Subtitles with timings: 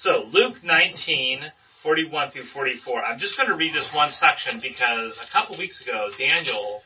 [0.00, 1.40] So Luke 19,
[1.82, 3.04] 41 through 44.
[3.04, 6.82] I'm just going to read this one section because a couple weeks ago, Daniel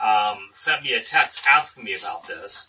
[0.00, 2.68] um, sent me a text asking me about this.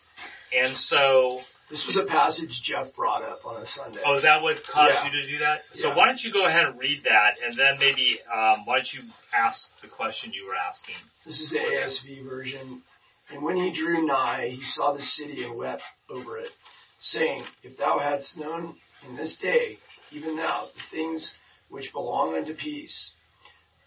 [0.52, 4.02] And so, This was a passage Jeff brought up on a Sunday.
[4.04, 5.06] oh, is that what caused Yeah.
[5.06, 5.64] you to do that?
[5.74, 5.94] So Yeah.
[5.94, 9.04] why don't you go ahead and read that, and then maybe um, why don't you
[9.32, 10.96] ask the question you were asking?
[11.24, 12.82] This is the ASV version.
[13.30, 16.50] And when he drew nigh, he saw the city and wept over it,
[16.98, 18.76] saying, If thou hadst known
[19.06, 19.80] in this day,
[20.12, 21.34] even now, the things
[21.70, 23.14] which belong unto peace,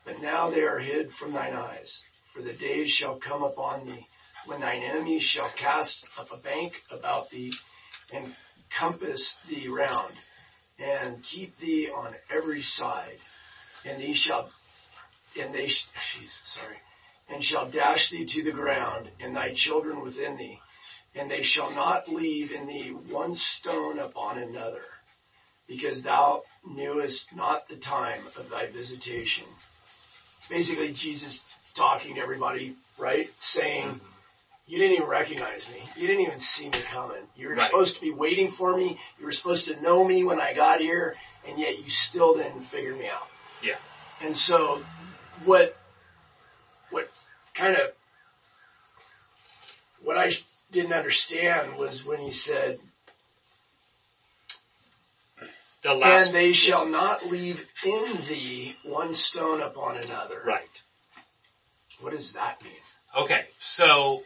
[0.04, 2.02] but now they are hid from thine eyes.
[2.34, 4.06] For the days shall come upon thee,
[4.46, 7.52] when thine enemies shall cast up a bank about thee,
[8.12, 8.34] and
[8.70, 10.14] compass thee round,
[10.78, 13.18] and keep thee on every side,
[13.84, 14.50] and thee shall,
[15.38, 16.76] and they, sorry,
[17.28, 20.60] and shall dash thee to the ground, and thy children within thee,
[21.14, 24.84] and they shall not leave in thee one stone upon another,
[25.70, 29.44] because thou knewest not the time of thy visitation.
[30.38, 31.40] It's basically Jesus
[31.76, 33.30] talking to everybody, right?
[33.38, 34.06] Saying, mm-hmm.
[34.66, 35.80] you didn't even recognize me.
[35.94, 37.22] You didn't even see me coming.
[37.36, 37.70] You were Right.
[37.70, 38.98] supposed to be waiting for me.
[39.20, 41.14] You were supposed to know me when I got here,
[41.46, 43.28] and yet you still didn't figure me out.
[43.62, 43.76] Yeah.
[44.20, 44.82] And so,
[45.44, 45.76] what,
[46.90, 47.08] what
[47.54, 47.92] kind of,
[50.02, 50.32] what I
[50.72, 52.80] didn't understand was when he said,
[55.82, 60.42] The last, and they shall not leave in thee one stone upon another.
[60.44, 60.68] right.
[62.00, 62.72] What does that mean?
[63.16, 64.22] Okay, so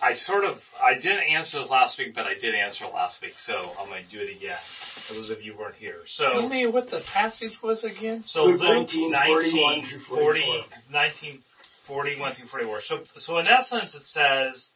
[0.00, 3.20] I sort of I didn't answer this last week, but I did answer it last
[3.20, 4.58] week, so I'm going to do it again.
[5.06, 6.24] For those of you who weren't here, So.
[6.24, 8.22] Tell so me what the passage was again.
[8.22, 10.64] so Luke Luke 19, 19, 41 through 40, 44.
[10.92, 11.38] 19,
[11.84, 12.80] 41 through 44.
[12.82, 14.70] So so in essence, it says,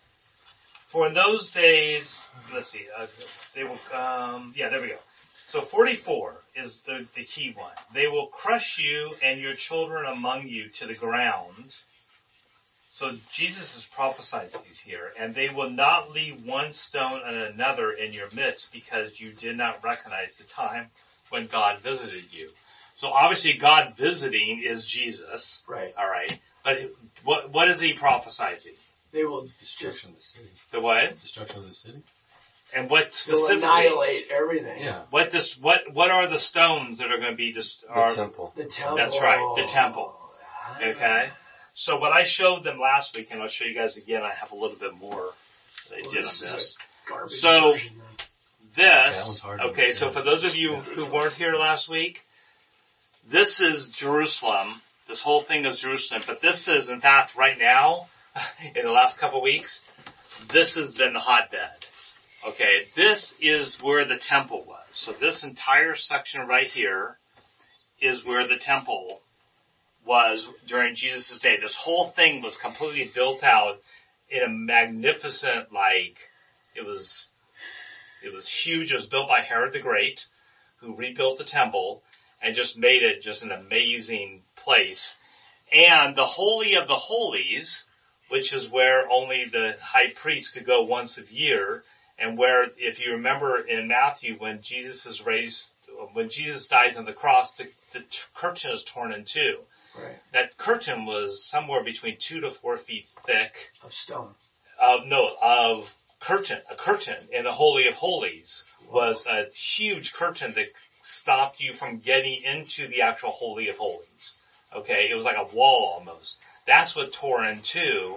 [0.89, 3.07] for in those days, let's see, uh,
[3.55, 4.99] they will um yeah there we go.
[5.53, 7.75] So 44 is the, the key one.
[7.93, 11.77] They will crush you and your children among you to the ground.
[12.95, 17.91] So Jesus is prophesying these here, and they will not leave one stone on another
[17.91, 20.87] in your midst because you did not recognize the time
[21.29, 22.49] when God visited you.
[22.95, 25.93] So obviously God visiting is Jesus, Right.
[25.99, 26.79] alright, but
[27.25, 28.57] what, what is he prophesying?
[29.13, 30.51] They will Destruction of the city.
[30.71, 31.21] The what?
[31.21, 32.03] Destruction of the city?
[32.75, 33.57] And what they'll specifically?
[33.57, 34.83] annihilate everything.
[34.83, 35.03] Yeah.
[35.11, 38.15] What this, what, what are the stones that are going to be just, The are,
[38.15, 38.53] temple.
[38.57, 38.97] The temple.
[38.97, 40.15] That's right, the temple.
[40.65, 40.79] Ah.
[40.83, 41.31] Okay.
[41.75, 44.53] So what I showed them last week, and I'll show you guys again, I have
[44.53, 45.31] a little bit more
[45.91, 46.77] they Well, did this on this.
[47.09, 48.03] Garbage So- version.
[48.75, 51.91] This, That one's hard to okay, so for those of you who weren't here last
[51.91, 52.23] week,
[53.29, 54.81] this is Jerusalem.
[55.09, 58.09] This whole thing is Jerusalem, but this is in fact right now,
[58.75, 59.83] in the last couple of weeks,
[60.51, 61.85] this has been the hotbed.
[62.45, 64.83] Okay, this is where the temple was.
[64.91, 67.17] So this entire section right here
[68.01, 69.21] is where the temple
[70.05, 71.59] was during Jesus' day.
[71.61, 73.81] This whole thing was completely built out
[74.29, 76.19] in a magnificent, like,
[76.75, 77.29] it was,
[78.25, 78.91] it was huge.
[78.91, 80.27] It was built by Herod the Great,
[80.81, 82.03] who rebuilt the temple
[82.43, 85.15] and just made it just an amazing place.
[85.73, 87.87] And the Holy of the Holies,
[88.31, 91.85] which is where only the high priest could go once a year,
[92.19, 95.67] and where, if you remember in Matthew, when Jesus is raised,
[96.13, 99.59] when Jesus dies on the cross, the, the t- curtain is torn in two.
[99.97, 100.17] Right.
[100.33, 103.53] That curtain was somewhere between two to four feet thick.
[103.85, 104.35] Of stone.
[104.81, 105.89] Uh, no, of
[106.21, 110.67] curtain, a curtain in the Holy of Holies was a huge curtain that
[111.03, 114.37] stopped you from getting into the actual Holy of Holies.
[114.75, 116.39] Okay, it was like a wall almost.
[116.67, 118.17] That's what tore in two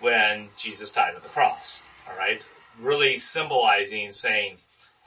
[0.00, 1.82] when Jesus died on the cross.
[2.08, 2.42] Alright?
[2.80, 4.58] Really symbolizing saying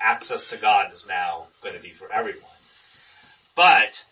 [0.01, 2.43] access to God is now going to be for everyone.
[3.55, 4.03] But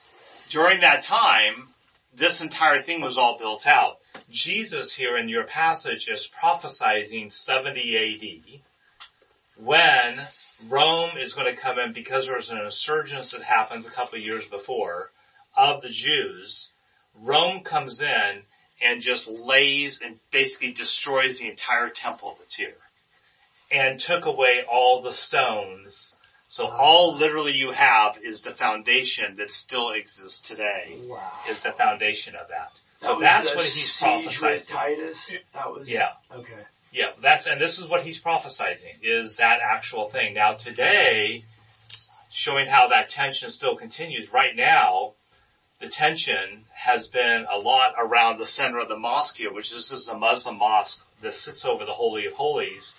[0.49, 1.69] during that time,
[2.15, 3.97] this entire thing was all built out.
[4.29, 10.19] Jesus here in your passage is prophesizing 70 AD when
[10.67, 14.25] Rome is going to come in because there's an insurgence that happens a couple of
[14.25, 15.11] years before
[15.55, 16.69] of the Jews.
[17.15, 18.41] Rome comes in
[18.81, 22.75] and just lays and basically destroys the entire temple that's here
[23.71, 26.13] and took away all the stones.
[26.49, 31.31] So all literally you have is the foundation that still exists today Wow.
[31.49, 32.71] is the foundation of that.
[33.01, 34.61] That So that's what he's prophesying.
[34.65, 35.31] Titus.
[35.53, 36.11] That was Yeah.
[36.33, 36.53] Okay.
[36.93, 40.33] Yeah, that's, and this is what he's prophesying, is that actual thing.
[40.33, 41.43] Now today,
[42.31, 45.13] showing how that tension still continues, right now,
[45.79, 49.89] the tension has been a lot around the center of the mosque here, which is,
[49.89, 52.95] this is a Muslim mosque that sits over the Holy of Holies.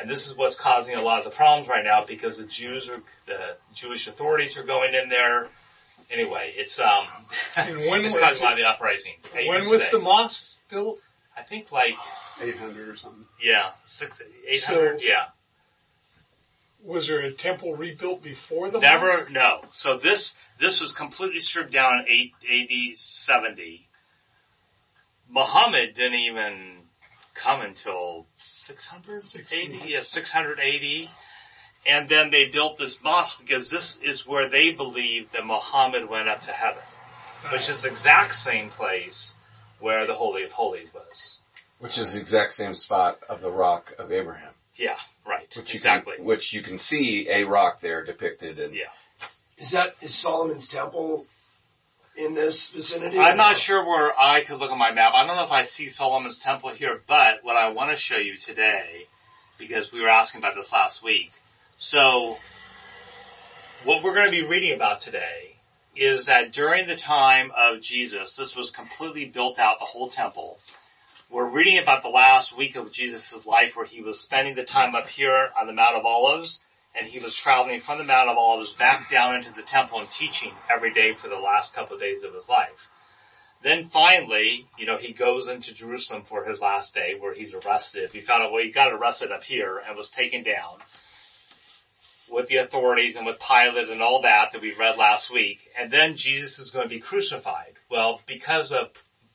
[0.00, 2.88] And this is what's causing a lot of the problems right now because the Jews
[2.88, 5.48] are, the Jewish authorities are going in there.
[6.10, 7.04] Anyway, it's, um,
[7.56, 9.12] And when it's was causing a lot of the uprising.
[9.34, 9.90] When was today.
[9.92, 10.98] the mosque built?
[11.36, 11.94] I think like,
[12.42, 13.24] 800 or something.
[13.42, 14.18] yeah, six,
[14.48, 15.24] eight hundred, So- yeah.
[16.82, 19.30] Was there a temple rebuilt before the Never, mosque?
[19.30, 19.60] no.
[19.72, 23.86] So this, this was completely stripped down in 8 AD 70.
[25.28, 26.78] Muhammad didn't even
[27.34, 31.10] come until 600 AD, yeah, 680.
[31.86, 36.28] And then they built this mosque because this is where they believe that Muhammad went
[36.28, 36.82] up to heaven,
[37.52, 39.32] which is the exact same place
[39.78, 41.38] where the Holy of Holies was.
[41.78, 44.52] Which is the exact same spot of the rock of Abraham.
[44.76, 44.96] Yeah,
[45.26, 45.48] right.
[45.56, 46.16] Which you exactly.
[46.16, 48.74] can, which you can see a rock there depicted in.
[48.74, 48.84] Yeah.
[49.56, 51.26] Is that is Solomon's temple
[52.16, 53.18] in this vicinity?
[53.18, 55.12] I'm not sure where I could look on my map.
[55.14, 58.18] I don't know if I see Solomon's temple here, but what I want to show
[58.18, 59.06] you today,
[59.58, 61.32] because we were asking about this last week.
[61.76, 62.36] So,
[63.84, 65.56] what we're going to be reading about today
[65.96, 70.58] is that during the time of Jesus, this was completely built out, the whole temple.
[71.30, 74.94] We're reading about the last week of Jesus' life where he was spending the time
[74.94, 76.60] up here on the Mount of Olives
[76.98, 80.10] and he was traveling from the Mount of Olives back down into the temple and
[80.10, 82.88] teaching every day for the last couple of days of his life.
[83.62, 88.10] Then finally, you know, he goes into Jerusalem for his last day where he's arrested.
[88.12, 90.78] He found out, well, he got arrested up here and was taken down
[92.30, 95.58] with the authorities and with Pilate and all that that we read last week.
[95.78, 97.74] And then Jesus is going to be crucified.
[97.90, 98.88] Well, because of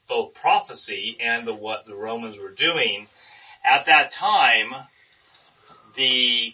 [0.07, 3.07] both prophecy and the, what the Romans were doing,
[3.63, 4.73] at that time,
[5.95, 6.53] the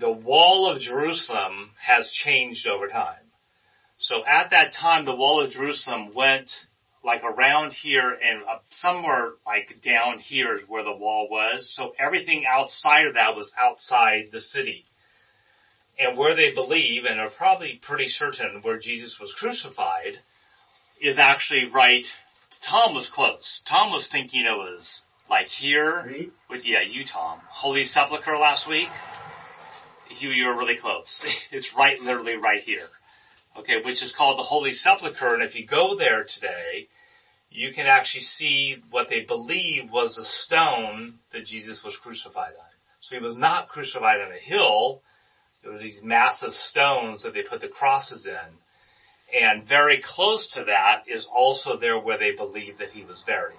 [0.00, 3.14] the wall of Jerusalem has changed over time.
[3.98, 6.66] So at that time, the wall of Jerusalem went
[7.04, 11.68] like around here and up somewhere like down here is where the wall was.
[11.68, 14.86] So everything outside of that was outside the city.
[15.98, 20.18] And where they believe, and are probably pretty certain where Jesus was crucified,
[20.98, 22.10] is actually right,
[22.62, 23.60] Tom was close.
[23.66, 28.88] Tom was thinking it was like here, with, yeah, you Tom, Holy Sepulchre last week.
[30.18, 31.22] You, you were really close.
[31.50, 32.88] It's right, literally right here.
[33.56, 36.88] Okay, which is called the Holy Sepulchre, and if you go there today,
[37.50, 42.66] you can actually see what they believe was the stone that Jesus was crucified on.
[43.00, 45.02] So he was not crucified on a hill.
[45.62, 48.36] There were these massive stones that they put the crosses in.
[49.42, 53.56] And very close to that is also there where they believe that he was buried.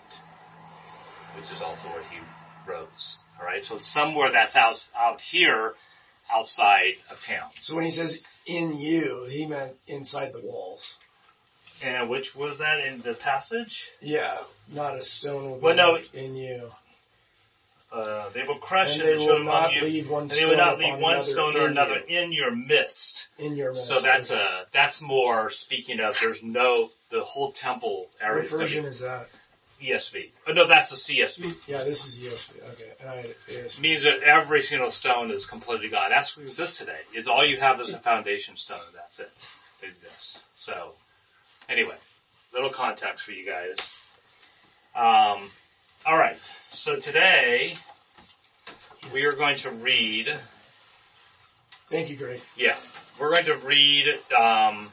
[1.36, 2.18] Which is also where he
[2.66, 3.20] rose.
[3.40, 5.74] Alright, so somewhere that's out, out here,
[6.34, 7.50] outside of town.
[7.60, 10.84] So when he says in you, he meant inside the walls.
[11.84, 13.90] And which was that in the passage?
[14.02, 14.38] Yeah,
[14.72, 16.00] not a stone will be Well, no.
[16.14, 16.72] in you.
[17.92, 19.82] Uh, they will crush And it they will not you.
[19.82, 22.20] leave one And stone they will not leave one another stone or in another you,
[22.20, 23.28] in your midst.
[23.38, 23.88] in your midst.
[23.88, 28.86] So that's a, that's more speaking of there's no, the whole temple area What version
[28.86, 29.28] is that?
[29.82, 30.30] ESV.
[30.48, 31.56] Oh no, that's a CSB.
[31.68, 32.72] Yeah, this is ESV.
[32.74, 33.80] Okay, and I, ESV.
[33.80, 36.10] means that every single stone is completely gone.
[36.10, 37.00] That's what exists today.
[37.16, 38.80] Is all you have is a foundation stone.
[38.86, 39.32] and That's it.
[39.82, 40.40] That exists.
[40.56, 40.94] So,
[41.68, 41.96] anyway,
[42.54, 43.76] little context for you guys.
[44.96, 45.50] Um,
[46.06, 46.38] all right.
[46.74, 47.76] So today
[49.14, 50.32] we are going to read.
[51.90, 52.42] Thank you, Greg.
[52.56, 52.78] Yeah,
[53.20, 54.08] we're going to read.
[54.40, 54.92] Um,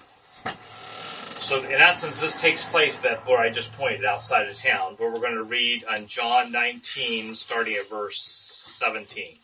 [1.49, 5.11] so in essence, this takes place that where I just pointed outside of town, where
[5.11, 8.21] we're going to read on John 19, starting at verse
[8.79, 9.37] 17.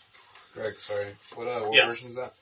[0.55, 1.07] Greg, sorry.
[1.35, 1.87] What, uh, what Yes.
[1.97, 2.35] version is that?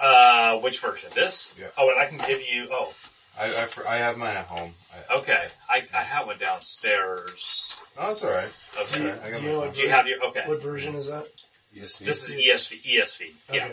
[0.00, 1.10] Uh, which version?
[1.14, 1.52] This?
[1.58, 1.68] Yeah.
[1.76, 2.68] Oh, and I can give you.
[2.70, 2.92] Oh,
[3.38, 4.72] I, I, fr- I have mine at home.
[5.10, 5.44] I, okay.
[5.70, 7.74] I I have one downstairs.
[7.98, 8.50] oh, that's alright.
[8.74, 9.02] Do Okay.
[9.02, 10.22] you, Okay, I got do you know my what, Do you have your?
[10.28, 10.42] Okay.
[10.46, 11.26] what version is that?
[11.72, 12.82] Yes, This is ESV.
[12.84, 13.20] ESV.
[13.52, 13.68] Yeah.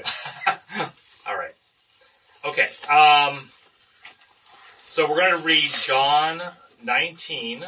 [1.28, 1.54] All right.
[2.46, 2.70] Okay.
[2.90, 3.50] Um.
[4.94, 6.40] So we're going to read John
[6.84, 7.66] 19,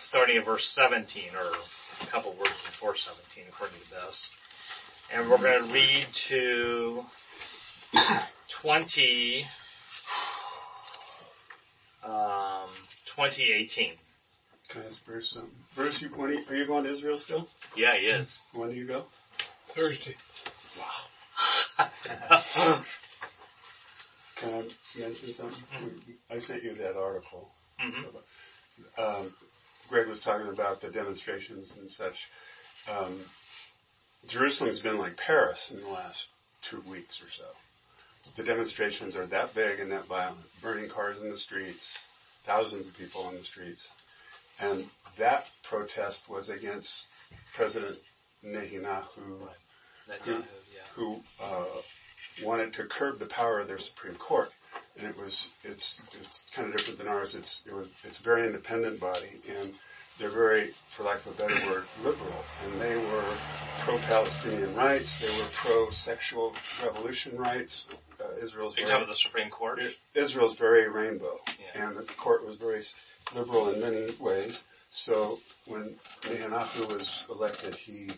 [0.00, 1.52] starting at verse 17, or
[2.02, 4.28] a couple words before 17, according to this,
[5.14, 7.04] and we're going to read to
[8.48, 9.46] 20.
[12.04, 12.70] Um,
[13.06, 13.92] 2018.
[14.70, 15.52] Can I ask Bruce something?
[15.76, 17.48] Bruce, you, when are you, are you going to Israel still?
[17.76, 18.42] Yeah, he is.
[18.52, 19.04] When do you go?
[19.68, 20.16] Thursday.
[24.40, 26.02] Can I mention something?
[26.30, 27.50] I sent you that article.
[27.80, 28.22] Mhm.
[28.96, 29.34] Um,
[29.88, 32.28] Greg was talking about the demonstrations and such.
[32.86, 33.24] Um,
[34.26, 36.28] Jerusalem's been like Paris in the last
[36.62, 37.46] two weeks or so.
[38.36, 41.98] The demonstrations are that big and that violent, burning cars in the streets,
[42.44, 43.88] thousands of people on the streets.
[44.60, 47.06] And that protest was against
[47.54, 47.98] President
[48.44, 49.48] Netanyahu,
[50.08, 50.82] Netanyahu, yeah.
[50.94, 51.64] who uh,
[52.42, 54.50] wanted to curb the power of their Supreme Court.
[54.96, 57.34] And it was it's it's kind of different than ours.
[57.34, 59.72] It's it was it's a very independent body, and
[60.18, 62.44] they're very, for lack of a better word, liberal.
[62.64, 63.36] And they were
[63.84, 65.12] pro-Palestinian rights.
[65.20, 66.54] They were pro-sexual
[66.84, 67.86] revolution rights.
[68.20, 69.80] Uh, Israel's You're very- the Supreme Court?
[70.14, 71.38] Israel's very rainbow,
[71.74, 71.86] Yeah.
[71.88, 72.84] and the court was very
[73.32, 74.60] liberal in many ways.
[74.90, 78.10] So when Netanyahu was elected, he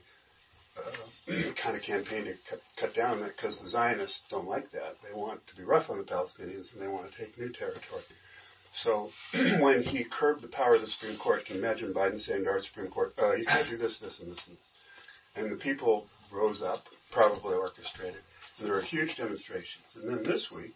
[0.77, 4.97] uh, kind of campaigned to cut, cut down that because the Zionists don't like that.
[5.03, 8.03] They want to be rough on the Palestinians and they want to take new territory.
[8.73, 12.45] So when he curbed the power of the Supreme Court, can you imagine Biden saying
[12.45, 14.67] to our Supreme Court, uh, you can't do this, this, and this, and this.
[15.37, 18.21] And the people rose up, probably orchestrated,
[18.59, 19.97] and there were huge demonstrations.
[19.97, 20.75] And then this week,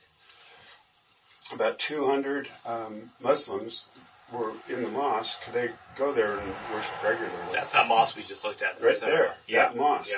[1.52, 3.86] about 200 um, Muslims
[4.32, 5.40] were in the mosque.
[5.52, 7.52] They go there and worship regularly.
[7.52, 8.80] That's that mosque we just looked at.
[8.82, 9.66] right So, there, Yeah.
[9.68, 10.10] that mosque.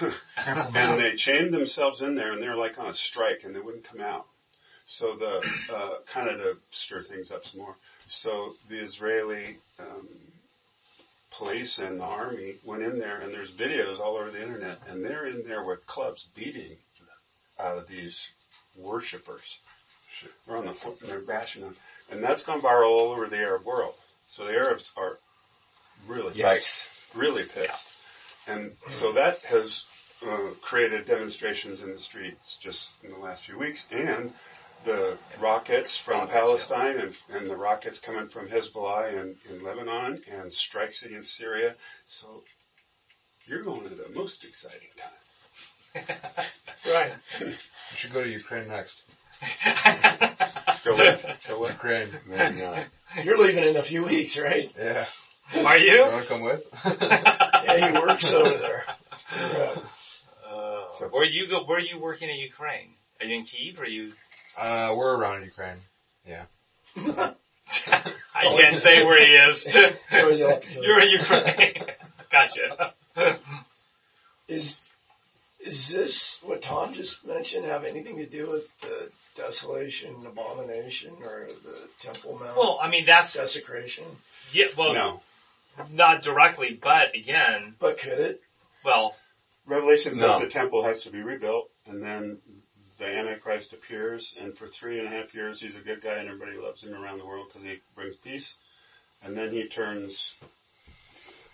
[0.00, 0.12] Yeah.
[0.74, 3.84] and they chained themselves in there, and they're like on a strike, and they wouldn't
[3.84, 4.26] come out.
[4.86, 7.76] So the uh, kind of to stir things up some more.
[8.06, 10.08] So the Israeli um,
[11.30, 15.04] police and the army went in there, and there's videos all over the internet, and
[15.04, 16.76] they're in there with clubs beating
[17.58, 18.28] uh, these
[18.76, 19.58] worshippers.
[20.46, 21.76] They're on the and they're bashing them,
[22.10, 23.94] and that's gone viral all over the Arab world.
[24.28, 25.18] So the Arabs are
[26.06, 26.86] really Yikes.
[27.14, 27.86] really pissed.
[28.46, 29.84] And so that has
[30.26, 34.32] uh, created demonstrations in the streets just in the last few weeks, and
[34.84, 40.52] the rockets from Palestine and, and the rockets coming from Hezbollah in, in Lebanon and
[40.52, 41.74] strikes against Syria.
[42.06, 42.44] So
[43.44, 46.04] you're going to the most exciting time.
[46.86, 47.12] Right.
[47.40, 49.02] You should go to Ukraine next.
[50.84, 51.70] Go with, go with.
[51.72, 52.86] Ukraine, maybe not.
[53.22, 54.70] You're leaving in a few weeks, right?
[54.78, 55.06] Yeah.
[55.64, 56.02] Are You you?
[56.02, 56.62] want to come with?
[56.84, 58.84] Yeah, he works over there.
[59.36, 59.74] Yeah.
[60.48, 61.64] Uh, So- where you go?
[61.64, 62.94] Where are you working in Ukraine?
[63.20, 63.78] Are you in Kiev?
[63.78, 64.12] Or are you?
[64.56, 65.78] Uh, we're around Ukraine.
[66.26, 66.44] Yeah.
[66.96, 67.34] I
[68.56, 69.66] can't say where he is.
[69.66, 71.74] You're in Ukraine.
[72.32, 72.92] gotcha.
[74.48, 74.76] Is
[75.60, 81.48] is this what Tom just mentioned have anything to do with the desolation, abomination, or
[81.64, 84.04] the Temple Mount Well, I mean that's desecration?
[84.52, 84.66] yeah.
[84.76, 85.22] Well, No.
[85.90, 88.42] not directly, but again, But could it?
[88.84, 89.16] well,
[89.64, 90.40] Revelation says No.
[90.40, 92.40] the temple has to be rebuilt, and then
[92.98, 96.28] the Antichrist appears, and for three and a half years he's a good guy, and
[96.28, 98.56] everybody loves him around the world because he brings peace.
[99.22, 100.32] And then he turns,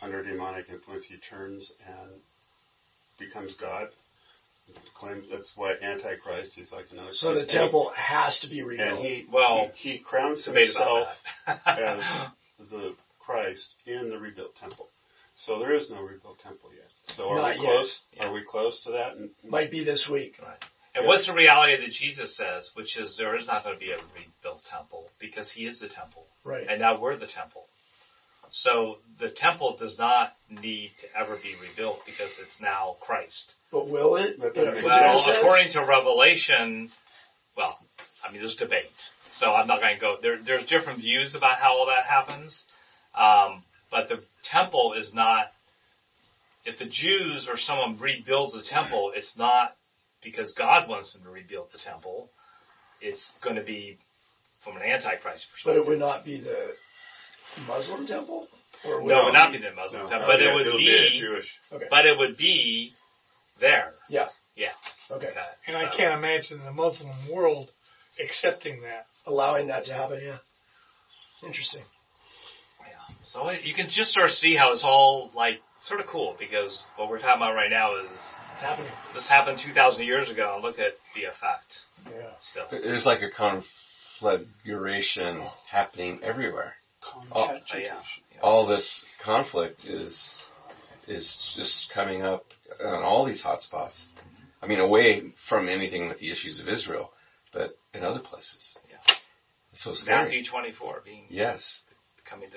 [0.00, 2.20] under demonic influence, he turns and
[3.18, 3.88] becomes God.
[4.94, 6.56] Claims that's why Antichrist.
[6.56, 7.14] is like another.
[7.14, 7.50] So the Christ.
[7.50, 9.00] temple has to be and rebuilt.
[9.00, 11.58] he Well, he, he crowns himself as
[12.70, 14.88] the Christ in the rebuilt temple.
[15.36, 16.88] So there is no rebuilt temple yet.
[17.06, 18.02] So are Not we close?
[18.16, 18.26] Yeah.
[18.28, 19.14] Are we close to that?
[19.46, 20.38] Might be this week.
[20.94, 23.90] and what's the reality that Jesus says, which is there is not going to be
[23.90, 26.66] a rebuilt temple because He is the temple, Right.
[26.68, 27.66] and now we're the temple.
[28.50, 33.54] So the temple does not need to ever be rebuilt because it's now Christ.
[33.70, 34.38] But will it?
[34.38, 35.38] But In that a makes physical Well, sense?
[35.38, 36.90] according to Revelation,
[37.56, 37.78] well,
[38.24, 39.10] I mean, there's debate.
[39.30, 42.66] So I'm not going to go, there, there's different views about how all that happens.
[43.14, 45.52] Um, but the temple is not,
[46.64, 49.76] if the Jews or someone rebuilds the temple, it's not
[50.22, 52.30] because God wants them to rebuild the temple.
[53.00, 53.98] It's going to be
[54.60, 55.64] from an antichrist perspective.
[55.64, 56.74] But it would not be the
[57.66, 58.48] Muslim temple?
[58.84, 60.08] Or would no, it it would not be the Muslim No.
[60.08, 61.54] temple, but Okay, it would it'll be, a Jewish.
[61.90, 62.94] but it would be
[63.58, 63.94] there.
[64.08, 64.28] Yeah,
[65.10, 65.28] Okay.
[65.28, 65.44] Okay.
[65.66, 67.70] And I So- can't imagine the Muslim world
[68.20, 69.06] accepting that.
[69.26, 70.38] Allowing that to happen, yeah.
[71.46, 71.84] Interesting.
[72.80, 72.86] Yeah.
[73.24, 76.34] So it- you can just sort of see how it's all like sort of cool
[76.38, 78.92] because what we're talking about right now is It's happening.
[79.14, 82.30] this happened 2,000 years ago and look at the effect Yeah.
[82.40, 82.66] still.
[82.70, 86.76] There's like a conflagration happening everywhere.
[87.32, 87.94] Oh, yeah.
[88.42, 90.36] All this conflict is
[91.06, 92.46] is just coming up
[92.82, 94.06] on all these hot spots.
[94.62, 97.12] I mean, away from anything with the issues of Israel,
[97.52, 98.78] but in other places.
[98.90, 99.14] Yeah.
[99.72, 100.22] It's so scary.
[100.24, 101.82] Matthew 24 being Yes.
[102.24, 102.56] coming to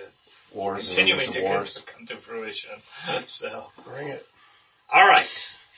[0.57, 1.83] Wars and continuing rumors to of come, wars.
[1.97, 2.71] come to fruition.
[3.27, 4.25] So, Bring it.
[4.93, 5.27] all right,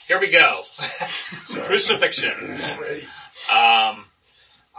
[0.08, 0.62] here we go.
[1.66, 2.32] Crucifixion.
[2.64, 3.08] I'm ready.
[3.52, 4.06] Um,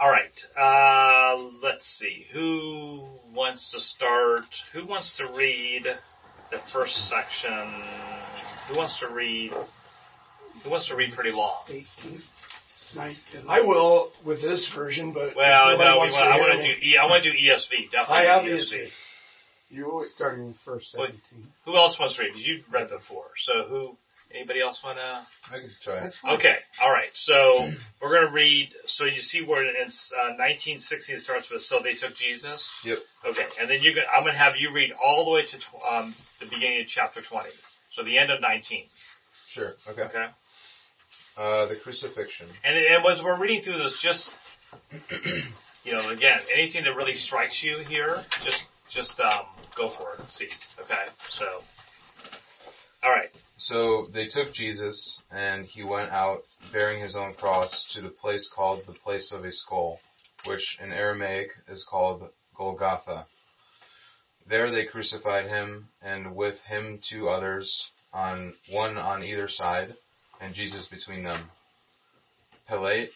[0.01, 0.45] all right.
[0.59, 2.25] Uh, let's see.
[2.33, 4.45] Who wants to start?
[4.73, 5.83] Who wants to read
[6.51, 7.53] the first section?
[8.67, 9.53] Who wants to read?
[10.63, 11.59] Who wants to read pretty long?
[11.69, 12.21] 18,
[12.95, 13.15] 19.
[13.47, 15.93] I will with this version, but Well, no.
[15.93, 16.85] We wants want, I want to me- do.
[16.87, 17.91] E, I want to do ESV.
[17.91, 18.15] Definitely.
[18.15, 18.89] I have ESV.
[19.69, 21.11] You're always starting in verse Wait.
[21.31, 21.47] 17.
[21.65, 22.29] Who else wants to read?
[22.33, 23.27] Because you read before.
[23.37, 23.97] So who?
[24.33, 25.25] Anybody else wanna?
[25.51, 25.99] I can try.
[26.01, 26.35] That's fine.
[26.35, 27.71] Okay, alright, so
[28.01, 31.93] we're gonna read, so you see where in uh, 1960 it starts with, so they
[31.93, 32.71] took Jesus?
[32.85, 32.99] Yep.
[33.25, 35.83] Okay, and then you're gonna, I'm gonna have you read all the way to, tw-
[35.89, 37.49] um, the beginning of chapter 20.
[37.91, 38.85] So the end of 19,
[39.49, 39.75] Sure.
[39.89, 40.03] Okay.
[40.03, 40.27] okay?
[41.35, 42.47] Uh, the crucifixion.
[42.63, 44.33] And, and as we're reading through this, just,
[45.83, 49.45] you know, again, anything that really strikes you here, just, just, um,
[49.75, 51.05] go for it and see, okay?
[51.29, 51.63] So,
[53.03, 58.09] alright, So they took Jesus and he went out bearing his own cross to the
[58.09, 59.99] place called the place of a skull,
[60.45, 62.27] which in Aramaic is called
[62.57, 63.27] Golgotha.
[64.47, 69.93] There they crucified him and with him two others on one on either side
[70.39, 71.51] and Jesus between them.
[72.67, 73.11] Pilate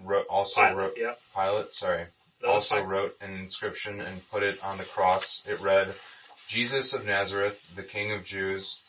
[0.00, 1.18] wrote, also Pilate, wrote, yep.
[1.34, 2.06] Pilate, sorry,
[2.40, 5.42] That also wrote an inscription and put it on the cross.
[5.44, 5.92] It read,
[6.46, 8.78] Jesus of Nazareth, the King of Jews,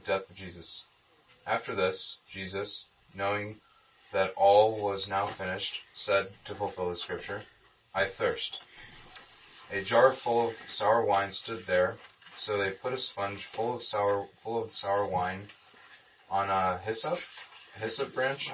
[0.00, 0.84] The death of Jesus.
[1.46, 3.60] After this, Jesus, knowing
[4.12, 7.42] that all was now finished, said to fulfill the scripture,
[7.94, 8.60] I thirst.
[9.70, 11.98] A jar full of sour wine stood there,
[12.34, 15.48] so they put a sponge full of sour, full of sour wine
[16.30, 17.18] on a hyssop,
[17.74, 18.50] hyssop branch,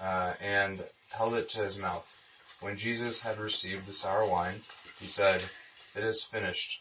[0.00, 2.08] uh, and held it to his mouth.
[2.60, 4.62] When Jesus had received the sour wine,
[5.00, 5.42] he said,
[5.96, 6.78] It is finished.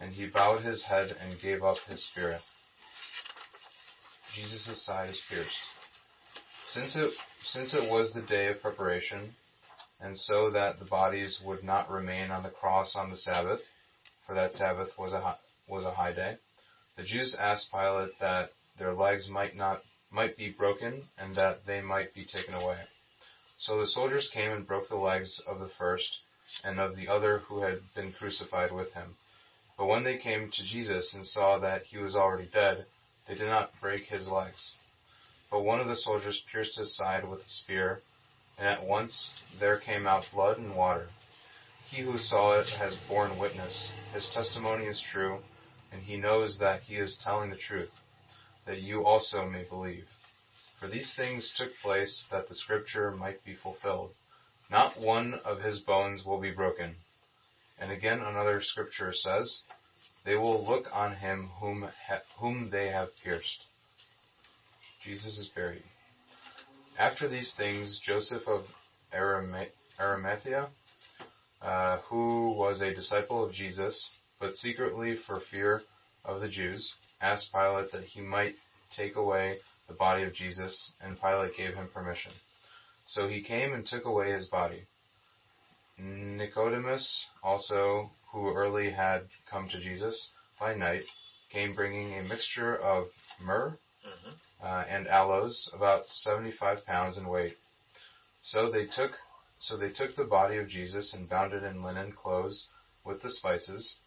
[0.00, 2.42] And he bowed his head and gave up his spirit.
[4.34, 5.58] Jesus' side is pierced.
[6.64, 7.12] Since it,
[7.44, 9.34] since it was the day of preparation,
[10.00, 13.62] and so that the bodies would not remain on the cross on the Sabbath,
[14.26, 16.38] for that Sabbath was a high, was a high day,
[16.96, 21.80] the Jews asked Pilate that their legs might not, might be broken and that they
[21.80, 22.78] might be taken away.
[23.58, 26.20] So the soldiers came and broke the legs of the first
[26.64, 29.16] and of the other who had been crucified with him.
[29.76, 32.86] But when they came to Jesus and saw that he was already dead,
[33.26, 34.74] they did not break his legs.
[35.50, 38.02] But one of the soldiers pierced his side with a spear,
[38.58, 41.08] and at once there came out blood and water.
[41.86, 43.90] He who saw it has borne witness.
[44.14, 45.42] His testimony is true,
[45.90, 47.92] and he knows that he is telling the truth,
[48.64, 50.08] that you also may believe.
[50.80, 54.14] For these things took place that the scripture might be fulfilled.
[54.70, 56.96] Not one of his bones will be broken.
[57.78, 59.62] And again another scripture says,
[60.24, 61.88] they will look on him whom,
[62.38, 63.64] whom they have pierced.
[65.02, 65.82] Jesus is buried.
[66.98, 68.66] After these things, Joseph of
[69.12, 70.68] Arama- Arimathea,
[71.60, 75.82] uh, who was a disciple of Jesus, but secretly for fear
[76.24, 78.54] of the Jews, asked Pilate that he might
[78.90, 79.58] take away
[79.88, 82.32] the body of Jesus, and Pilate gave him permission.
[83.06, 84.86] So he came and took away his body.
[85.98, 91.04] Nicodemus also, who early had come to Jesus by night,
[91.50, 94.34] came bringing a mixture of myrrh Mhm.
[94.62, 97.58] uh, and aloes, about 75 pounds in weight.
[98.40, 99.18] So they took,
[99.58, 102.68] so they took the body of Jesus and bound it in linen clothes
[103.04, 103.98] with the spices,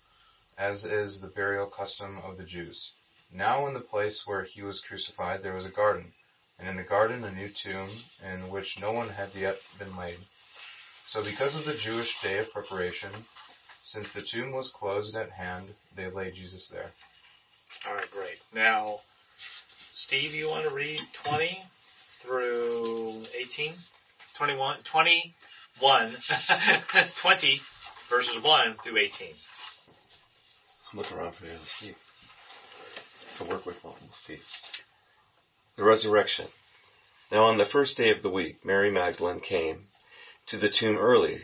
[0.57, 2.91] as is the burial custom of the Jews.
[3.29, 6.13] Now in the place where he was crucified there was a garden,
[6.57, 10.19] and in the garden a new tomb in which no one had yet been laid.
[11.05, 13.25] So because of the Jewish day of preparation,
[13.85, 16.89] since the tomb was closed at hand, they laid Jesus there.
[17.87, 18.39] Alright, great.
[18.51, 19.01] Now,
[19.91, 21.63] Steve, you want to read 20
[22.23, 23.73] through 18,
[24.37, 26.15] 21, 21,
[27.15, 27.61] 20
[28.09, 29.27] verses 1 through 18.
[30.91, 31.95] I'm looking around for the other Steve.
[33.37, 34.81] To work with multiple Steves.
[35.75, 36.47] The resurrection.
[37.31, 39.89] Now on the first day of the week, Mary Magdalene came
[40.47, 41.43] to the tomb early,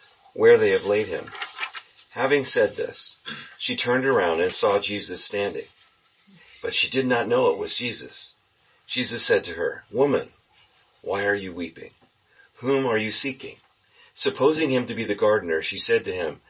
[0.33, 1.31] where they have laid him.
[2.11, 3.15] Having said this,
[3.57, 5.67] she turned around and saw Jesus standing.
[6.61, 8.33] But she did not know it was Jesus.
[8.87, 10.29] Jesus said to her, Woman,
[11.01, 11.91] why are you weeping?
[12.57, 13.55] Whom are you seeking?
[14.13, 16.41] Supposing him to be the gardener, she said to him,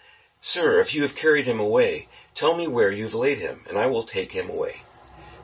[0.42, 3.86] Sir, if you have carried him away, tell me where you've laid him, and I
[3.86, 4.76] will take him away.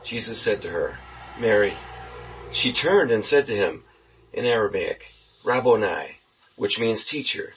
[0.04, 0.98] Jesus said to her,
[1.38, 1.74] Mary.
[2.52, 3.84] She turned and said to him
[4.32, 5.04] in Aramaic,
[5.44, 6.16] Rabboni,
[6.56, 7.52] which means teacher.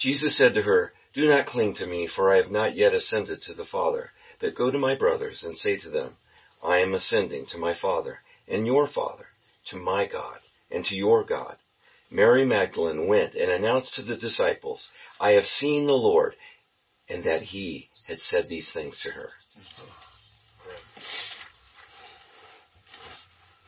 [0.00, 3.42] Jesus said to her, Do not cling to me, for I have not yet ascended
[3.42, 6.16] to the Father, but go to my brothers and say to them,
[6.62, 9.26] I am ascending to my Father and your Father,
[9.66, 10.38] to my God
[10.70, 11.56] and to your God.
[12.10, 14.88] Mary Magdalene went and announced to the disciples,
[15.20, 16.34] I have seen the Lord,
[17.06, 19.30] and that he had said these things to her.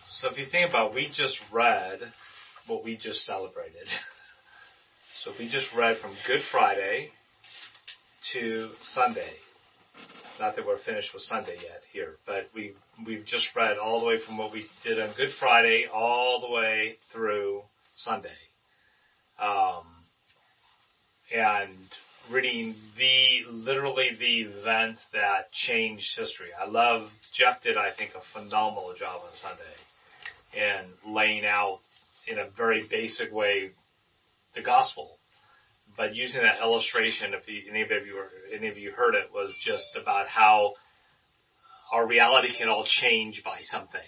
[0.07, 2.01] So if you think about, we just read
[2.66, 3.92] what we just celebrated.
[5.14, 7.11] So we just read from Good Friday
[8.33, 9.35] to Sunday.
[10.40, 12.72] Not that we're finished with Sunday yet here, but we,
[13.07, 16.53] we've just read all the way from what we did on Good Friday all the
[16.53, 17.62] way through
[17.94, 18.31] Sunday.
[19.38, 19.85] Um,
[21.33, 21.77] and
[22.31, 26.48] reading the, literally the event that changed history.
[26.61, 29.62] I love, Jeff did, I think, a phenomenal job on Sunday
[30.55, 31.81] in laying out
[32.27, 33.70] in a very basic way
[34.55, 35.19] the gospel.
[35.97, 39.31] But using that illustration, if you, any of you were, any of you heard it,
[39.33, 40.75] was just about how
[41.93, 44.01] our reality can all change by something.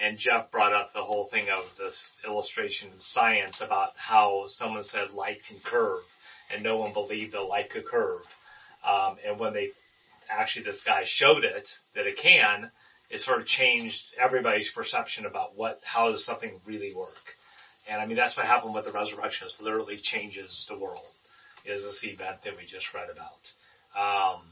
[0.00, 4.84] And Jeff brought up the whole thing of this illustration in science about how someone
[4.84, 6.02] said light can curve,
[6.52, 8.22] and no one believed that light could curve.
[8.84, 9.70] Um, and when they
[10.28, 12.70] actually this guy showed it that it can,
[13.10, 17.34] it sort of changed everybody's perception about what how does something really work.
[17.88, 19.48] And I mean, that's what happened with the resurrection.
[19.48, 21.06] It literally changes the world.
[21.64, 24.34] Is this event that we just read about?
[24.34, 24.42] Um,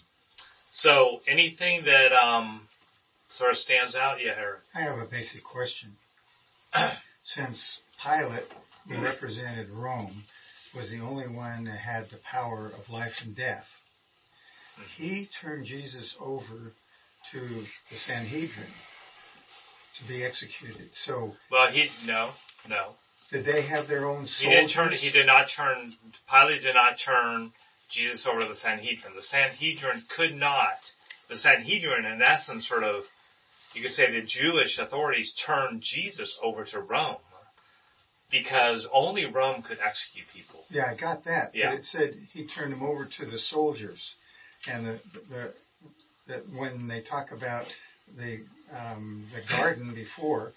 [0.70, 2.62] so anything that um,
[3.28, 4.60] sort of stands out, yeah, Eric.
[4.74, 5.96] I have a basic question.
[7.24, 8.50] Since Pilate,
[8.88, 10.24] who represented Rome,
[10.74, 13.66] was the only one that had the power of life and death,
[14.96, 16.72] he turned Jesus over
[17.32, 18.66] to the Sanhedrin
[19.94, 20.90] to be executed.
[20.92, 22.30] So Well, he no,
[22.68, 22.92] no.
[23.30, 24.38] Did they have their own soldiers?
[24.38, 24.92] He didn't turn.
[24.92, 25.94] He did not turn.
[26.30, 27.52] Pilate did not turn
[27.88, 29.14] Jesus over to the Sanhedrin.
[29.14, 30.78] The Sanhedrin could not.
[31.28, 33.04] The Sanhedrin, in essence, sort of,
[33.74, 37.16] you could say, the Jewish authorities turned Jesus over to Rome
[38.30, 40.64] because only Rome could execute people.
[40.70, 41.52] Yeah, I got that.
[41.54, 41.70] Yeah.
[41.70, 44.14] But it said he turned them over to the soldiers,
[44.68, 45.52] and the, the,
[46.26, 47.66] the when they talk about
[48.16, 48.40] the
[48.76, 50.52] um, the garden before,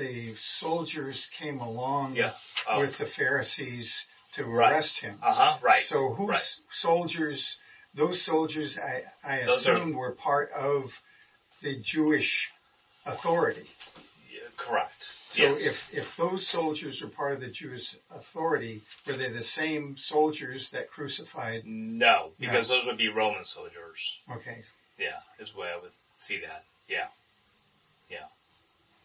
[0.00, 2.32] the soldiers came along Yeah.
[2.68, 2.80] Oh.
[2.80, 4.72] with the Pharisees to Right.
[4.72, 5.18] arrest him.
[5.22, 5.58] Uh huh.
[5.60, 5.84] Right.
[5.86, 6.58] So whose Right.
[6.72, 7.56] soldiers?
[7.94, 10.92] Those soldiers, I, I Those are- assumed, were part of
[11.60, 12.50] the Jewish
[13.04, 13.68] authority.
[14.30, 15.08] Yeah, correct.
[15.30, 15.60] So yes.
[15.60, 20.70] if, if those soldiers were part of the Jewish authority, were they the same soldiers
[20.70, 21.64] that crucified?
[21.66, 23.98] no, because those would be Roman soldiers.
[24.30, 24.62] Okay.
[24.98, 26.64] Yeah, is the way I would see that.
[26.88, 27.08] Yeah.
[28.08, 28.26] Yeah.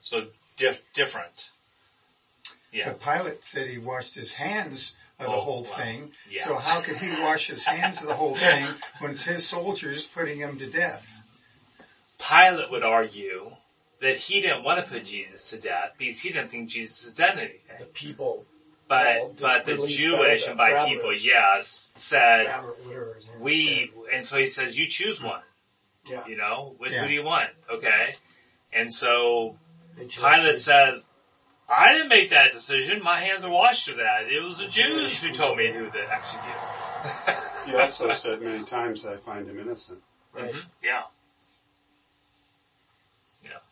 [0.02, 0.28] So
[0.58, 1.50] dif- different.
[2.72, 2.90] Yeah.
[2.90, 5.78] But Pilate said he washed his hands of the Oh, whole wow.
[5.78, 6.12] thing.
[6.30, 6.46] Yeah.
[6.46, 8.68] So how could he wash his hands of the whole thing
[9.00, 11.06] when it's his soldiers putting him to death?
[12.20, 13.52] Pilate would argue
[14.02, 17.16] that he didn't want to put Jesus to death because he didn't think Jesus had
[17.16, 17.60] done anything.
[17.80, 18.46] The people,
[18.88, 20.90] But Well, but the Jewish and by rabbis.
[20.94, 23.42] people, yes, said Robert, whatever his name is.
[23.42, 25.42] we, and so he says, you choose one.
[26.06, 26.28] Yeah.
[26.28, 27.02] You know, which Yeah.
[27.02, 27.50] who do you want?
[27.72, 28.16] Okay,
[28.74, 29.58] and so They chose
[29.98, 31.02] Pilate to- says,
[31.68, 33.02] I didn't make that decision.
[33.04, 34.28] My hands are washed of that.
[34.32, 37.42] It was the Jews who told me who to execute.
[37.66, 40.00] He also said many times, I find him innocent.
[40.34, 40.54] Right.
[40.54, 40.62] Mhm.
[40.84, 41.02] Yeah.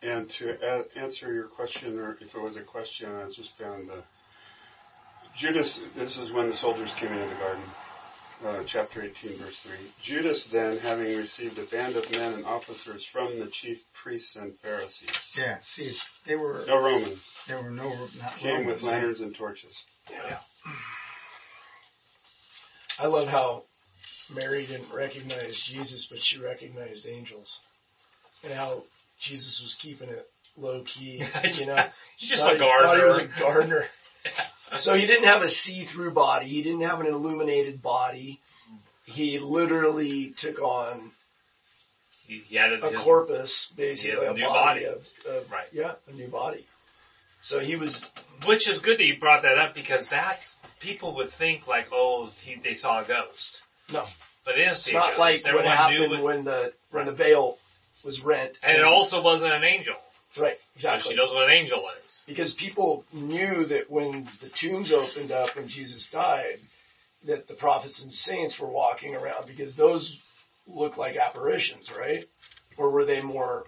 [0.02, 3.88] And to a- answer your question, or if it was a question, I just found
[3.88, 4.02] the
[5.36, 5.78] Judas.
[5.96, 7.62] This is when the soldiers came into the garden,
[8.44, 9.72] uh, chapter 18, verse 3.
[10.02, 14.58] Judas then, having received a band of men and officers from the chief priests and
[14.60, 15.58] Pharisees, Yeah.
[15.62, 15.92] See,
[16.26, 17.88] they were no Romans, there were no
[18.20, 18.66] not came Romans.
[18.74, 19.82] with lanterns and torches.
[20.10, 20.38] Yeah.
[22.98, 23.64] I love how
[24.32, 27.60] Mary didn't recognize Jesus, but she recognized angels,
[28.42, 28.84] and how
[29.20, 31.24] Jesus was keeping it low key.
[31.54, 31.84] You know,
[32.16, 33.40] He's just Thought a he- Thought he was a gardener.
[33.40, 33.84] gardener.
[34.78, 36.48] So he didn't have a see-through body.
[36.48, 38.40] He didn't have an illuminated body.
[39.04, 41.12] He literally took on
[42.26, 44.84] He, he had a his- corpus, basically a a new body, body.
[44.86, 45.66] Of, of Right.
[45.72, 46.66] yeah, a new body.
[47.42, 48.02] So he was
[48.46, 52.30] Which is good that you brought that up because that's people would think like, oh,
[52.42, 53.60] he, they saw a ghost.
[53.92, 54.04] No.
[54.46, 57.58] but they didn't it's see not like what happened when the when the veil
[58.02, 58.56] was rent.
[58.62, 59.94] and it also wasn't an angel.
[60.38, 62.24] Right So exactly she knows what an angel is.
[62.26, 66.58] because people knew that when the tombs opened up when Jesus died,
[67.26, 70.18] that the prophets and saints were walking around because those
[70.66, 72.28] look like apparitions, right?
[72.76, 73.64] Or were they more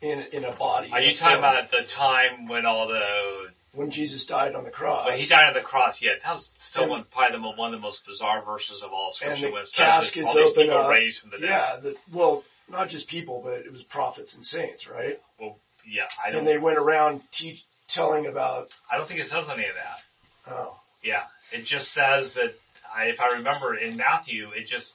[0.00, 0.90] in in a body?
[0.92, 5.06] Are you talking about the time when all the when Jesus died on the cross?
[5.08, 6.02] when he died on the cross?
[6.02, 8.92] Yeah, that was still And- one, probably the, one of the most bizarre verses of
[8.92, 9.46] all and Scripture.
[9.46, 10.90] the when caskets open up.
[10.90, 11.48] raised from the dead.
[11.48, 15.20] Yeah, the, well, not just people, but it was prophets and saints, right?
[15.38, 16.40] Well, yeah, I don't.
[16.40, 20.52] And they went around teach, telling about, I don't think it says any of that.
[20.54, 21.22] oh, Yeah,
[21.52, 22.54] it just says that.
[22.94, 24.94] I, if I remember in Matthew, it just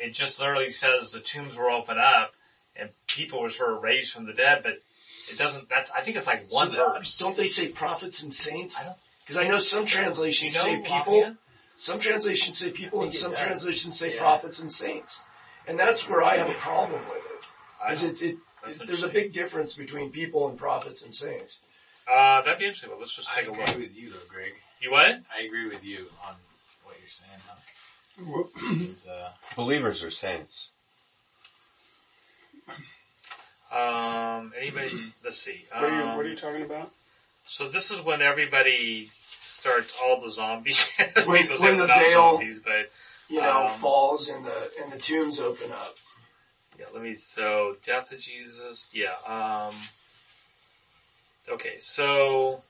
[0.00, 2.32] it just literally says the tombs were open up
[2.74, 4.72] and people were sort of raised from the dead, but
[5.30, 5.68] it doesn't.
[5.68, 7.18] That's I think it's like one So verse.
[7.18, 8.82] Don't they say prophets and saints?
[9.26, 11.36] Because I know some translations You know say people, offhand?
[11.76, 13.40] some translations say people, and some does.
[13.40, 14.20] translations say Yeah.
[14.20, 15.18] prophets and saints.
[15.66, 17.44] And that's where I have a problem with it.
[17.80, 19.12] Because it, it, That's it, there's a interesting.
[19.12, 21.60] big difference between people and prophets and saints.
[22.10, 22.90] Uh, that'd be interesting.
[22.90, 23.76] Well, let's just I take a agree look.
[23.78, 24.52] with you though, Greg.
[24.80, 25.06] You what?
[25.06, 26.34] I agree with you on
[26.84, 27.40] what you're saying.
[27.46, 28.92] Huh?
[28.92, 30.70] Is, uh, Believers are saints.
[33.70, 35.12] Um, anybody?
[35.24, 35.64] Let's see.
[35.72, 36.90] What are you, Um, what are you talking about?
[37.46, 39.10] So this is when everybody
[39.42, 40.84] starts all the zombies.
[41.24, 42.90] When- People say when the not veil- zombies, but
[43.32, 45.96] You know, Um, falls and the and the tombs open up.
[46.78, 49.74] Yeah, let me, so, death of Jesus, yeah, um,
[51.48, 52.62] okay, so,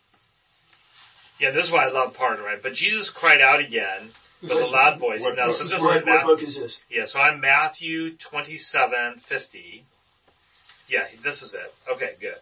[1.41, 2.63] yeah, this is why I love part, right?
[2.63, 5.23] But Jesus cried out again with a loud voice.
[5.23, 6.79] What Now, so is this is What, what book is this?
[6.89, 9.85] yeah, so I'm Matthew 27, 50.
[10.89, 11.75] Yeah, this is it.
[11.93, 12.39] Okay, good.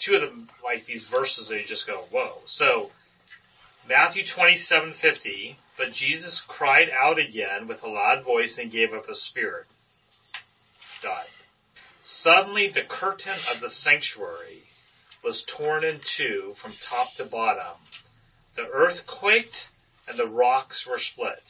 [0.00, 2.38] Two of them, like these verses that you just go, whoa.
[2.46, 2.90] So,
[3.88, 9.06] Matthew 27, 50, but Jesus cried out again with a loud voice and gave up
[9.08, 9.66] his spirit.
[11.02, 11.26] Died.
[12.04, 14.62] Suddenly the curtain of the sanctuary
[15.22, 17.76] was torn in two from top to bottom.
[18.56, 19.68] The earth quaked
[20.06, 21.42] and the rocks were split.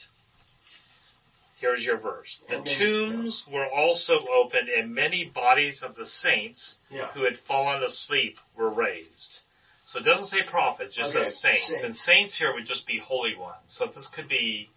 [1.57, 2.41] Here's your verse.
[2.49, 7.07] The tombs were also opened and many bodies of the saints Yeah.
[7.11, 9.39] who had fallen asleep were raised.
[9.85, 11.67] So it doesn't say prophets, it just Okay, says saints.
[11.67, 11.83] saints.
[11.83, 13.55] And saints here would just be holy ones.
[13.67, 14.69] So this could be,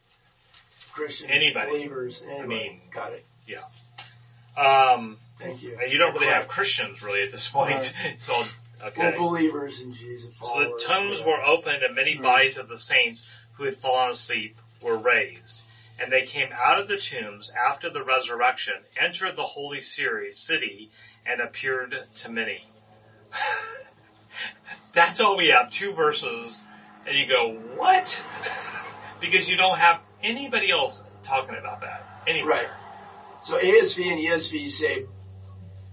[0.92, 1.70] Christian Anybody.
[1.70, 2.22] believers.
[2.22, 2.46] Anybody.
[2.48, 3.24] mean- got it.
[3.46, 3.64] Yeah.
[4.56, 5.78] Um, Thank you.
[5.80, 7.92] and you don't really have Christians really at this point.
[8.20, 8.48] so, Well,
[8.88, 9.16] okay.
[9.16, 10.34] believers in Jesus.
[10.40, 11.28] So the tombs whatever.
[11.30, 12.22] were opened and many Hmm.
[12.22, 15.62] bodies of the saints who had fallen asleep were raised.
[16.00, 20.90] And they came out of the tombs after the resurrection, entered the holy city,
[21.26, 22.64] and appeared to many.
[24.94, 26.60] That's all we have, two verses,
[27.06, 28.18] and you go, what?
[29.20, 32.22] because you don't have anybody else talking about that.
[32.26, 32.48] Anyway.
[32.48, 32.68] Right.
[33.42, 35.06] So ASV and ESV say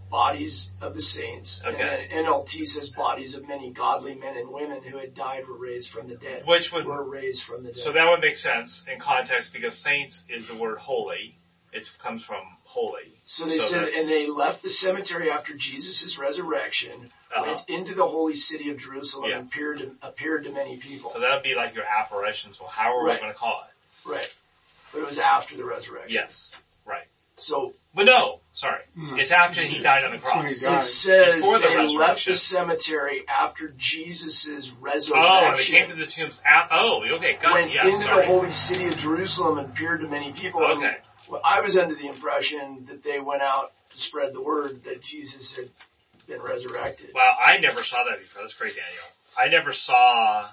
[0.10, 1.62] bodies of the saints.
[1.66, 2.08] Okay.
[2.12, 5.90] And NLT says bodies of many godly men and women who had died were raised
[5.90, 6.44] from the dead.
[6.46, 7.80] Which would, Were raised from the dead.
[7.80, 11.38] so that would make sense in context because saints is the word holy.
[11.76, 13.14] It comes from holy.
[13.26, 17.56] So they So said, and they left the cemetery after Jesus' resurrection, Uh-huh.
[17.58, 19.38] went into the holy city of Jerusalem, Yeah.
[19.40, 21.12] and appeared to, appeared to many people.
[21.12, 22.60] So that would be like your apparitions.
[22.60, 24.10] Well, how are we going to call it?
[24.10, 24.30] right.
[24.94, 26.14] But it was after the resurrection.
[26.14, 26.54] Yes.
[26.86, 27.08] Right.
[27.38, 28.84] So But no, sorry.
[28.96, 29.20] Hmm.
[29.20, 30.38] It's after he died on the cross.
[30.38, 35.44] When it says Before the they left the cemetery after Jesus' Oh, resurrection.
[35.48, 36.42] and they came to the tombs.
[36.46, 37.76] At, oh, okay, got went it.
[37.76, 38.22] Yeah, into sorry.
[38.22, 40.64] the holy city of Jerusalem and appeared to many people.
[40.64, 40.98] And Okay.
[41.30, 45.02] Well, I was under the impression that they went out to spread the word that
[45.02, 45.70] Jesus had
[46.28, 47.12] been resurrected.
[47.14, 48.42] Wow, I never saw that before.
[48.44, 49.04] That's great, Daniel.
[49.38, 50.48] I never saw.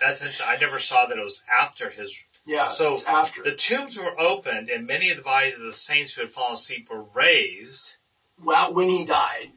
[0.00, 0.46] That's interesting.
[0.48, 2.12] I never saw that it was after his.
[2.44, 3.44] Yeah, So, after.
[3.44, 6.54] The tombs were opened, and many of the bodies of the saints who had fallen
[6.54, 7.94] asleep were raised.
[8.42, 9.52] well, when he died,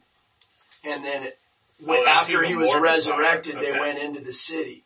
[0.84, 1.30] and then
[1.88, 4.86] Oh, after he was resurrected, they went into the city.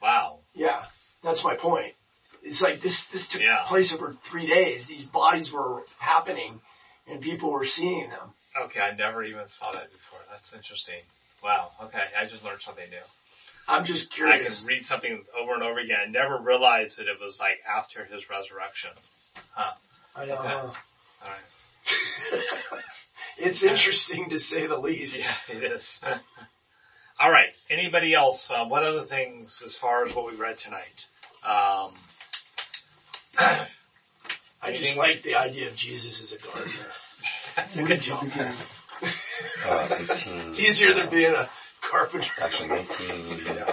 [0.00, 0.38] Wow.
[0.54, 0.84] Yeah,
[1.22, 1.94] that's my point.
[2.42, 3.06] It's like this.
[3.08, 3.64] This took Yeah.
[3.66, 4.86] place over three days.
[4.86, 6.60] These bodies were happening,
[7.06, 8.32] and people were seeing them.
[8.62, 10.18] Okay, I never even saw that before.
[10.30, 11.00] That's interesting.
[11.42, 11.72] Wow.
[11.82, 12.96] Okay, I just learned something new.
[13.68, 14.52] I'm just curious.
[14.52, 15.98] I can read something over and over again.
[16.02, 18.90] I never realized that it was like after his resurrection.
[19.52, 19.72] Huh.
[20.16, 20.34] I know.
[20.34, 20.48] Okay.
[20.48, 20.72] huh?
[21.22, 22.42] All right.
[23.38, 25.16] it's interesting to say the least.
[25.16, 26.00] Yeah, it is.
[27.20, 27.50] All right.
[27.68, 28.50] Anybody else?
[28.50, 31.06] Uh, what other things as far as what we read tonight?
[31.44, 31.94] Um,
[34.62, 36.86] I just like the idea of Jesus as a gardener.
[37.56, 38.30] that's a good job.
[39.64, 40.08] Uh, 18.
[40.48, 41.48] It's easier than being a
[41.80, 42.30] carpenter.
[42.40, 43.64] Actually, 19.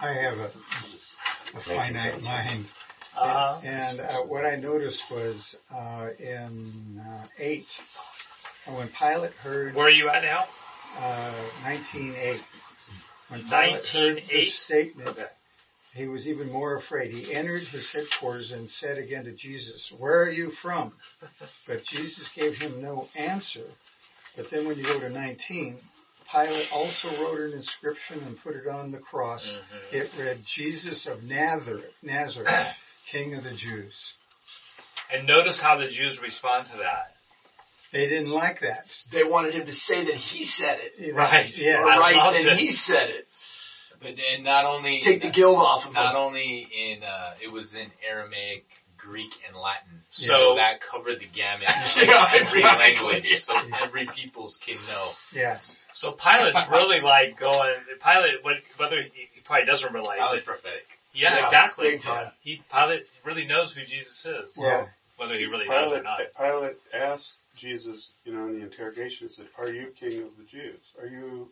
[0.00, 0.50] I have a,
[1.54, 2.66] a finite mind.
[3.16, 7.66] Uh, And uh, what I noticed was uh, in uh, 8,
[8.66, 10.44] when Pilate heard where are you at now?
[10.98, 11.32] uh,
[11.64, 12.40] 19.8,
[13.28, 14.52] when Pilate heard the 19:8?
[14.52, 15.26] statement, Okay.
[15.96, 17.10] He was even more afraid.
[17.12, 20.92] He entered his headquarters and said again to Jesus, Where are you from?
[21.66, 23.64] But Jesus gave him no answer.
[24.36, 25.78] But then when you go to 19,
[26.30, 29.46] Pilate also wrote an inscription and put it on the cross.
[29.46, 29.92] Mhm.
[29.92, 32.74] It read, Jesus of Nazareth, Nazareth,
[33.06, 34.12] King of the Jews.
[35.10, 37.14] And notice how the Jews respond to that.
[37.92, 38.86] They didn't like that.
[39.12, 41.14] They wanted him to say that he said it.
[41.14, 41.56] Right.
[41.56, 41.80] Yeah.
[41.80, 43.28] Or right loved then he said it.
[44.00, 46.20] But and not only Take the guilt off of not him.
[46.20, 50.02] only in uh, it was in Aramaic, Greek, and Latin.
[50.10, 52.62] So- So that covered the gamut of Yeah, every exactly.
[52.62, 55.10] language, so every peoples can know.
[55.32, 55.78] Yes.
[55.92, 60.40] So Pilate's really like going, Pilate, what- whether he, he probably doesn't realize That was
[60.40, 60.46] it.
[60.46, 60.86] prophetic.
[61.14, 61.90] Yeah, Yeah, exactly.
[61.92, 62.30] big time.
[62.40, 64.50] He, Pilate really knows who Jesus is.
[64.58, 64.86] Yeah.
[65.16, 66.20] Whether he really does or not.
[66.36, 70.80] Pilate asked Jesus, you know, in the interrogation, said, "Are you king of the Jews?
[71.00, 71.50] Are you?"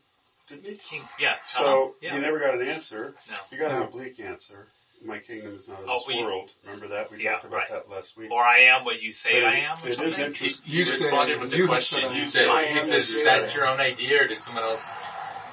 [0.48, 0.74] Didn't he?
[0.76, 1.34] King, yeah.
[1.56, 2.14] So uh-huh, yeah.
[2.14, 3.14] he never got an answer.
[3.30, 3.36] No.
[3.50, 3.86] He got an No.
[3.86, 4.66] oblique answer.
[5.04, 6.50] My kingdom is not of Oh, this we- world.
[6.64, 7.10] Remember that?
[7.10, 7.68] We Yeah, talked about right.
[7.70, 8.30] that last week.
[8.30, 9.78] Or I am what you say But I am.
[9.86, 10.70] It is interesting.
[10.70, 12.00] he You said- responded with the you question.
[12.00, 12.24] said I He am.
[12.26, 14.84] said, I he am says, the is that your own idea or did someone else,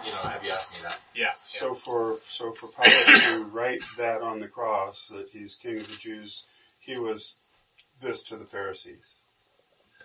[0.05, 0.99] you know, have you asked me that?
[1.13, 1.25] Yeah.
[1.25, 1.59] yeah.
[1.59, 5.87] So for so for Pilate to write that on the cross that he's king of
[5.87, 6.43] the Jews,
[6.79, 7.35] he was
[8.01, 9.03] this to the Pharisees.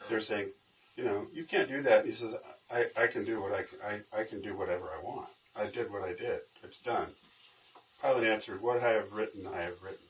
[0.09, 0.51] They're saying,
[0.97, 2.05] you know, you can't do that.
[2.07, 2.35] He says,
[2.71, 3.79] I, I can do what I can,
[4.13, 5.29] I, I can do whatever I want.
[5.55, 6.41] I did what I did.
[6.63, 7.13] It's done.
[8.03, 10.05] Pilate answered, what I have written, I have written.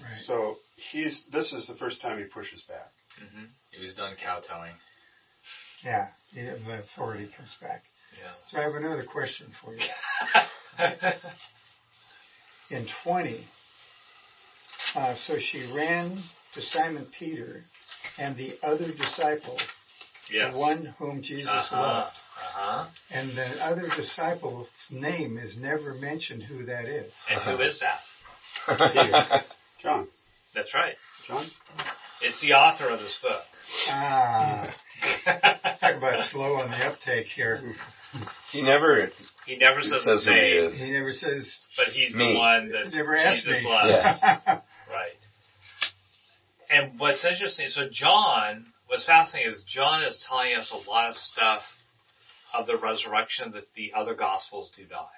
[0.00, 0.20] Right.
[0.24, 2.90] So he's, this is the first time he pushes back.
[3.18, 4.72] hmm He was done kowtowing.
[5.84, 6.08] Yeah.
[6.32, 7.82] The the authority comes back.
[8.12, 8.30] Yeah.
[8.48, 9.86] So I have another question for you.
[12.76, 13.46] In 20,
[14.96, 16.18] uh, so she ran
[16.54, 17.64] to Simon Peter
[18.18, 19.58] and the other disciple,
[20.30, 20.54] yes.
[20.54, 21.76] the one whom Jesus uh-huh.
[21.76, 22.16] loved.
[22.36, 22.86] Uh-huh.
[23.10, 27.12] And the other disciple's name is never mentioned who that is.
[27.30, 29.44] And who is that?
[29.82, 30.08] John,
[30.54, 30.94] That's right.
[31.26, 31.46] John,
[32.22, 33.42] It's the author of this book.
[33.88, 34.74] Ah,
[35.24, 37.60] talk about slow on the uptake here.
[38.52, 39.10] he never
[39.46, 40.76] he never says, says his who he is.
[40.76, 42.32] He never says, but he's Me.
[42.32, 43.68] the one that never asked Jesus me.
[43.68, 43.88] loved.
[43.88, 44.60] Yeah.
[44.88, 45.16] Right.
[46.70, 51.18] And what's interesting, so John, what's fascinating is John is telling us a lot of
[51.18, 51.82] stuff
[52.54, 55.10] of the resurrection that the other gospels do not.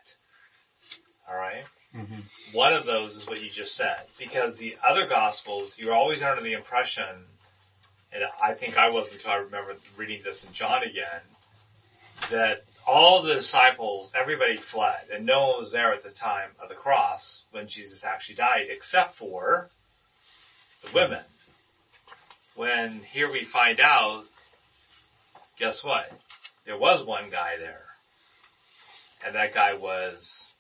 [1.29, 1.64] Alright?
[1.95, 2.23] Mhm.
[2.53, 4.07] One of those is what you just said.
[4.19, 7.27] Because the other gospels, you're always under the impression,
[8.12, 11.23] and I think I was until I remember reading this in John again,
[12.31, 16.69] that all the disciples, everybody fled, and no one was there at the time of
[16.69, 19.71] the cross when Jesus actually died, except for
[20.83, 21.25] the women.
[22.59, 24.25] When here we find out
[25.61, 26.11] guess what?
[26.67, 27.85] There was one guy there.
[29.25, 30.53] And that guy was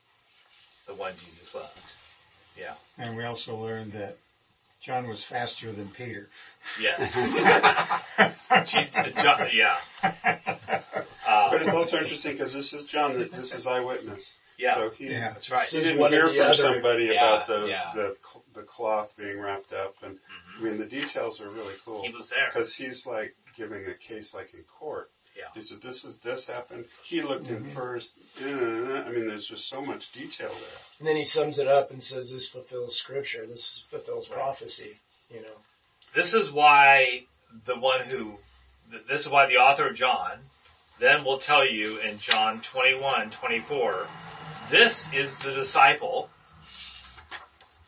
[0.86, 1.72] the one Jesus loved.
[2.56, 2.74] Yeah.
[2.98, 4.16] And we also learned that
[4.80, 6.28] John was faster than Peter.
[6.80, 7.12] Yes.
[9.20, 9.78] John- yeah.
[11.50, 13.28] But it's also interesting because this is John.
[13.32, 14.36] This is eyewitness.
[14.58, 14.74] Yeah.
[14.74, 15.32] So he, Yeah.
[15.32, 15.68] That's right.
[15.68, 16.54] he didn't hear from other.
[16.56, 17.92] somebody Yeah, about the, yeah.
[17.94, 18.16] the
[18.54, 20.58] the cloth being wrapped up, and Mhm.
[20.58, 22.50] I mean the details are really cool He was there.
[22.52, 25.10] because he's like giving a case like in court.
[25.36, 25.44] Yeah.
[25.54, 27.74] He said, "This is this happened." He looked in Mhm.
[27.74, 28.12] first.
[28.40, 30.78] I mean, there's just so much detail there.
[30.98, 33.46] And then he sums it up and says, "This fulfills Scripture.
[33.46, 34.36] This fulfills Right.
[34.38, 34.98] prophecy."
[35.30, 35.56] You know.
[36.14, 37.26] This is why
[37.66, 38.38] the one who,
[39.08, 40.40] this is why the author of John
[40.98, 44.08] then will tell you in John 21, 24,
[44.70, 46.28] this is the disciple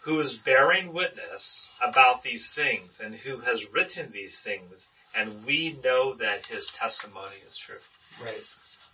[0.02, 5.78] who is bearing witness about these things and who has written these things and we
[5.84, 7.76] know that his testimony is true.
[8.22, 8.40] Right.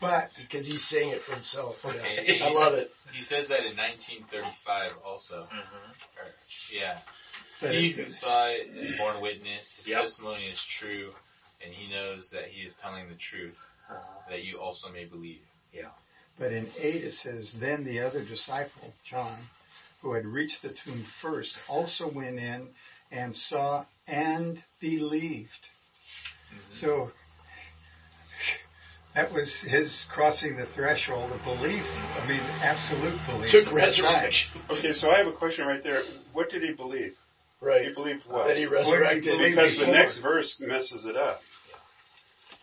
[0.01, 1.79] But Because he's saying it for himself.
[1.85, 1.99] you know.
[1.99, 2.41] Okay.
[2.45, 2.93] I love it.
[3.15, 5.43] He says that in 1935 also.
[5.45, 5.91] Mm-hmm.
[6.19, 6.33] Or,
[6.73, 6.99] yeah.
[7.61, 9.73] but He it- who saw it is born witness.
[9.77, 10.01] His Yep.
[10.03, 11.13] testimony is true,
[11.65, 13.57] and he knows that he is telling the truth,
[14.29, 15.43] that you also may believe.
[16.39, 19.39] But in 8 it says, Then the other disciple, John,
[20.03, 22.69] who had reached the tomb first, also went in
[23.11, 25.51] and saw and believed.
[26.53, 26.73] Mm-hmm.
[26.73, 27.11] So
[29.15, 31.87] that was his crossing the threshold of belief.
[32.21, 33.51] I mean, absolute belief.
[33.51, 33.75] Took at that time.
[33.75, 34.61] resurrection.
[34.71, 36.03] Okay, so I have a question right there.
[36.35, 37.17] What did he believe?
[37.61, 37.87] Right.
[37.87, 38.49] He believed what?
[38.49, 39.39] That he What he resurrected.
[39.39, 41.41] Because the next verse messes it up.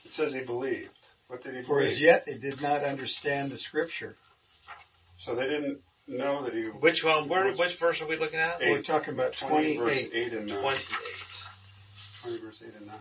[0.05, 0.91] It says he believed.
[1.34, 2.03] What did he For as believe?
[2.03, 4.15] yet they did not understand the scripture.
[5.15, 6.65] So they didn't know that he.
[6.65, 8.61] Which one, where, which verse are we looking at?
[8.61, 8.69] Eight.
[8.69, 10.11] We're talking about 20 verse 28.
[10.13, 10.61] 8 and 9.
[10.61, 10.86] 28.
[12.21, 12.95] 20 verse 8 and 9.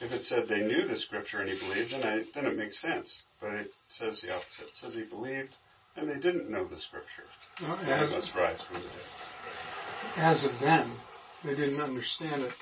[0.00, 2.80] If it said they knew the scripture and he believed, then, I, then it makes
[2.80, 3.22] sense.
[3.40, 4.70] But it says the opposite.
[4.70, 5.54] It says he believed
[5.94, 7.26] and they didn't know the scripture.
[7.62, 10.16] Well, As, they must rise from the dead.
[10.16, 10.90] as of then,
[11.44, 12.52] they didn't understand it.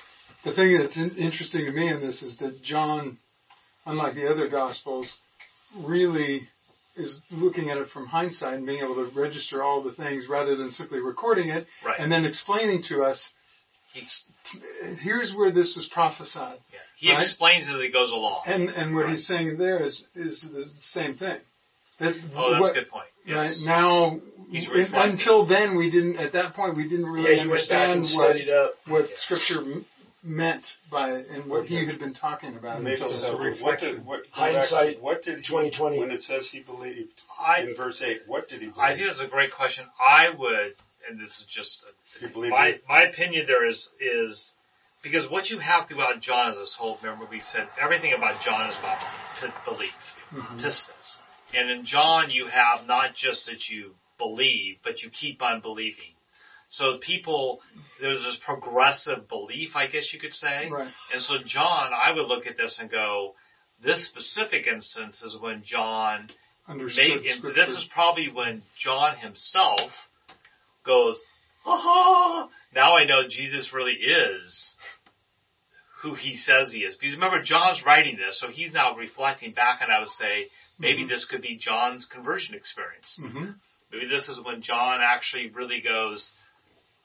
[0.47, 3.17] The thing that's in, interesting to me in this is that John,
[3.85, 5.17] unlike the other gospels,
[5.75, 6.47] really
[6.95, 10.55] is looking at it from hindsight and being able to register all the things rather
[10.55, 11.99] than simply recording it Right.
[11.99, 13.29] and then explaining to us,
[13.93, 14.23] He's,
[15.01, 16.59] here's where this was prophesied.
[16.71, 16.79] yeah.
[16.97, 17.21] He Right.
[17.21, 18.43] explains it as he goes along.
[18.45, 19.11] And, and what Right.
[19.11, 21.39] he's saying there is, is the same thing.
[21.99, 23.07] That Oh, that's what- a good point.
[23.27, 24.21] Right now,
[24.93, 26.15] until then, we didn't.
[26.17, 28.75] At that point, we didn't really back understand what up.
[28.85, 29.15] what Yeah.
[29.17, 29.61] Scripture
[30.27, 32.83] meant by and what he had been talking about.
[32.83, 33.31] Maybe until so.
[33.31, 33.95] the What reflection.
[33.95, 35.99] did, what, Hindsight, what did he, 2020.
[35.99, 38.79] when it says he believed I, in verse 8, what did he believe?
[38.79, 39.85] I think that's a great question.
[40.01, 40.75] I would,
[41.09, 41.83] and this is just
[42.19, 42.83] he believed my it.
[42.89, 43.45] my opinion.
[43.47, 44.53] There is is
[45.01, 46.99] because what you have throughout John is this whole.
[47.01, 48.97] Remember, we said everything about John is about
[49.39, 50.59] p- belief, Mhm.
[50.61, 51.19] pistis,
[51.53, 56.11] and in John you have not just that you believe, but you keep on believing.
[56.69, 57.61] So people,
[58.01, 60.69] there's this progressive belief, I guess you could say.
[60.69, 60.89] Right.
[61.13, 63.35] And so John, I would look at this and go,
[63.81, 66.29] this specific instance is when John
[66.67, 70.09] Understood Make, this is probably when John himself
[70.83, 71.21] goes,
[71.65, 74.75] aha, now I know Jesus really is
[76.01, 76.95] who he says he is.
[76.95, 81.03] Because remember, John's writing this, so he's now reflecting back and I would say, maybe
[81.03, 81.09] Mhm.
[81.09, 83.17] this could be John's conversion experience.
[83.21, 83.59] Mhm.
[83.91, 86.31] Maybe this is when John actually really goes,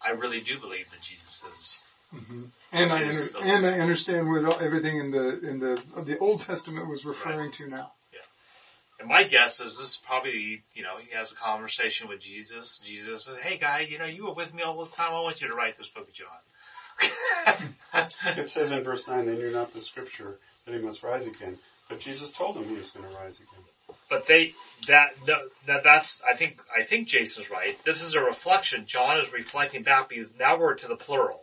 [0.04, 1.82] I really do believe that Jesus is.
[2.14, 2.50] Mhm.
[2.72, 6.42] And I Is under, and I understand what everything in the in the the Old
[6.42, 7.92] Testament was referring to now.
[8.12, 8.18] Yeah.
[9.00, 12.80] And my guess is this is probably, you know, he has a conversation with Jesus.
[12.84, 15.14] Jesus says, hey guy, you know, you were with me all the time.
[15.14, 17.74] I want you to write this book of John.
[17.94, 21.58] It says in verse 9, they knew not the scripture that he must rise again.
[21.88, 23.64] But Jesus told them he was going to rise again.
[24.12, 24.52] But they,
[24.88, 25.36] that, no,
[25.66, 27.82] that, that's, I think, I think Jason's right.
[27.86, 28.84] This is a reflection.
[28.86, 31.40] John is reflecting back because now we're to the plural.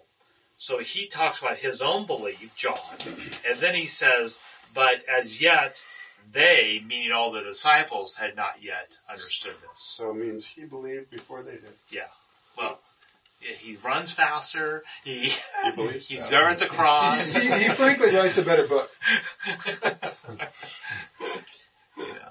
[0.59, 2.78] So he talks about his own belief, John,
[3.49, 4.38] and then he says,
[4.76, 5.82] but as yet
[6.32, 9.95] they, meaning all the disciples, had not yet understood this.
[9.97, 11.74] So it means he believed before they did.
[11.89, 12.01] Yeah.
[12.55, 12.80] Well,
[13.39, 14.84] he runs faster.
[15.03, 16.30] He, He believes he's that.
[16.30, 17.26] there at the cross.
[17.34, 18.91] He, he frankly writes a better book.
[21.99, 22.30] Yeah.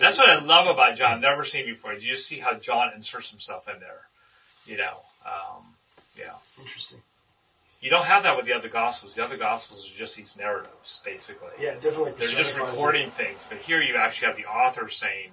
[0.00, 1.20] That's what I love about John.
[1.20, 1.92] Never seen before.
[1.94, 4.00] You just see how John inserts himself in there.
[4.66, 5.62] You know, um,
[6.18, 6.32] yeah.
[6.60, 6.98] Interesting.
[7.80, 9.14] You don't have that with the other gospels.
[9.14, 11.50] The other gospels are just these narratives, basically.
[11.60, 12.12] Yeah, definitely.
[12.18, 15.30] They're just recording things, but here you actually have the author saying,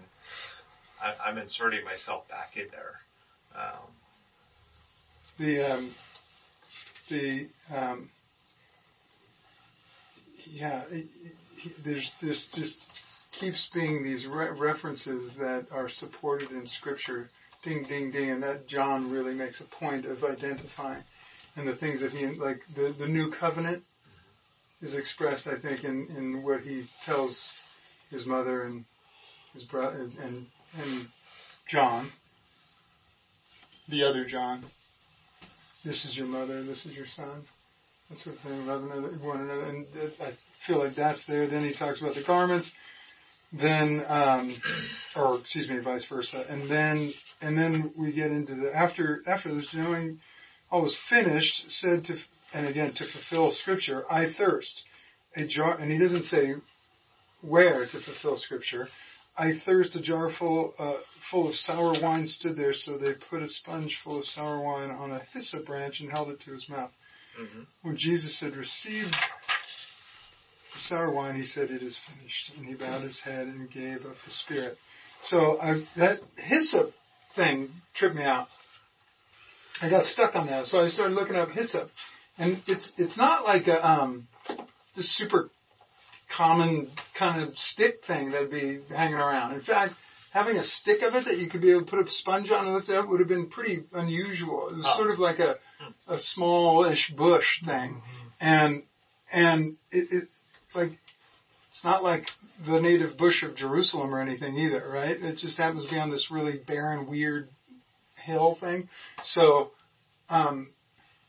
[1.01, 2.99] I, "I'm inserting myself back in there."
[3.56, 3.89] Um,
[5.38, 5.95] The um,
[7.10, 8.10] the um,
[10.45, 11.08] yeah, it,
[11.64, 12.86] it, there's this just
[13.34, 17.30] keeps being these re- references that are supported in Scripture.
[17.64, 21.04] Ding, ding, ding, and that John really makes a point of identifying,
[21.56, 23.84] and the things that he like the the new covenant
[24.82, 27.54] is expressed, I think, in in what he tells
[28.10, 28.86] his mother and
[29.54, 30.48] his brother and,
[30.82, 31.08] and
[31.68, 32.12] John,
[33.88, 34.66] the other John.
[35.86, 36.64] This is your mother.
[36.64, 37.46] This is your son.
[38.10, 38.68] That sort of thing.
[38.68, 40.34] Love another, one another, and uh, I
[40.66, 41.48] feel like that's there.
[41.48, 42.72] Then he talks about the garments.
[43.54, 44.56] Then, um,
[45.16, 46.45] or excuse me, vice versa.
[46.49, 50.20] And then, and then we get into the after after this knowing
[50.72, 52.18] all was finished, said to
[52.54, 54.84] and again to fulfill Scripture, I thirst.
[55.36, 56.54] A jar, and he doesn't say
[57.41, 58.88] where to fulfill Scripture.
[59.36, 60.93] I thirst a jar full, uh,
[61.32, 64.91] full of sour wine stood there, so they put a sponge full of sour wine
[64.91, 66.91] on a hyssop branch and held it to his mouth.
[67.39, 67.62] Mm-hmm.
[67.82, 69.16] When Jesus had received
[70.74, 72.51] the sour wine, he said, it is finished.
[72.57, 74.78] And he bowed his head and gave up the spirit.
[75.21, 78.47] So I, that hyssop uh, thing tripped me out.
[79.82, 80.67] I got stuck on that.
[80.67, 81.89] So I started looking up hyssop.
[82.38, 84.28] And it's, it's not like a, um,
[84.95, 85.49] this super
[86.30, 89.53] common kind of stick thing that'd be hanging around.
[89.53, 89.93] In fact,
[90.32, 92.65] having a stick of it that you could be able to put a sponge on
[92.65, 94.69] and lift it up would have been pretty unusual.
[94.69, 94.97] It was Oh.
[94.97, 95.57] sort of like a,
[96.07, 98.01] a smallish bush thing.
[98.01, 98.28] Mm-hmm.
[98.41, 98.84] And,
[99.32, 100.28] and it, it,
[100.76, 100.97] like,
[101.69, 102.30] it's not like
[102.65, 105.19] the native bush of Jerusalem or anything either, right?
[105.19, 107.49] It just happens to be on this really barren, weird
[108.15, 108.89] hill thing.
[109.24, 109.71] So,
[110.30, 110.69] um,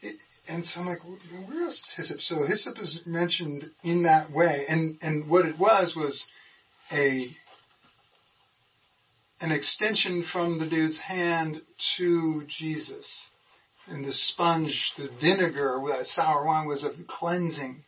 [0.00, 0.16] it,
[0.46, 1.00] and so I'm like,
[1.48, 2.22] where else is hyssop?
[2.22, 6.26] So hyssop is mentioned in that way, and and what it was was
[6.92, 7.34] a
[9.40, 11.60] an extension from the dude's hand
[11.96, 13.30] to Jesus,
[13.86, 17.84] and the sponge, the vinegar, that sour wine was a cleansing,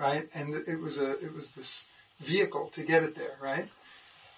[0.00, 0.28] right?
[0.34, 1.84] And it was a it was this
[2.20, 3.68] vehicle to get it there, right?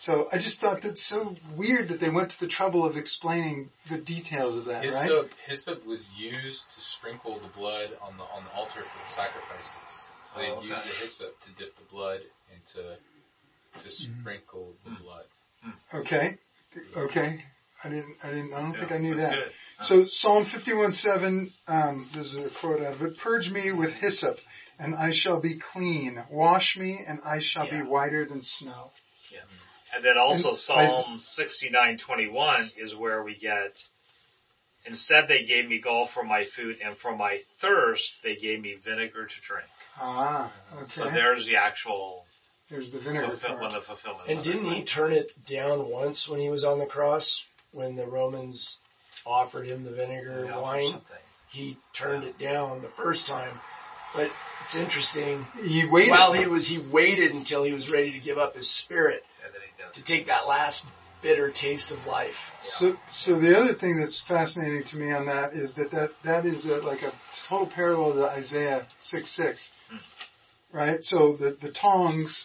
[0.00, 3.70] So I just thought that's so weird that they went to the trouble of explaining
[3.88, 4.92] the details of that, right?
[4.92, 9.10] Hyssop, hyssop was used to sprinkle the blood on the on the altar for the
[9.10, 10.00] sacrifices.
[10.34, 12.20] So they Oh, would use the hyssop to dip the blood
[12.52, 15.02] and to to sprinkle the mm.
[15.02, 15.24] blood.
[15.64, 16.00] Mm.
[16.00, 16.38] Okay.
[16.96, 17.44] Okay.
[17.84, 19.34] I didn't, I didn't, I don't think I knew that.
[19.34, 19.52] good.
[19.82, 23.18] So Psalm 51 7, um, there's a quote out of it.
[23.18, 24.38] Purge me with hyssop
[24.78, 26.22] and I shall be clean.
[26.30, 27.82] Wash me and I shall Yeah.
[27.82, 28.92] be whiter than snow.
[29.94, 33.86] And then also And Psalm 69:21 is where we get,
[34.86, 38.74] instead they gave me gall for my food and for my thirst they gave me
[38.74, 39.68] vinegar to drink.
[39.98, 40.50] Ah,
[40.88, 42.26] So there's the actual
[42.70, 44.28] There's the vinegar fulfill, one of the fulfillment.
[44.30, 48.06] And didn't he turn it down once when he was on the cross when the
[48.06, 48.78] Romans
[49.26, 51.02] offered him the vinegar Yeah, wine?
[51.48, 53.60] He turned it down the first time.
[54.14, 54.30] But
[54.62, 55.46] it's interesting.
[55.62, 56.10] He waited.
[56.10, 59.52] While he was, he waited until he was ready to give up his spirit And
[59.54, 59.94] then he does.
[59.96, 60.84] to take that last
[61.22, 62.34] bitter taste of life.
[62.60, 66.46] So, so the other thing that's fascinating to me on that is that that, that
[66.46, 67.12] is a, like a
[67.48, 69.70] total parallel to Isaiah 6 6.
[69.90, 69.96] Hmm.
[70.72, 71.04] Right?
[71.04, 72.44] So the, the tongs,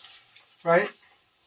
[0.63, 0.89] right?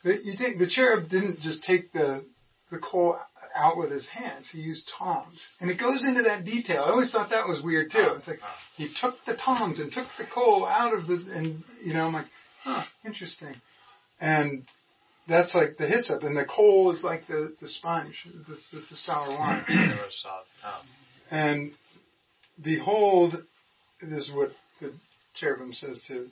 [0.02, 2.24] The, you think the cherub didn't just take the,
[2.70, 3.18] the coal
[3.54, 4.48] out with his hands.
[4.48, 5.46] He used tongs.
[5.60, 6.84] And it goes into that detail.
[6.86, 8.14] I always thought that was weird too.
[8.16, 8.40] It's like,
[8.76, 12.12] he took the tongs and took the coal out of the, and, you know, I'm
[12.12, 12.28] like,
[12.62, 13.54] huh, interesting.
[14.20, 14.64] And
[15.26, 18.96] that's like the hyssop, and the coal is like the, the sponge, the, the, the
[18.96, 19.64] sour wine.
[19.68, 20.46] Never saw it.
[21.30, 21.72] And
[22.60, 23.42] behold,
[24.02, 24.92] this is what the
[25.34, 26.28] cherubim says to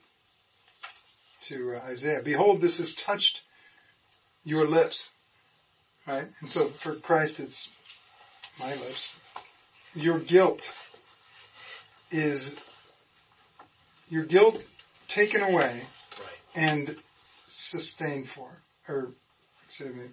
[1.47, 2.21] to uh, Isaiah.
[2.25, 3.43] Behold, this has touched
[4.45, 5.11] your lips,
[6.09, 6.27] right?
[6.41, 7.69] And so for Christ, it's
[8.59, 9.15] my lips.
[9.95, 10.63] Your guilt
[12.11, 12.55] is
[14.09, 14.63] your guilt
[15.09, 15.83] taken away
[16.19, 16.39] Right.
[16.55, 16.97] and
[17.47, 18.49] sustained for,
[18.89, 19.13] or
[19.67, 20.05] excuse me,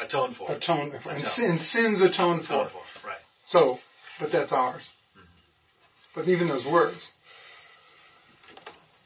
[0.00, 0.50] Atone for.
[0.50, 1.30] atoned for, and Atone.
[1.30, 2.54] sin, sins atoned for.
[2.66, 3.06] Atone for.
[3.08, 3.16] Right.
[3.46, 3.78] So,
[4.18, 4.82] but that's ours.
[5.16, 5.26] Mm-hmm.
[6.14, 7.12] But even those words.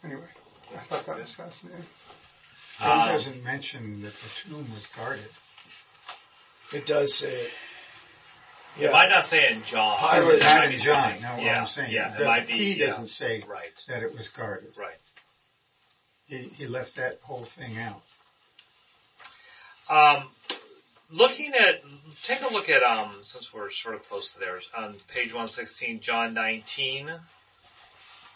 [0.04, 0.22] Anyway,
[0.74, 1.84] I thought that was fascinating.
[2.78, 5.30] John Um, doesn't mention that the tomb was guarded.
[6.72, 7.52] It does say it.
[8.76, 8.90] It Yeah.
[8.90, 9.98] might not say in John.
[9.98, 11.92] Pilate- It Not might in John, something- no, what yeah, I'm saying.
[11.92, 12.52] Yeah, it it might be.
[12.52, 12.86] he yeah.
[12.86, 13.72] doesn't say Right.
[13.88, 14.76] that it was guarded.
[14.76, 15.00] Right.
[16.26, 18.02] He, he left that whole thing out.
[19.88, 20.30] Um,
[21.10, 21.82] looking at,
[22.22, 26.00] take a look at, um, since we're sort of close to theirs, on page 116,
[26.00, 27.10] John 19.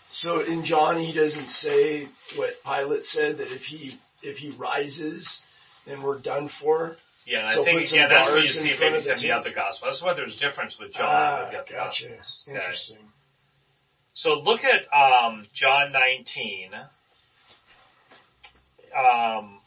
[0.09, 5.43] So in John, he doesn't say what Pilate said that if he if he rises,
[5.87, 6.97] then we're done for.
[7.25, 9.53] Yeah, and So I think, yeah, that's where you see maybe some of the other
[9.53, 9.89] gospel.
[9.89, 12.09] That's why there's a difference with John Ah, with the other gotcha.
[12.09, 12.43] gospels.
[12.49, 12.57] Okay.
[12.57, 12.97] Interesting.
[14.15, 16.71] So look at um, John 19.
[18.95, 19.59] Um,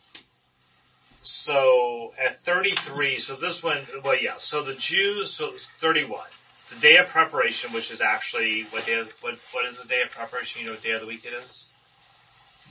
[1.23, 4.37] so at 33, so this one, well, yeah.
[4.37, 6.21] So the Jews, so it's 31.
[6.69, 8.99] The day of preparation, which is actually what day?
[8.99, 10.61] Of, what what is the day of preparation?
[10.61, 11.67] You know what day of the week it is?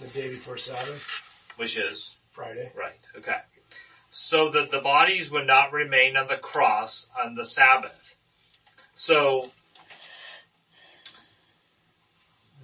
[0.01, 1.01] The day before Sabbath,
[1.57, 2.71] Which is Friday.
[2.77, 2.99] right.
[3.19, 3.37] Okay.
[4.11, 7.93] So that the bodies would not remain on the cross on the Sabbath.
[8.95, 9.51] So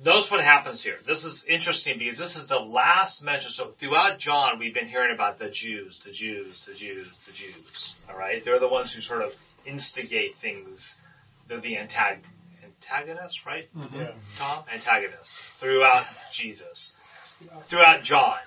[0.04, 0.96] notice what happens here.
[1.06, 3.50] This is interesting because this is the last mention.
[3.50, 7.94] So throughout John, we've been hearing about the Jews, the Jews, the Jews, the Jews.
[8.08, 9.32] All right, they're the ones who sort of
[9.66, 10.94] instigate things.
[11.48, 12.22] They're the antag-
[12.64, 13.68] antagonists, right?
[13.92, 14.12] Yeah.
[14.38, 14.64] Tom?
[14.72, 16.92] Antagonists throughout Jesus,
[17.66, 18.38] throughout John.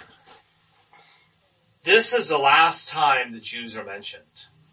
[1.83, 4.23] This is the last time the Jews are mentioned.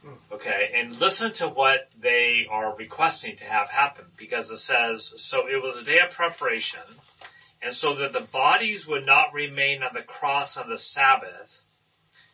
[0.03, 0.15] Hmm.
[0.33, 5.49] Okay, and listen to what they are requesting to have happen because it says, so
[5.49, 6.81] it was a day of preparation
[7.63, 11.49] and so that the bodies would not remain on the cross on the Sabbath,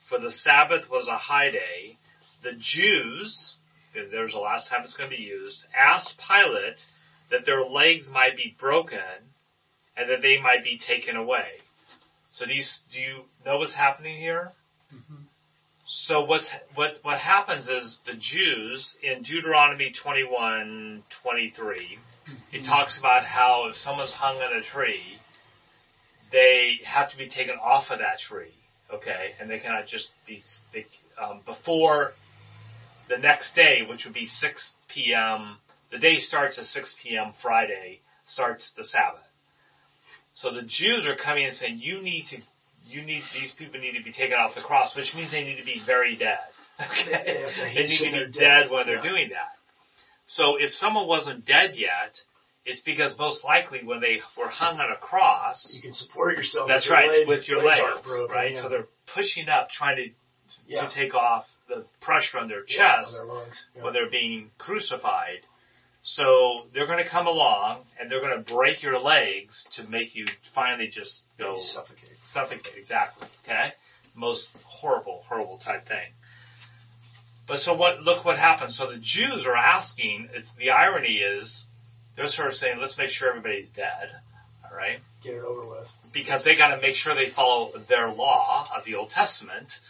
[0.05, 1.99] for the Sabbath was a high day,
[2.43, 3.57] the Jews,
[3.93, 6.85] there's the last time it's going to be used, asked Pilate
[7.31, 9.01] that their legs might be broken
[9.97, 11.47] and that they might be taken away.
[12.31, 12.63] So do you,
[12.93, 14.53] do you know what's happening here?
[15.87, 21.99] So what's, what, what happens is the Jews in Deuteronomy 21, 23,
[22.53, 25.19] it talks about how if someone's hung on a tree,
[26.33, 28.55] they have to be taken off of that tree,
[28.93, 29.35] okay?
[29.39, 30.87] And they cannot just be, they,
[31.23, 32.15] um, before
[33.09, 35.57] the next day, which would be 6 p.m.,
[35.91, 37.33] the day starts at 6 p.m.
[37.33, 39.27] Friday, starts the Sabbath.
[40.35, 42.43] So the Jews are coming and saying, you need to,
[42.87, 45.57] you need, these people need to be taken off the cross, which means they need
[45.59, 46.39] to be very dead.
[46.81, 47.41] Okay?
[47.59, 48.71] Yeah, They need to be dead death.
[48.71, 49.03] when they're Yeah.
[49.03, 49.49] doing that.
[50.27, 52.23] So if someone wasn't dead yet,
[52.67, 56.69] it's because most likely when they were hung on a cross, You can support yourself.
[56.69, 58.53] that's with your right, legs, with your legs legs, broken, right?
[58.53, 58.61] yeah.
[58.61, 59.97] So they're pushing up, trying
[60.69, 63.65] to, to take off the pressure on their chest on their lungs.
[63.75, 65.47] When they're being crucified.
[66.09, 70.15] So they're going to come along and they're going to break your legs to make
[70.15, 72.17] you finally just go suffocate.
[72.25, 72.75] suffocate.
[72.77, 73.27] Exactly.
[73.45, 73.73] Okay.
[74.15, 76.13] Most horrible, horrible type thing.
[77.49, 78.03] But so what?
[78.05, 78.77] Look what happens.
[78.77, 80.29] So the Jews are asking.
[80.33, 81.65] It's the irony is
[82.15, 84.09] they're sort of saying, let's make sure everybody's dead.
[84.65, 85.93] All right Get it over with.
[86.13, 89.81] because they got to make sure they follow their law of the Old Testament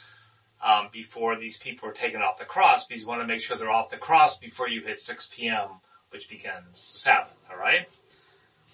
[0.65, 2.87] um, before these people are taken off the cross.
[2.87, 5.69] Because you want to make sure they're off the cross before you hit 6 p.m.,
[6.11, 7.35] which begins Sabbath.
[7.51, 7.87] All right.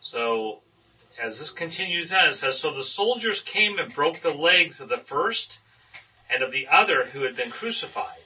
[0.01, 0.61] So
[1.21, 4.89] as this continues on, it says, so the soldiers came and broke the legs of
[4.89, 5.59] the first
[6.31, 8.19] and of the other who had been crucified.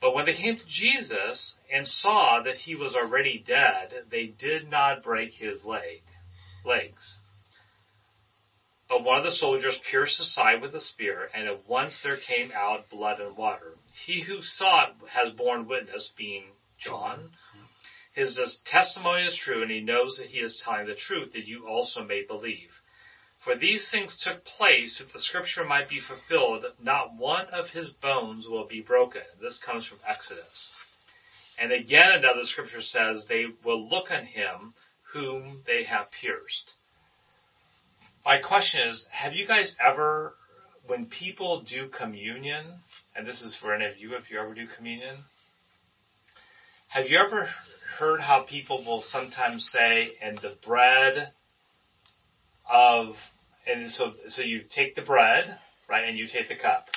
[0.00, 4.70] But when they came to Jesus and saw that he was already dead, they did
[4.70, 6.02] not break his leg,
[6.64, 7.18] legs.
[8.88, 12.18] But one of the soldiers pierced his side with a spear, and at once there
[12.18, 13.76] came out blood and water.
[14.04, 16.44] He who saw it has borne witness, being
[16.78, 17.30] John.
[18.12, 21.66] His testimony is true, and he knows that he is telling the truth, that you
[21.66, 22.80] also may believe.
[23.40, 27.90] For these things took place that the scripture might be fulfilled, not one of his
[27.90, 29.22] bones will be broken.
[29.40, 30.70] This comes from Exodus.
[31.58, 34.72] And again another scripture says, they will look on him
[35.12, 36.74] whom they have pierced.
[38.24, 40.36] My question is, have you guys ever,
[40.86, 42.64] when people do communion,
[43.14, 45.18] and this is for any of you if you ever do communion,
[46.94, 47.48] have you ever
[47.98, 51.32] heard how people will sometimes say, and the bread
[52.70, 53.16] of,
[53.66, 56.90] and so, so you take the bread, right, and you take the cup.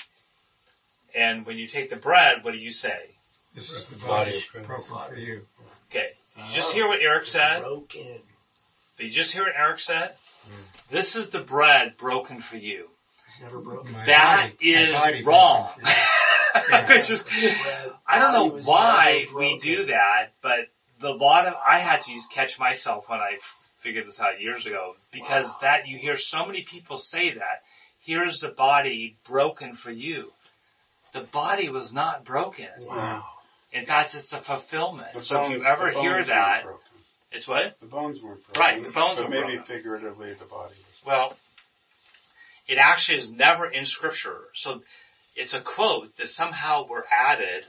[1.15, 3.15] And when you take the bread, what do you say?
[3.55, 4.67] This is the Body body of Christ.
[4.67, 5.41] broken for you.
[5.89, 6.09] Okay.
[6.37, 6.41] Oh.
[6.41, 7.61] Did you just hear what Eric said?
[7.63, 8.21] Broken.
[8.99, 10.13] Did you just hear what Eric said?
[10.45, 10.61] Hmm.
[10.91, 12.89] This is the bread broken for you.
[13.27, 13.91] It's never broken.
[13.91, 15.63] My That body- is body wrong.
[15.75, 16.99] broken for you.
[16.99, 17.27] It's just-
[18.07, 20.67] I don't know why we do that, but
[20.99, 23.37] the lot of, I had to use catch myself when I
[23.79, 25.57] figured this out years ago, because Wow.
[25.61, 27.63] that, you hear so many people say that,
[27.99, 30.31] here's the body broken for you.
[31.13, 32.69] The body was not broken.
[32.79, 33.23] Wow.
[33.71, 35.13] In fact, it's a fulfillment.
[35.13, 36.65] The so if you ever hear that,
[37.31, 37.79] it's what?
[37.79, 38.59] The bones weren't broken.
[38.61, 39.63] Right, the bones but were maybe broken.
[39.75, 41.01] figuratively the body was.
[41.05, 41.37] Well,
[42.67, 44.37] it actually is never in scripture.
[44.53, 44.81] So
[45.35, 47.63] it's a quote that somehow were added,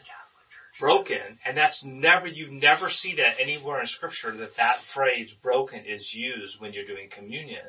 [0.81, 5.85] broken, and that's never, you never see that anywhere in scripture that that phrase broken
[5.85, 7.65] is used when you're doing communion.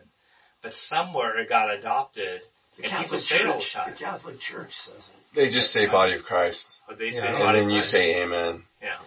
[0.61, 2.41] But somewhere it got adopted,
[2.77, 3.91] The and people Catholic say it all the Church, time.
[3.91, 5.35] the Catholic Church says it.
[5.35, 6.77] They just say body of Christ.
[6.87, 8.63] But they say, Yeah, And then you say amen.
[8.81, 8.97] yeah.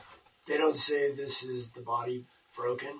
[0.48, 2.24] They don't say this is the body
[2.56, 2.92] broken.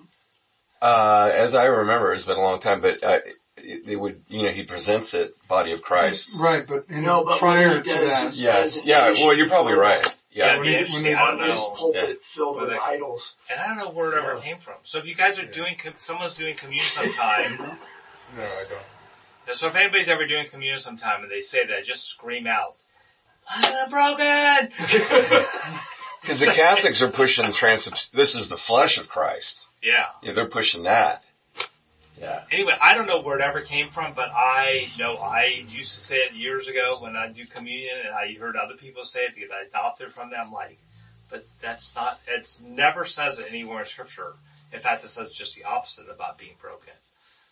[0.81, 3.19] Uh, as I remember, it's been a long time, but uh,
[3.57, 6.31] it, it would, you know, he presents it, body of Christ.
[6.39, 9.13] Right, but you No, know, but prior to that, his Yeah, yeah.
[9.23, 10.05] Well, you're probably right.
[10.31, 10.57] Yeah.
[10.59, 11.71] when they- when they- I don't His know.
[11.71, 13.35] pulpit filled But with they- idols.
[13.51, 14.77] And I don't know where it ever came from.
[14.85, 17.59] So if you guys are doing, com- someone's doing communion sometime,
[18.37, 18.81] No, I don't.
[19.47, 22.77] Yeah, So if anybody's ever doing communion sometime and they say that, just scream out,
[23.49, 24.73] I'm broken!
[26.23, 28.09] Because the Catholics are pushing trans.
[28.15, 29.67] This is the flesh of Christ.
[29.83, 30.05] yeah.
[30.23, 31.25] Yeah, they're pushing that.
[32.23, 32.45] Yeah.
[32.53, 36.01] Anyway, I don't know where it ever came from, but I know I used to
[36.01, 39.35] say it years ago when I do communion and I heard other people say it
[39.35, 40.79] because I adopted from them like,
[41.31, 44.35] but that's not, it's never says it anywhere in scripture.
[44.73, 46.93] In fact, it says just the opposite about being broken.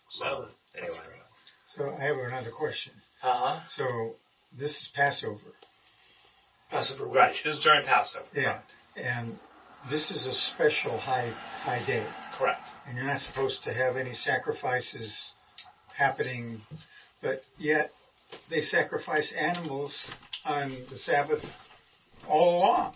[0.09, 0.47] So,
[0.77, 0.97] anyway.
[1.75, 2.93] So I have another question.
[3.21, 3.59] Uh huh.
[3.67, 4.15] So
[4.57, 5.39] this is Passover.
[6.69, 7.05] Passover.
[7.05, 7.35] Right.
[7.43, 8.25] This is during Passover.
[8.33, 8.59] Yeah.
[8.95, 9.37] And
[9.89, 11.31] this is a special high,
[11.63, 12.05] high day.
[12.33, 12.67] Correct.
[12.87, 15.33] And you're not supposed to have any sacrifices
[15.93, 16.61] happening,
[17.21, 17.93] but yet
[18.49, 20.05] they sacrifice animals
[20.45, 21.45] on the Sabbath
[22.27, 22.95] all along.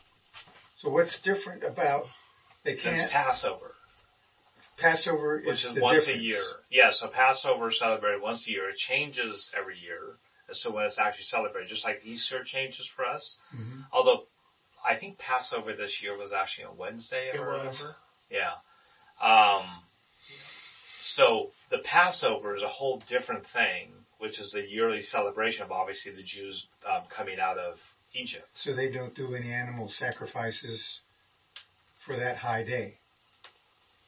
[0.77, 2.07] So what's different about
[2.63, 3.73] they It's can't, Passover.
[4.77, 6.19] Passover which is once difference.
[6.19, 6.43] a year.
[6.69, 8.69] Yeah, so Passover is celebrated once a year.
[8.69, 10.17] It changes every year
[10.49, 13.37] as to when it's actually celebrated, just like Easter changes for us.
[13.53, 13.85] Mhm.
[13.91, 14.27] Although
[14.87, 17.83] I think Passover this year was actually on Wednesday, if It I was.
[18.29, 18.51] Yeah.
[19.21, 19.65] Um,
[21.01, 26.11] so the Passover is a whole different thing, which is the yearly celebration of obviously
[26.11, 27.79] the Jews um, coming out of
[28.13, 28.47] Egypt.
[28.53, 30.99] So they don't do any animal sacrifices
[32.05, 32.97] for that high day.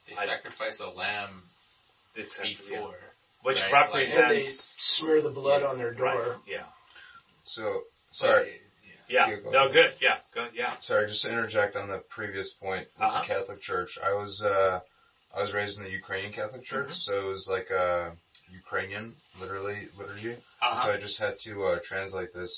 [0.07, 1.43] They I- sacrifice a lamb
[2.15, 2.95] It's, before.
[3.41, 3.71] which right?
[3.91, 6.05] Like- And they represents smear the blood on their door.
[6.07, 6.63] right, yeah,
[7.43, 8.61] So, But, sorry,
[9.08, 9.28] yeah.
[9.28, 9.72] Yeah, go No, ahead.
[9.72, 9.92] good.
[10.00, 10.50] Yeah, good.
[10.54, 10.74] Yeah.
[10.80, 13.20] sorry, just to interject on the previous point with Uh-huh.
[13.20, 13.98] the Catholic Church.
[13.98, 14.80] I was, uh,
[15.34, 17.04] I was raised in the Ukrainian Catholic Church, Mhm.
[17.06, 18.16] so it was like a
[18.62, 20.34] Ukrainian, literally, liturgy.
[20.34, 20.82] Uh-huh.
[20.82, 22.52] So I just had to, uh, translate this.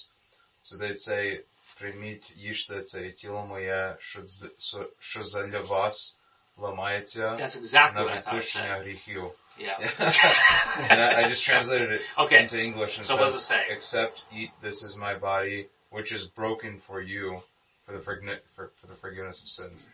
[0.62, 1.41] So they'd say,
[1.81, 6.16] прийміть, їжте це тіло моє, що з- со- що для вас
[6.57, 8.16] ламається That's exactly на what I thought.
[8.16, 8.83] it відпущення said.
[8.83, 9.31] гріхів.
[9.59, 9.79] Yeah.
[10.91, 12.39] and I, I just translated it Okay.
[12.43, 13.62] into English and So what says, does it say?
[13.77, 17.42] Accept, eat, this is my body, which is broken for you,
[17.86, 19.86] for the, forgni- for, for the forgiveness of sins.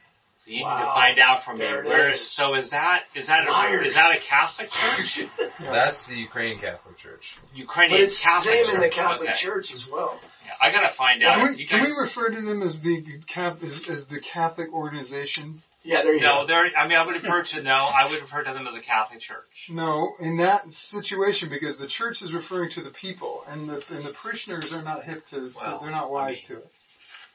[0.45, 0.79] So you need Wow.
[0.85, 2.09] to find out from There it where.
[2.11, 2.29] is.
[2.29, 5.21] So is that is that a, is that a Catholic church?
[5.59, 7.35] That's the Ukrainian Catholic Church.
[7.51, 8.75] But Ukrainian it's Catholic same church.
[8.75, 9.37] in the Catholic Okay.
[9.39, 10.19] Church as well.
[10.45, 11.39] Yeah, I gotta find out.
[11.39, 13.03] Can we, You can we refer to them as the
[13.35, 15.63] as, as the Catholic organization?
[15.85, 16.47] Yeah, there you no, go.
[16.47, 16.71] they're.
[16.75, 17.71] I mean, I would refer to no.
[17.75, 19.67] I would refer to them as a Catholic church.
[19.69, 24.03] No, in that situation, because the church is referring to the people, and the and
[24.03, 26.71] the parishioners are not hip to, to- Well, they're not I wise mean- to it.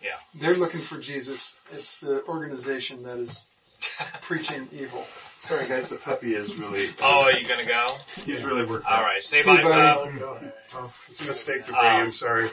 [0.02, 0.10] Yeah.
[0.40, 1.56] They're looking for Jesus.
[1.72, 3.44] It's the organization that is
[4.22, 5.04] preaching evil.
[5.40, 7.86] Sorry guys, the puppy is really, Oh, are you gonna go?
[8.24, 9.04] he's really worked All out.
[9.04, 9.22] right.
[9.22, 9.62] Say See, bye.
[9.62, 10.18] buddy.
[10.18, 10.52] Go ahead.
[10.74, 12.50] Oh, it's a mistake to Um, bring him, sorry.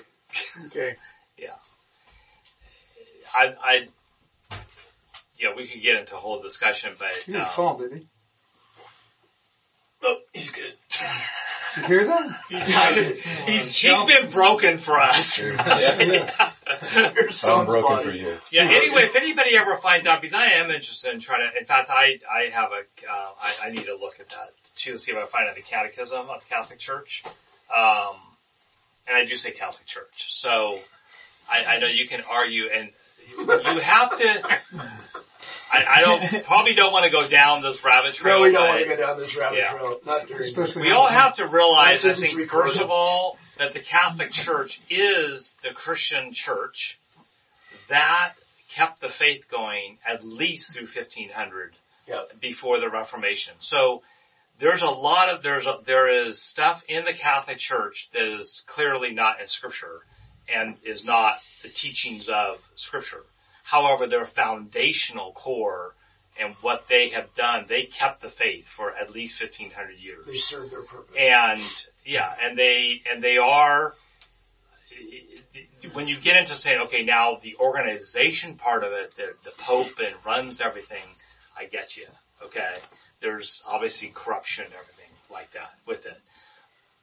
[0.67, 0.95] Okay.
[1.39, 1.49] Yeah.
[3.35, 3.87] I, I.
[5.39, 8.07] Yeah, we could get into a whole discussion, He but didn't um, fall, did he?
[10.03, 10.73] Oh, he's good.
[10.89, 11.07] Did
[11.77, 12.41] you hear that?
[13.45, 15.37] he, he's been broken for us.
[15.39, 16.01] Yeah.
[16.95, 18.03] Your I'm broken body.
[18.03, 18.37] for you.
[18.51, 18.63] Yeah.
[18.63, 21.57] Anyway, if anybody ever finds out, because I am interested in trying to.
[21.57, 23.09] In fact, I I have a.
[23.09, 25.61] Uh, I, I need to look at that to see if I find out the
[25.61, 27.23] Catechism of the Catholic Church.
[27.75, 28.15] Um,
[29.07, 30.79] and I do say Catholic Church, so
[31.49, 32.89] I, I know you can argue, and
[33.37, 34.59] you have to.
[35.85, 38.37] I, I don't probably don't want to go down this rabbit trail.
[38.39, 39.71] No, we don't want to go down this rabbit Yeah.
[39.73, 39.99] trail.
[40.05, 42.71] Not during Especially We all have to realize, I think, recorded.
[42.71, 46.99] first of all, that the Catholic Church is the Christian church
[47.89, 48.33] that
[48.69, 51.73] kept the faith going at least through 1500
[52.07, 52.39] Yep.
[52.39, 53.53] before the Reformation.
[53.59, 54.01] So
[54.59, 58.63] there's a lot of, there's a, there is stuff in the Catholic Church that is
[58.65, 59.99] clearly not in scripture
[60.53, 63.23] and is not the teachings of scripture.
[63.67, 65.93] However, their foundational core
[66.39, 70.25] and what they have done, they kept the faith for at least 1500 years.
[70.25, 71.13] They serve their purpose.
[71.19, 71.61] And
[72.05, 73.93] yeah, and they and they are
[75.91, 79.99] when you get into saying, okay, now the organization part of it, the, the Pope
[79.99, 81.03] and runs everything,
[81.59, 82.07] I get you.
[82.45, 82.77] Okay,
[83.19, 86.17] there's obviously corruption and everything like that with it,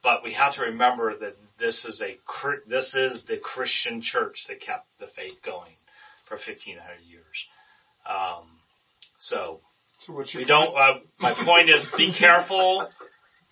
[0.01, 2.17] but we have to remember that this is a
[2.65, 5.73] this is the Christian church that kept the faith going
[6.25, 7.45] for 1500 years.
[8.07, 8.43] Um,
[9.19, 9.61] so
[9.99, 12.89] So what's your we don't, uh, my point is be careful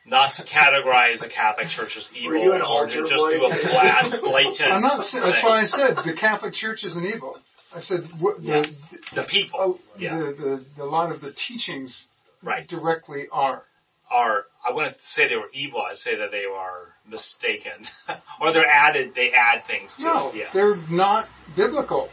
[0.05, 3.32] not to categorize the Catholic Church as evil Were you an or to just boy?
[3.32, 5.05] do a blat, blatant I'm not.
[5.05, 7.39] sa- That's why I said the Catholic Church isn't evil.
[7.76, 8.63] I said what, Yeah.
[8.63, 8.76] the,
[9.15, 9.59] The people.
[9.61, 10.17] oh, Yeah.
[10.17, 12.05] the, the the lot of the teachings
[12.43, 12.67] Right.
[12.67, 13.63] directly are.
[14.11, 17.86] are, I wouldn't say they were evil, I'd say that they are mistaken.
[18.41, 20.36] or they're added, they add things to No, it.
[20.36, 20.49] Yeah.
[20.53, 22.09] they're not biblical,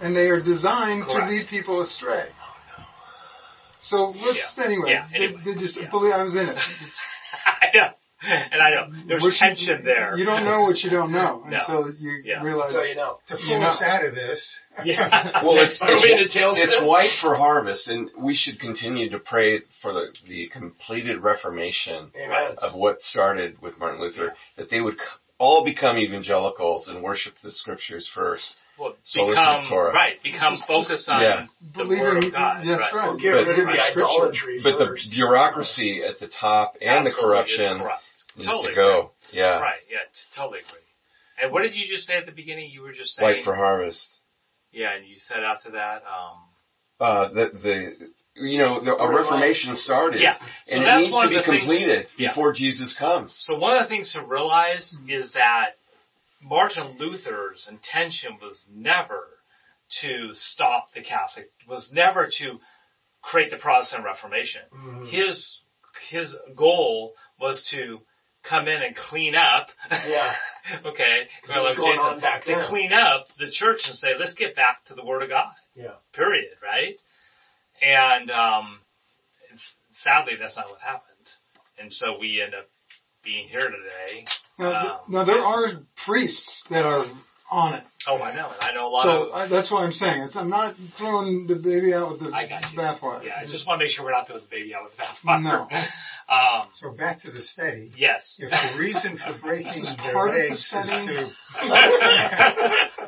[0.00, 1.28] and they are designed Correct.
[1.30, 2.26] to lead people astray.
[2.78, 2.84] Oh,
[3.80, 4.90] so let's anyway.
[4.90, 5.88] Yeah, they- anyway, they just yeah.
[5.90, 6.58] believe I was in it.
[7.46, 7.88] I know.
[8.20, 8.88] And I know.
[9.06, 10.16] There's What you- tension there.
[10.18, 11.56] You don't know what you don't know No.
[11.58, 12.42] until you Yeah.
[12.42, 12.72] realize.
[12.72, 13.18] So you know.
[13.28, 15.42] To You pull us out of this, Yeah.
[15.44, 19.20] Well, it's, Are we in it's, it's white for harvest, and we should continue to
[19.20, 22.56] pray for the, the completed reformation Amen.
[22.58, 24.98] of what started with Martin Luther, that they would
[25.38, 28.56] all become evangelicals and worship the scriptures first.
[28.78, 29.92] Well, become, Scriptura.
[29.92, 31.46] right, become focused on Yeah.
[31.60, 32.64] the Believing, Word of God.
[32.66, 32.94] that's right.
[32.94, 33.06] right.
[33.08, 35.10] Well, get But- rid of the idolatry But the first.
[35.10, 38.04] bureaucracy at the top and the Absolutely is corruption corrupt.
[38.36, 39.10] needs Totally to go.
[39.32, 39.58] Yeah.
[39.58, 40.78] Right, yeah, t- totally agree.
[41.42, 42.70] And what did you just say at the beginning?
[42.70, 44.20] You were just saying, White for harvest.
[44.72, 46.38] yeah, and you said after that, um,
[47.00, 50.20] Uh, the, the, you know, the, a reformation started.
[50.20, 50.36] yeah.
[50.66, 52.28] So and it that's needs one to of be the things- completed Yeah.
[52.30, 53.34] before Jesus comes.
[53.34, 55.77] So one of the things to realize is that
[56.40, 59.20] Martin Luther's intention was never
[60.00, 62.60] to stop the Catholic, was never to
[63.22, 64.62] create the Protestant Reformation.
[64.72, 65.08] Mhm.
[65.08, 65.58] His,
[66.08, 68.00] his goal was to
[68.42, 70.34] come in and clean up, Yeah.
[70.86, 72.68] okay, Because it was back to then.
[72.68, 75.52] clean up the church and say, let's get back to the Word of God.
[75.74, 75.94] Yeah.
[76.12, 76.96] Period, right?
[77.82, 78.80] And, um,
[79.90, 81.28] sadly that's not what happened.
[81.78, 82.68] And so we end up
[83.22, 84.24] being here today.
[84.58, 87.04] Now, th- Um, now there are priests that are
[87.50, 87.84] on it.
[88.06, 88.48] Oh, I know.
[88.50, 90.22] And I know a lot So of, I, that's what I'm saying.
[90.24, 92.78] It's, I'm not throwing the baby out with the I got you.
[92.78, 93.24] bathwater.
[93.24, 95.02] yeah, I just want to make sure we're not throwing the baby out with the
[95.02, 95.42] bathwater.
[95.42, 95.68] No.
[96.30, 97.90] Um, so back to the study.
[97.96, 98.38] yes.
[98.42, 101.30] If the reason for breaking their part of the legs is to,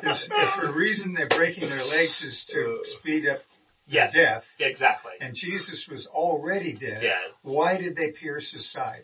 [0.09, 3.41] is, if the reason they're breaking their legs is to speed up
[3.87, 4.13] yes.
[4.13, 5.11] death, Exactly.
[5.21, 7.19] and Jesus was already dead, Yeah.
[7.43, 9.03] why did they pierce his side?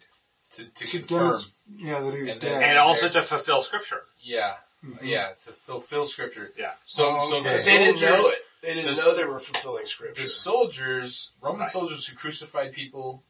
[0.58, 1.20] To, to To confirm.
[1.20, 2.70] demonstrate, yeah, that he was And then- dead.
[2.70, 4.04] And also to fulfill scripture.
[4.22, 4.56] Yeah.
[4.84, 5.00] Mhm.
[5.02, 6.52] Yeah, to fulfill scripture.
[6.58, 6.74] Yeah.
[6.86, 7.58] So, Oh, so okay.
[7.58, 8.40] the they didn't know it.
[8.62, 10.22] They didn't the- know they were fulfilling scripture.
[10.24, 11.70] the soldiers, Roman Right.
[11.72, 13.24] soldiers who crucified people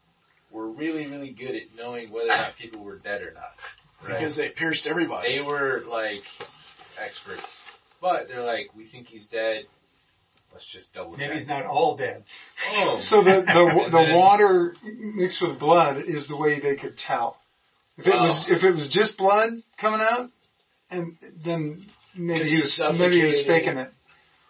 [0.52, 3.54] were really, really good at knowing whether or not people were dead or not.
[4.02, 4.14] Right?
[4.20, 5.34] Because they pierced everybody.
[5.36, 6.24] They were like
[6.98, 7.60] experts.
[8.00, 9.66] But they're like, we think he's dead.
[10.54, 11.20] Let's just double check.
[11.20, 12.24] Maybe he's not all dead.
[12.74, 13.02] Boom.
[13.02, 17.38] So the the, And the water mixed with blood is the way they could tell.
[17.98, 18.54] If it was Oh.
[18.54, 20.30] if it was just blood coming out,
[20.90, 21.86] and then
[22.16, 23.66] maybe Because he he's was maybe he was suffocating.
[23.66, 23.94] faking it.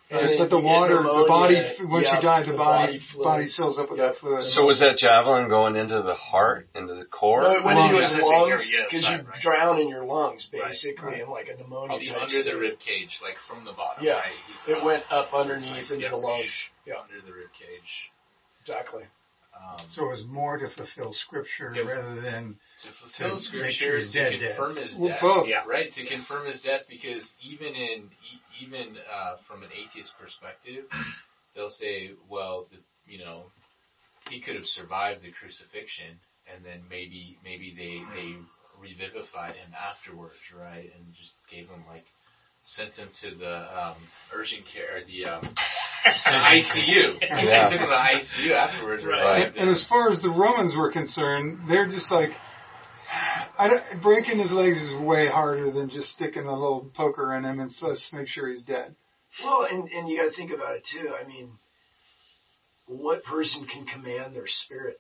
[0.10, 3.47] And But, the water, the body once yeah, you die, the, the body body body
[3.47, 4.14] fills up with Yep.
[4.14, 4.43] that fluid.
[4.45, 7.43] So was that javelin going into the heart, into the core?
[7.43, 7.89] No, it went Lungs.
[7.91, 9.41] into his I think you're- lungs because you right.
[9.41, 11.22] drown in your lungs basically Right.
[11.24, 12.55] in like a pneumonia Probably type under the state.
[12.55, 14.05] rib cage, like from the bottom.
[14.05, 14.14] Yeah.
[14.20, 14.32] Right?
[14.70, 16.70] It went up underneath into yeah, the lungs.
[16.86, 18.12] Yeah, Under the rib cage.
[18.62, 19.03] exactly.
[19.53, 21.82] Um, So it was more to fulfill scripture Yeah.
[21.82, 24.55] rather than to fulfill to make scripture sure he's to dead, dead.
[24.55, 25.20] confirm his Well, death.
[25.22, 25.47] both.
[25.47, 25.64] Yeah.
[25.66, 28.12] Right, to confirm his death because even in,
[28.62, 30.86] even, uh, from an atheist perspective,
[31.55, 32.78] they'll say, well, the,
[33.12, 33.45] you know,
[34.30, 36.20] he could have survived the crucifixion
[36.53, 38.36] and then maybe, maybe they, they
[38.80, 40.91] revivified him afterwards, right?
[40.95, 42.05] And just gave him like,
[42.64, 43.95] sent him to the, um,
[44.34, 45.41] urgent care, the, um,
[46.03, 47.22] the ICU.
[47.22, 47.70] Yeah.
[47.70, 49.24] They took him to the ICU afterwards, right?
[49.24, 49.47] Right.
[49.47, 52.32] And, and as far as the Romans were concerned, they're just like,
[53.58, 57.45] I don't, breaking his legs is way harder than just sticking a little poker in
[57.45, 58.95] him and let's make sure he's dead.
[59.43, 61.12] Well, and, and you gotta think about it too.
[61.14, 61.51] I mean,
[62.88, 64.99] what person can command their spirit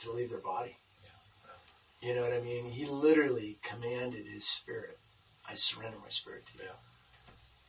[0.00, 0.76] to leave their body?
[2.00, 2.66] You know what I mean?
[2.66, 4.98] He literally commanded his spirit.
[5.48, 6.70] I surrender my spirit to you.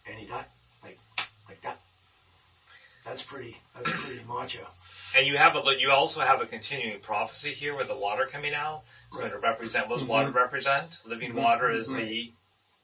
[0.07, 0.45] And he died.
[0.83, 0.99] Like,
[1.47, 1.79] like that.
[3.05, 4.65] That's pretty, that's pretty macho.
[5.15, 8.53] And you have a, you also have a continuing prophecy here with the water coming
[8.53, 8.81] out.
[9.09, 10.97] It's going to represent, what does water represent?
[11.05, 12.31] Living water is the,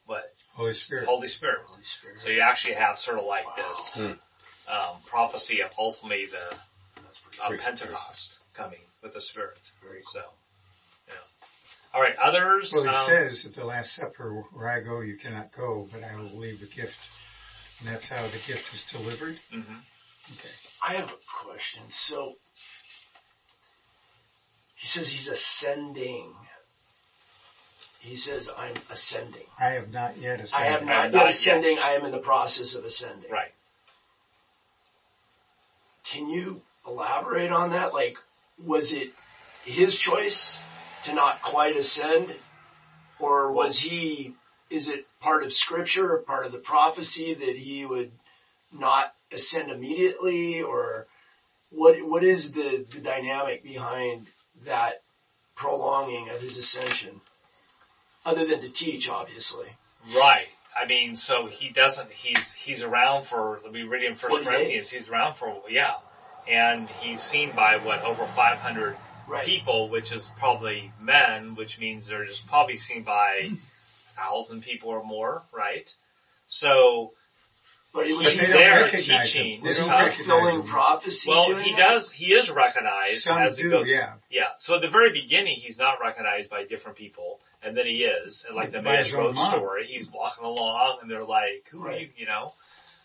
[0.06, 0.32] what?
[0.54, 1.06] Holy Spirit.
[1.06, 1.60] Holy Spirit.
[1.66, 2.20] Holy Spirit.
[2.22, 4.72] So you actually have sort of like this, Hmm.
[4.72, 6.56] um, prophecy of ultimately the,
[7.02, 9.58] That's pretty uh, Pretty- Pentecost coming with the Spirit.
[9.82, 10.20] Very So,
[11.08, 11.14] yeah.
[11.94, 15.50] Alright, others, Well, he um, says at the Last Supper, where I go, you cannot
[15.56, 16.94] go, but I will leave a gift.
[17.80, 19.40] And that's how the gift is delivered.
[19.52, 19.80] mhm.
[20.30, 20.48] Okay.
[20.82, 21.82] I have a question.
[21.90, 22.34] So,
[24.74, 26.32] he says he's ascending.
[28.00, 29.46] He says, I'm ascending.
[29.60, 30.54] I have not yet ascended.
[30.54, 30.72] I ascended.
[30.72, 31.78] have I not yet not ascending.
[31.78, 33.30] I am in the process of ascending.
[33.30, 33.52] right.
[36.04, 37.94] Can you elaborate on that?
[37.94, 38.18] Like,
[38.58, 39.12] was it
[39.64, 40.58] his choice
[41.04, 42.34] to not quite ascend?
[43.20, 44.34] Or was he,
[44.68, 48.10] is it part of scripture or part of the prophecy that he would
[48.72, 50.62] not ascend immediately?
[50.62, 51.06] Or
[51.70, 54.26] what what is the, the dynamic behind
[54.64, 55.02] that
[55.56, 57.20] prolonging of his ascension?
[58.24, 59.66] Other than to teach, obviously.
[60.14, 60.46] Right.
[60.80, 65.08] I mean, so he doesn't, he's, he's around for, we read in First Corinthians, he's
[65.08, 65.94] around for, yeah.
[66.48, 68.96] And he's seen by what, over 500
[69.28, 69.46] Right.
[69.46, 73.50] people, which is probably men, which means they're just probably seen by a
[74.16, 75.88] thousand people or more, right?
[76.48, 77.12] So,
[77.94, 79.60] But was he they don't there teaching, him.
[79.62, 81.28] They was don't recognize fulfilling prophecy?
[81.28, 81.90] well, he that?
[81.90, 83.86] does, he is recognized Some as it do, goes.
[83.88, 84.14] yeah.
[84.30, 84.44] Yeah.
[84.58, 88.44] So at the very beginning, he's not recognized by different people, and then he is.
[88.46, 92.08] And like the Emmaus Road story, he's walking along, and they're like, "Who are you?"
[92.16, 92.54] You know.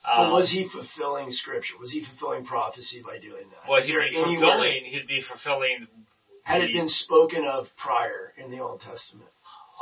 [0.06, 1.78] But Um, was he fulfilling scripture?
[1.80, 3.70] Was he fulfilling prophecy by doing that?
[3.70, 4.86] well, he'd be anywhere- fulfilling.
[4.86, 5.88] He'd be fulfilling.
[6.44, 9.30] Had it been spoken of prior in the Old Testament?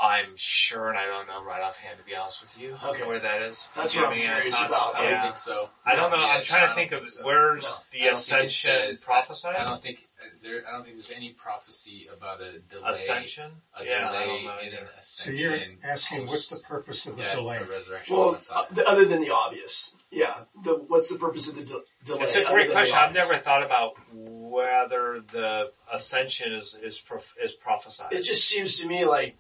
[0.01, 3.05] I'm sure, and I don't know right offhand to be honest with you, Okay.
[3.07, 3.65] where that is.
[3.75, 4.67] That's what I'm any, curious thoughts?
[4.67, 4.95] about.
[4.95, 5.23] I don't Yeah.
[5.23, 5.69] think so.
[5.85, 6.17] I don't know.
[6.17, 7.23] Yeah, I'm trying to don't think of so.
[7.23, 7.69] where's No.
[7.69, 9.55] The don't think it ascension says- prophesied.
[9.55, 10.67] I don't think uh, there.
[10.67, 12.89] I don't think there's any prophecy about a delay.
[12.91, 13.51] ascension.
[13.73, 14.57] A yeah, I delay don't know.
[14.59, 14.89] in an either.
[15.01, 17.57] So you're asking post what's the purpose of the death delay?
[17.57, 18.15] or resurrection.
[18.17, 18.85] Well, of the uh, Messiah.
[18.87, 20.43] other than the obvious, yeah.
[20.63, 22.23] The, what's the purpose of the de- delay?
[22.23, 22.97] It's a great question.
[22.97, 28.11] I've never thought about whether the ascension is is prof- is prophesied.
[28.13, 29.37] It just seems to me like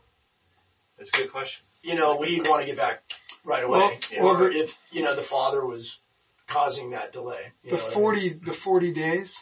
[0.97, 1.63] It's a good question.
[1.83, 3.03] you know we'd want to get back
[3.43, 5.99] right away, Well- well, or if you know the father was
[6.47, 7.51] causing that delay.
[7.63, 9.35] You The know what I forty, the forty days,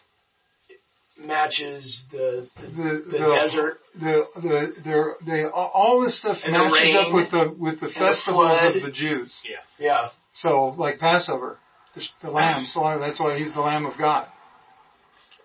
[1.18, 3.80] matches the the, the the, the desert.
[3.94, 7.88] the the they're, they all this stuff And the matches up with the with the
[7.88, 8.76] the festivals flood.
[8.76, 9.42] of the Jews.
[9.48, 10.10] Yeah, yeah.
[10.34, 11.60] So like Passover,
[11.96, 13.00] the, the lamb slaughter.
[13.00, 14.28] That's why he's the Lamb of God.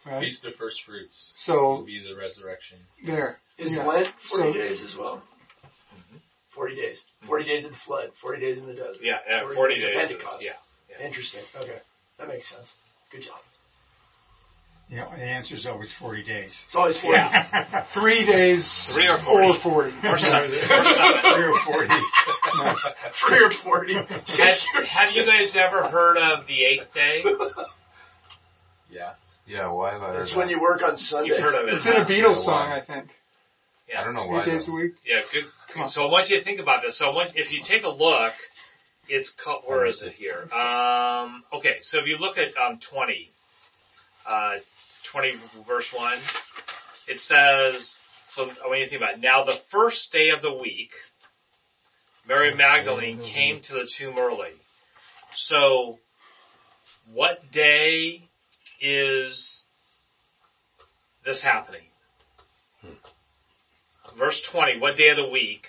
[0.06, 0.20] Right.
[0.20, 2.78] Feast of first fruits So will So be the resurrection.
[3.04, 3.38] there.
[3.58, 3.84] is Yeah.
[3.86, 5.22] Lent forty So- days as well?
[6.58, 6.98] Forty days.
[6.98, 7.26] Mm-hmm.
[7.28, 8.10] Forty days of the flood.
[8.20, 8.96] Forty days in the desert.
[9.00, 9.96] Yeah, yeah 40 40 days of days.
[9.96, 10.44] is- Pentecost.
[10.44, 11.06] yeah.
[11.06, 11.40] Interesting.
[11.54, 11.78] Okay,
[12.18, 12.72] that makes sense.
[13.12, 13.36] Good job.
[14.90, 16.58] Yeah, the answer is always 40 days.
[16.66, 17.18] It's always forty.
[17.18, 17.84] Yeah.
[17.92, 19.46] Three days Three or 40.
[19.46, 19.90] or forty.
[20.02, 20.50] Or seven.
[20.50, 21.32] Or seven.
[21.34, 21.88] Three or 40.
[23.12, 23.94] Three or forty.
[23.94, 27.22] Have, have you guys ever heard of the eighth day?
[28.90, 29.12] Yeah.
[29.46, 30.38] Yeah, why have I heard That's that?
[30.38, 31.28] when you work on Sundays.
[31.36, 31.74] You've heard of it.
[31.74, 32.04] It's in a?
[32.04, 32.72] Beatles Yeah, song.
[32.72, 33.08] I think.
[33.96, 34.42] I don't know why.
[34.42, 34.72] Eight days though.
[34.72, 34.92] a week.
[35.04, 35.90] Yeah, good.
[35.90, 36.96] So I want you to think about this.
[36.96, 38.34] So I want, if you take a look,
[39.08, 40.48] it's called, where is it here?
[40.52, 43.30] Um, okay, so if you look at um, 20,
[44.26, 44.56] uh,
[45.04, 45.34] 20
[45.66, 46.18] verse 1,
[47.06, 47.96] it says,
[48.28, 49.20] so I want you to think about it.
[49.20, 50.92] Now the first day of the week,
[52.28, 54.52] Mary Magdalene came to the tomb early.
[55.34, 55.98] So
[57.12, 58.28] what day
[58.80, 59.62] is
[61.24, 61.82] this happening?
[64.18, 65.68] Verse 20, what day of the week?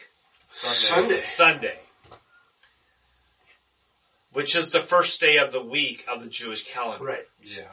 [0.49, 1.21] Sunday.
[1.23, 1.79] Sunday.
[4.33, 7.05] Which is the first day of the week of the Jewish calendar.
[7.05, 7.27] Right.
[7.43, 7.67] Yeah.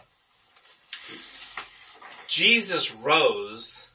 [2.29, 3.89] Jesus rose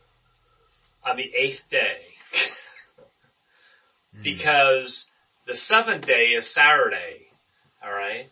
[1.06, 1.98] on the eighth day
[4.24, 5.06] because
[5.46, 7.28] the seventh day is Saturday.
[7.86, 8.30] Alright?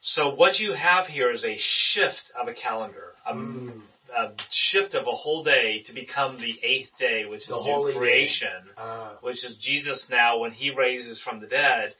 [0.00, 3.14] So what you have here is a shift of a calendar.
[3.24, 3.80] A, Mm.
[4.16, 7.62] A shift of a whole day to become the eighth day, which is The new
[7.62, 8.62] holy creation.
[8.76, 11.94] Uh, which is Jesus now when he raises from the dead,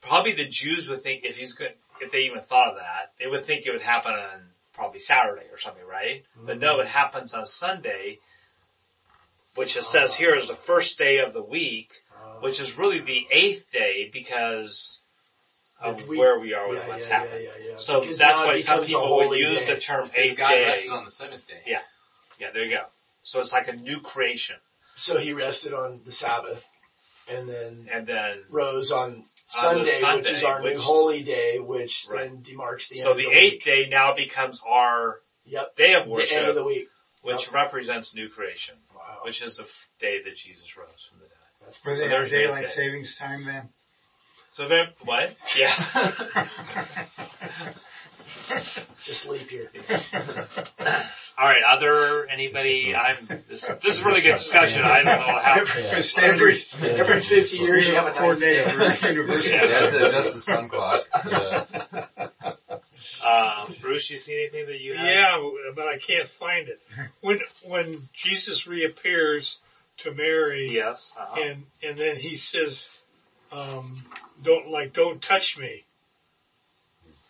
[0.00, 3.26] probably the Jews would think if he's good, if they even thought of that, they
[3.26, 4.40] would think it would happen on
[4.72, 6.24] probably Saturday or something, right?
[6.36, 8.18] But no, it happens on Sunday,
[9.54, 13.00] which it says here is the first day of the week, uh, which is really
[13.00, 15.00] the eighth day because
[15.84, 17.44] of The week- where we are when yeah, what's yeah, happened.
[17.44, 17.76] yeah, yeah, yeah.
[17.76, 19.74] So Because that's why some people would holy use day.
[19.74, 20.64] the term Because eighth God day.
[20.64, 21.62] rested on the seventh day.
[21.66, 21.82] Yeah.
[22.38, 22.84] Yeah, there you go.
[23.22, 24.56] So it's like a new creation.
[24.96, 26.64] So he rested on the Sabbath,
[27.28, 31.58] and then And then rose on On Sunday, which is our which- new holy day,
[31.58, 32.28] which Right.
[32.30, 33.64] then demarks the So end the the eighth week.
[33.64, 35.76] day now becomes our Yep.
[35.76, 36.88] day of The end of worship, the week.
[37.22, 39.20] which represents new creation, Wow.
[39.24, 41.38] which is the f- day that Jesus rose from the dead.
[41.60, 42.70] That's Were So they on there's daylight day.
[42.72, 43.72] savings time then?
[44.54, 45.34] So then, what?
[45.58, 46.14] Yeah.
[49.04, 49.68] just leap year.
[51.36, 51.62] All right.
[51.68, 52.94] Other anybody?
[52.94, 53.26] I'm.
[53.48, 54.82] This, this is really good discussion.
[54.82, 55.56] I don't know how.
[55.58, 56.58] Every
[57.00, 59.12] every fifty years you have a ninth coordinator day.
[59.12, 59.48] university.
[59.48, 59.66] Yeah.
[59.66, 61.04] That's, the, that's the sun clock.
[61.28, 61.64] Yeah.
[63.24, 65.04] Uh, Bruce, you see anything that you have?
[65.04, 66.80] Yeah, but I can't find it.
[67.22, 69.58] When when Jesus reappears
[69.98, 71.12] to Mary, Yes.
[71.18, 71.42] Uh-huh.
[71.42, 72.88] and and then he says,
[73.52, 74.02] um,
[74.42, 75.84] "Don't like, don't touch me."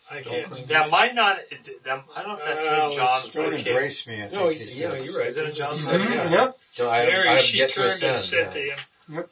[0.09, 0.67] I can't.
[0.67, 1.39] That might not.
[1.51, 3.29] it- That, I don't know if that's Well, in John's.
[3.31, 3.69] Don't Okay.
[3.69, 4.21] embrace me.
[4.21, 5.05] I No, think he's, he yeah, said.
[5.05, 5.27] you're right.
[5.29, 5.81] Is it in John's?
[5.81, 6.29] Mhm, Yeah.
[6.31, 6.57] Yep.
[6.73, 8.51] So I, Mary, I have she yet to turned and ascend.
[8.53, 8.75] said yeah.
[8.75, 9.29] to him, Yep.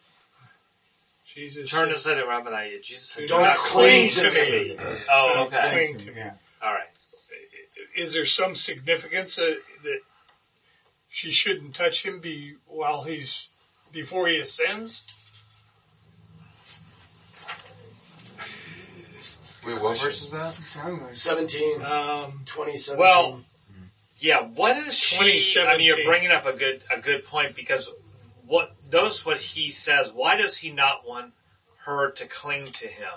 [1.34, 4.29] Jesus, Turn said, and said to Rabbi Jesus said, Don't "Do not cling cling to
[4.29, 4.77] to me." me.
[5.09, 5.69] Oh, okay.
[5.71, 6.17] Cling to me.
[6.17, 6.34] Yeah.
[6.61, 6.88] All right.
[7.95, 9.99] is there some significance that, that
[11.09, 13.49] she shouldn't touch him be while he's
[13.91, 15.03] before he ascends?
[19.66, 20.55] Wait, what verse is that?
[20.68, 22.97] Sound 17, Um, 2017.
[22.97, 23.43] Well,
[24.20, 25.59] Yeah, what is she?
[25.59, 27.89] I mean, you're bringing up a good a good point because
[28.45, 30.11] what notice what he says.
[30.14, 31.34] Why does he not want
[31.86, 33.09] her to cling to him?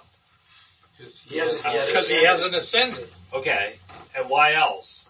[1.28, 3.09] he hasn't yet because he hasn't ascended.
[3.32, 3.78] Okay,
[4.16, 5.05] and why else?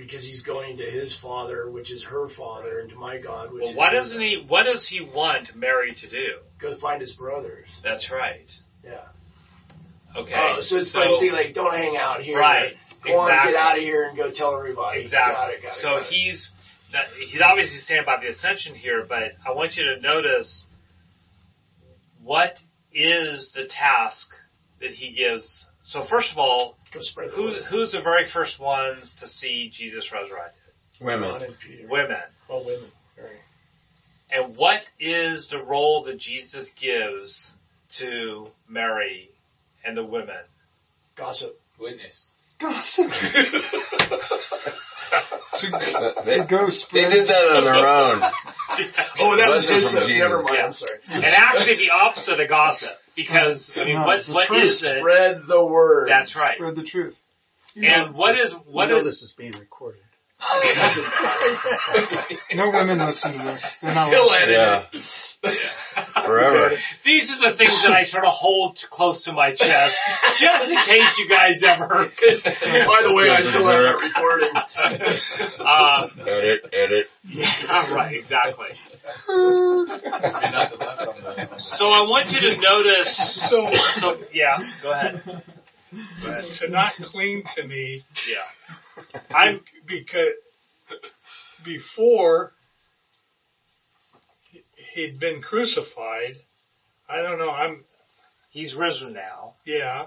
[0.00, 3.60] Because he's going to his father, which is her father, and to my God, which
[3.62, 4.36] Well, is why doesn't he?
[4.36, 6.38] What does he want Mary to do?
[6.58, 7.68] go find his brothers?
[7.82, 8.50] That's right.
[8.84, 9.00] Yeah.
[10.16, 12.38] Okay, Oh, so it's basically like, don't hang out here.
[12.38, 13.52] right, Go on, exactly.
[13.52, 15.00] get out of here and go tell everybody.
[15.00, 15.34] Exactly.
[15.34, 16.50] Got it, got it, so got he's
[16.92, 20.66] that, he's obviously saying about the ascension here, but I want you to notice
[22.22, 22.58] what
[22.92, 24.34] is the task
[24.80, 25.64] that he gives.
[25.84, 27.62] So first of all, go spread the who, word.
[27.64, 30.60] who's the very first ones to see Jesus resurrected?
[31.00, 31.30] Women.
[31.30, 31.88] John and Peter.
[31.88, 32.16] Women.
[32.48, 32.90] Well, women.
[33.16, 33.26] Right.
[34.32, 37.50] And what is the role that Jesus gives
[37.92, 39.30] to Mary
[39.84, 40.36] and the women?
[41.16, 41.58] Gossip.
[41.78, 42.26] Witness.
[42.58, 43.10] gossip.
[46.24, 48.22] They, to go they did that on their own.
[49.18, 49.92] Oh, that was Wasn't his.
[49.92, 50.54] from uh, Never mind.
[50.54, 50.64] Yeah.
[50.66, 50.98] I'm sorry.
[51.10, 52.96] And actually the opposite of gossip.
[53.16, 54.64] Because, I mean, No, what, it's the what truth.
[54.64, 54.98] is it?
[54.98, 56.08] Spread the word.
[56.08, 56.56] That's right.
[56.56, 57.16] Spread the truth.
[57.76, 60.02] And what is, what you know is, this is being recorded.
[62.54, 63.62] No women listen to this.
[63.80, 64.56] They're not He'll listening.
[64.56, 64.88] edit
[65.42, 66.22] Yeah.
[66.24, 66.76] Forever.
[67.04, 69.96] These are the things that I sort of hold close to my chest,
[70.38, 71.86] just in case you guys ever.
[71.88, 74.54] By the way, I still have that recording.
[75.66, 77.10] Um, Edit, edit.
[77.26, 78.68] yeah, right, exactly.
[79.28, 83.16] You're not the left on the- So I want you to notice.
[83.16, 83.70] So
[84.00, 85.42] So yeah, go ahead.
[86.58, 88.36] to not cling to me Yeah,
[89.34, 90.32] I'm because
[91.64, 92.52] before
[94.50, 96.36] he- he'd been crucified.
[97.08, 97.50] I don't know.
[97.50, 97.84] I'm
[98.50, 99.54] he's risen now.
[99.64, 100.06] yeah.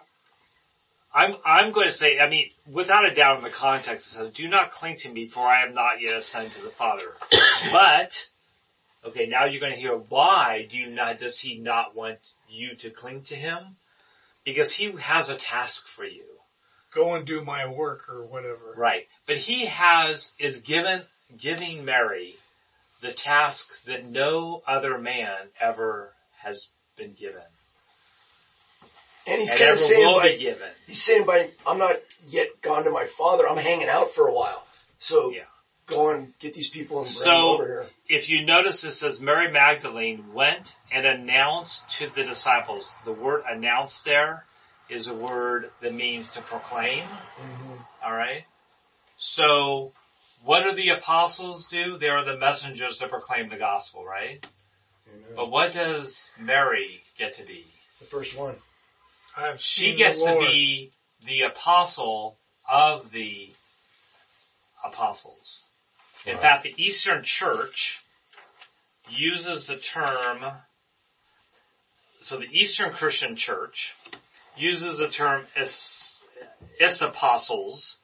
[1.16, 2.18] I'm I'm going to say.
[2.20, 5.28] I mean, without a doubt, in the context, it says, "Do not cling to me,
[5.28, 7.14] for I am not yet ascended to the Father."
[7.72, 8.26] But
[9.06, 11.20] okay, now you're going to hear why do you not?
[11.20, 12.18] Does he not want
[12.50, 13.76] you to cling to him?
[14.44, 16.26] Because he has a task for you.
[16.96, 18.74] Go and do my work or whatever.
[18.78, 19.08] Right.
[19.26, 21.02] But he has, is given,
[21.38, 22.36] giving Mary
[23.02, 26.68] the task that no other man ever has
[26.98, 27.42] been given.
[29.26, 30.68] And he's and kind of saying will by, be given.
[30.86, 31.96] he's saying by, I'm not
[32.28, 33.48] yet gone to my father.
[33.48, 34.66] I'm hanging out for a while.
[35.00, 35.44] So Yeah.
[35.88, 37.88] go and get these people and bring So- them over here.
[38.10, 42.94] If you notice it says Mary Magdalene went and announced to the disciples.
[43.06, 44.46] The word announced there
[44.94, 47.04] is a word that means to proclaim.
[47.04, 48.06] Mm-hmm.
[48.06, 48.44] Alright?
[49.18, 49.94] So,
[50.44, 51.98] what do the apostles do?
[51.98, 54.46] They are the messengers that proclaim the gospel, right?
[55.36, 57.66] But what does Mary get to be?
[58.00, 58.56] The first one.
[59.36, 60.92] I've she gets to be
[61.26, 62.38] the apostle
[62.70, 63.52] of the
[64.86, 65.68] apostles.
[66.26, 68.00] In fact, the Eastern Church
[69.10, 70.46] uses the term,
[72.22, 73.96] so the Eastern Christian Church
[74.58, 76.20] uses the term is,
[76.80, 77.98] is apostles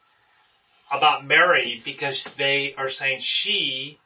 [0.91, 3.99] about Mary because they are saying she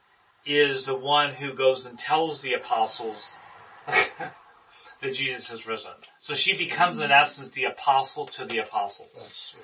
[0.46, 3.36] is the one who goes and tells the apostles
[3.88, 5.92] that Jesus has risen.
[6.20, 9.10] So she becomes in essence the apostle to the apostles.
[9.14, 9.62] That's sweet.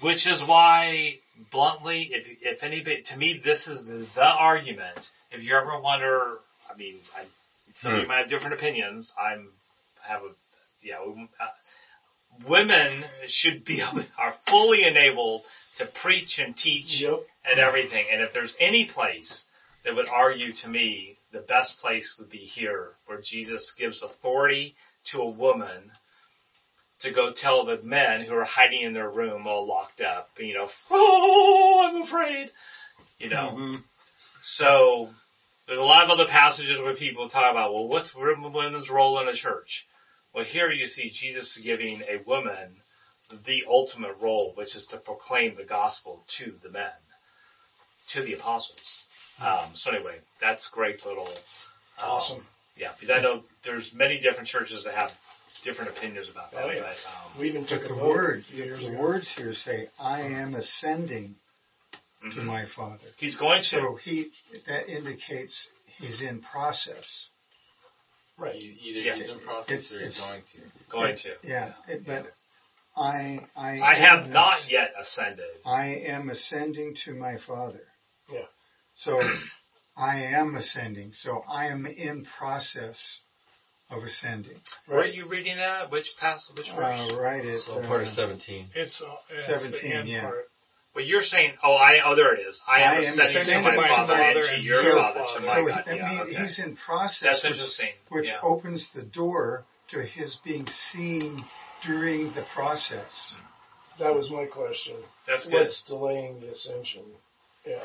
[0.00, 1.18] Which is why,
[1.50, 5.08] bluntly, if, if anybody, to me this is the, the argument.
[5.30, 6.38] If you ever wonder,
[6.70, 7.24] I mean, I,
[7.74, 9.12] some of you might have different opinions.
[9.20, 9.48] I'm,
[10.02, 10.30] have a,
[10.82, 11.46] yeah, uh,
[12.46, 15.42] women should be, able are fully enabled
[15.76, 17.20] to preach and teach Yep.
[17.44, 18.06] and everything.
[18.12, 19.44] And if there's any place
[19.84, 24.74] that would argue to me the best place would be here where Jesus gives authority
[25.06, 25.90] to a woman
[27.00, 30.54] to go tell the men who are hiding in their room all locked up, you
[30.54, 32.50] know, oh, I'm afraid,
[33.18, 33.56] you know.
[33.56, 33.80] Mm-hmm.
[34.42, 35.08] So
[35.66, 39.28] there's a lot of other passages where people talk about, well, what's women's role in
[39.28, 39.86] a church?
[40.34, 42.76] Well, here you see Jesus giving a woman
[43.46, 46.90] the ultimate role, which is to proclaim the gospel to the men,
[48.08, 49.06] to the apostles.
[49.40, 51.28] Um, so anyway, that's great little,
[51.98, 52.46] um, Awesome.
[52.76, 55.12] yeah, because I know there's many different churches that have
[55.62, 56.64] different opinions about that.
[56.64, 56.80] Oh, yeah.
[56.80, 59.88] but, um, We even took the vote word, a few years the words here say,
[59.98, 61.36] I am ascending
[62.22, 62.44] to mhm.
[62.44, 63.04] my Father.
[63.16, 63.68] He's going to.
[63.68, 64.30] So he,
[64.66, 65.68] that indicates
[65.98, 67.28] he's in process.
[68.38, 68.54] Right.
[68.56, 69.14] E- Either Yeah.
[69.16, 70.58] he's in process It's- or he's it's- going to.
[70.88, 71.36] Going to.
[71.42, 72.32] Yeah, it- but
[72.96, 75.46] I, I, I have am not yet ascended.
[75.64, 77.86] I am ascending to my Father.
[78.30, 78.46] Yeah.
[78.94, 79.20] So
[79.96, 81.12] I am ascending.
[81.14, 83.20] So I am in process
[83.90, 84.60] of ascending.
[84.86, 85.90] Where are you reading that?
[85.90, 86.56] Which passage?
[86.56, 87.12] Which verse?
[87.12, 88.70] Uh, right at So uh, part of 17.
[88.74, 90.20] It's, uh, it's 17, the end yeah.
[90.22, 90.44] part.
[90.94, 92.62] Well, you're saying, oh, I, oh, there it is.
[92.68, 94.96] I am I am ascending to my my Father and Father to and your your
[94.96, 95.46] Father, to Father.
[95.46, 95.84] my so God.
[95.86, 96.34] I Yeah, mean, okay.
[96.42, 97.88] he's in process, That's which, interesting.
[98.10, 98.38] which yeah.
[98.42, 101.42] opens the door to his being seen
[101.82, 103.34] during the process.
[103.98, 104.96] That was my question.
[105.26, 105.54] That's good.
[105.54, 107.02] What's delaying the ascension?
[107.66, 107.78] Yeah.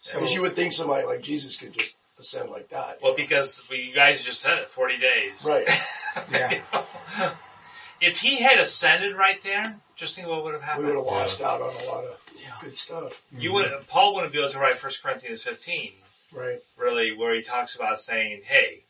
[0.00, 2.98] So Because you would think somebody like Jesus could just ascend like that.
[3.02, 5.44] Well, because well, you guys just said it, 40 days.
[5.46, 5.68] Right.
[6.30, 6.60] Yeah.
[8.02, 10.86] If he had ascended right there, just think what would have happened.
[10.88, 11.18] we would happened.
[11.20, 12.24] have lost out on a lot of
[12.60, 13.12] good stuff.
[13.36, 15.92] You would Paul wouldn't be able to write 1 Corinthians 15,
[16.32, 16.60] Right.
[16.76, 18.84] really, where he talks about saying, hey,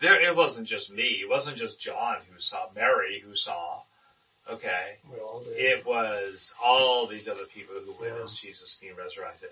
[0.00, 3.82] there, it wasn't just me, it wasn't just John who saw, Mary who saw,
[4.50, 5.52] okay, We all did.
[5.56, 9.50] it was all these other people who witnessed Jesus being resurrected.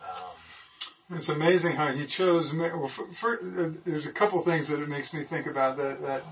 [0.00, 2.50] Um, It's amazing how he chose.
[2.54, 6.00] Well, for, for, uh, there's a couple things that it makes me think about that.
[6.02, 6.22] That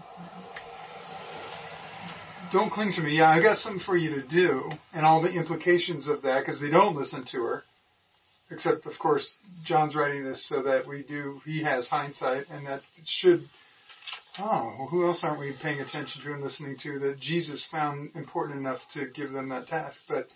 [2.51, 3.16] don't cling to me.
[3.16, 6.60] Yeah, I've got something for you to do, and all the implications of that because
[6.60, 7.64] they don't listen to her.
[8.51, 11.40] Except, of course, John's writing this so that we do.
[11.47, 13.48] He has hindsight, and that should.
[14.39, 18.10] Oh, well, who else aren't we paying attention to and listening to that Jesus found
[18.14, 20.02] important enough to give them that task?
[20.09, 20.28] But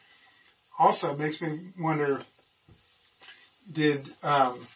[0.78, 2.22] also, it makes me wonder
[3.72, 4.66] did um,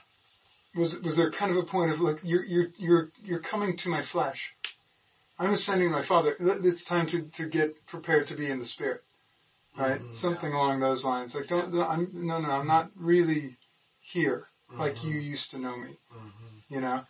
[0.75, 3.89] was was there kind of a point of look you're you're you're you're coming to
[3.89, 4.53] my flesh
[5.41, 9.03] i'm ascending my father it's time to to get prepared to be in the spirit
[9.77, 13.57] right mm, something along those lines like don't don't- i'm no no i'm not really
[14.01, 14.47] here
[14.79, 15.09] like mm-hmm.
[15.09, 16.75] you used to know me mm-hmm.
[16.75, 17.01] you know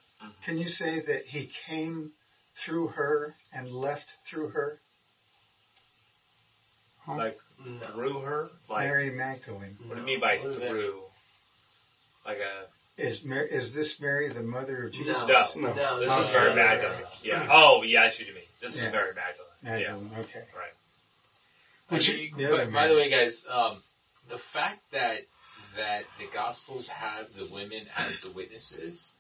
[0.45, 2.13] Can you say that he came
[2.57, 4.81] through her and left through her?
[6.99, 7.17] Huh?
[7.17, 7.39] like,
[7.95, 8.51] through her?
[8.69, 9.77] Like, Mary Magdalene.
[9.87, 10.69] what do you mean by What is that?
[10.69, 11.01] through?
[12.27, 12.67] Like a,
[13.01, 15.17] Is Mar- is this Mary the mother of Jesus?
[15.17, 15.27] No.
[15.27, 17.03] no, No, this this is is Mary Mary Magdalene.
[17.23, 17.49] Yeah.
[17.51, 18.45] Oh, yeah, I see what you mean.
[18.61, 18.87] This Yeah.
[18.89, 19.49] is Mary Magdalene.
[19.83, 19.93] Yeah.
[19.95, 20.45] Magdalene, okay.
[20.55, 20.73] Right.
[21.89, 23.83] Which I you- mean, the by, other by the way, guys, um,
[24.29, 25.23] the fact that
[25.77, 29.15] that the Gospels have the women as the witnesses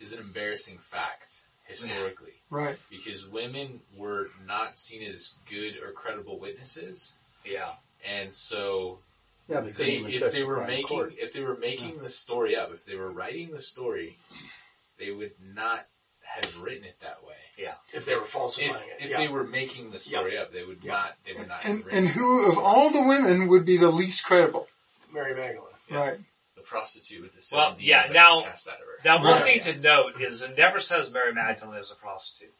[0.00, 1.30] is an embarrassing fact
[1.64, 7.12] historically, right because women were not seen as good or credible witnesses,
[7.44, 7.74] Yeah.
[8.04, 9.00] and so
[9.48, 9.72] Yeah, they,
[10.06, 11.14] if they were making court.
[11.16, 14.16] if they were making the story up, if they were writing the story,
[14.98, 15.86] they would not
[16.22, 17.34] have written it that way.
[17.56, 17.74] Yeah.
[17.92, 19.04] if they were If, falsifying it.
[19.04, 19.18] if yeah.
[19.18, 21.12] they were making the story up, they would not.
[21.24, 21.60] They would not.
[21.60, 22.12] have and written and it.
[22.14, 24.66] who of all the women would be the least credible
[25.12, 25.70] Mary Magdalene.
[25.90, 25.96] Yeah.
[25.98, 26.18] right
[26.56, 28.98] the prostitute with the seven Well, demons yeah, now- cast out of her.
[29.04, 29.62] Now, one Right.
[29.62, 32.50] thing to note is it never says Mary Magdalene is a prostitute.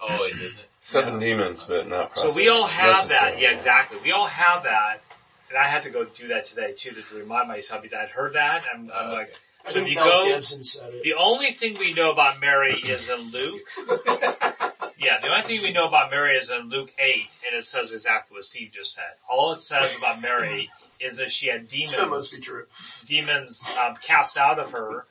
[0.00, 0.60] Oh, it doesn't.
[0.82, 2.34] Seven demons, but not prostitutes.
[2.34, 3.40] So we all have that.
[3.40, 3.98] Yeah, exactly.
[4.04, 5.00] We all have that.
[5.48, 8.34] And I had to go do that today too to remind myself because I'd heard
[8.34, 8.64] that.
[8.72, 9.34] I'm, I'm Uh, like,
[9.66, 11.02] I So if you go- Gibson said it.
[11.02, 13.62] the only thing we know about Mary is in Luke.
[14.98, 17.14] Yeah, the only thing we know about Mary is in Luke 8,
[17.46, 19.04] and it says exactly what Steve just said.
[19.30, 22.64] All it says about Mary is that she had So it must demons, be true.
[23.06, 25.04] demons um, cast out of her,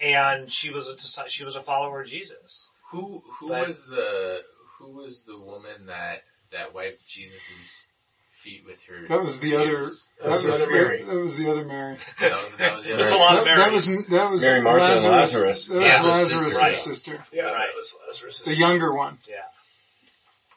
[0.00, 2.68] and she was a she was a follower of Jesus.
[2.90, 4.42] Who who But- was the
[4.78, 7.86] who was the woman that that wiped Jesus'
[8.42, 9.08] feet with her?
[9.08, 10.06] that was the other tears?
[10.20, 11.02] that was was, the other Mary.
[11.04, 13.38] that was the other Mary That was, that was the There's other a lot that,
[13.40, 13.86] of that Marys.
[13.88, 15.66] was that was Mary, Martha, and Lazarus Lazarus.
[15.68, 16.76] that Yeah, the Lazarus' sister, right.
[16.76, 17.66] sister Yeah, Right.
[17.68, 18.42] that was Lazarus.
[18.44, 19.34] the younger one Yeah,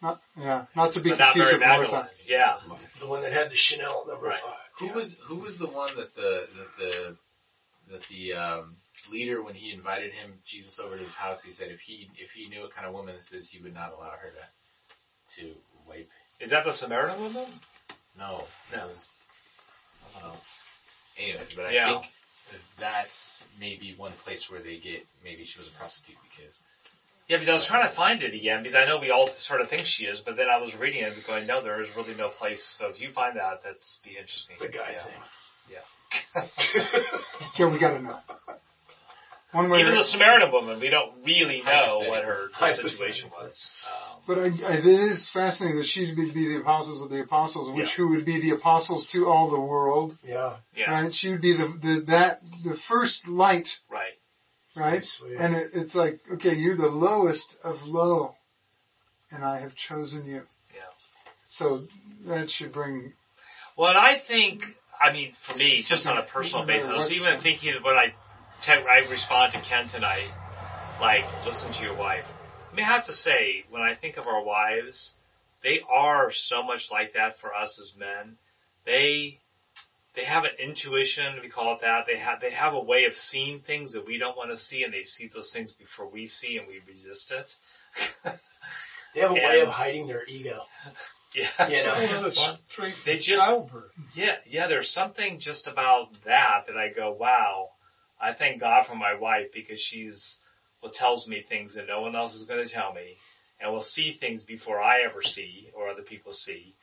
[0.01, 2.57] not yeah not to be but not confused with Martha Yeah,
[2.99, 4.39] The one that had the Chanel number Right.
[4.39, 4.57] five.
[4.79, 7.17] Who was who was the one that the that the
[7.91, 8.75] that the um,
[9.11, 12.31] leader when he invited him Jesus over to his house he said if he if
[12.31, 15.53] he knew what kind of woman this is he would not allow her to to
[15.87, 16.09] wipe
[16.39, 17.45] is that the Samaritan woman?
[18.17, 18.87] No that No.
[18.87, 19.09] was
[20.01, 20.45] someone else
[21.17, 21.93] anyways but I Yeah.
[21.93, 22.05] think
[22.77, 26.61] that's maybe one place where they get maybe she was a prostitute because
[27.27, 29.61] Yeah, because I was trying to find it again because I know we all sort
[29.61, 31.87] of think she is, but then I was reading it and going, no, there is
[31.95, 32.63] really no place.
[32.63, 34.55] So if you find that, that's be interesting.
[34.59, 35.03] It's a guy yeah.
[35.03, 35.21] thing.
[37.57, 38.19] yeah we gotta know
[39.55, 43.71] one way Even the Samaritan woman, we don't really know what her, her situation was.
[43.85, 47.21] Um, But I, I, it is fascinating that she would be the apostles of the
[47.21, 50.57] apostles, which who would be the apostles to all the world, Yeah.
[50.75, 51.15] yeah, right?
[51.15, 54.17] She would be the, the that the first light, right.
[54.75, 55.05] right?
[55.05, 55.37] Sweet.
[55.39, 58.35] And it, it's like, okay, you're the lowest of low,
[59.31, 60.41] and I have chosen you.
[60.73, 60.81] Yeah.
[61.47, 61.83] So
[62.25, 63.13] that should bring.
[63.77, 64.63] Well, and I think,
[65.01, 68.07] I mean, for me, just on a personal basis, I was even thinking when I,
[68.07, 68.13] te-
[68.69, 70.31] I respond to Ken tonight,
[71.01, 72.25] like, listen to your wife.
[72.71, 75.13] I mean, I have to say, when I think of our wives,
[75.63, 78.37] they are so much like that for us as men.
[78.85, 79.39] They,
[80.15, 82.05] they have an intuition, we call it that.
[82.07, 84.83] They have, they have a way of seeing things that we don't want to see
[84.83, 87.55] and they see those things before we see and we resist it.
[89.13, 90.63] They have a way of hiding their ego.
[91.33, 91.69] yeah.
[91.69, 93.91] You know, One of the strength They just- childbirth.
[94.13, 97.69] Yeah, yeah, there's something just about that that I go, wow,
[98.19, 100.37] I thank God for my wife because she's,
[100.81, 103.17] well, tells me things that no one else is going to tell me
[103.59, 106.73] and will see things before I ever see or other people see.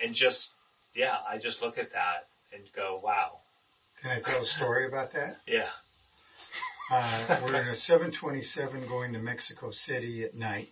[0.00, 0.50] And just,
[0.94, 3.38] yeah, I just look at that and go, wow.
[4.00, 5.38] Can I tell a story about that?
[5.46, 5.68] Yeah.
[6.90, 10.70] Uh, we're in a 727 going to Mexico City at night,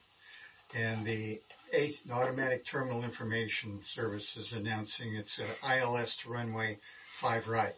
[0.74, 1.40] and the
[1.72, 6.78] eight, Automatic Terminal Information Service is announcing it's a ILS to runway
[7.20, 7.74] five right.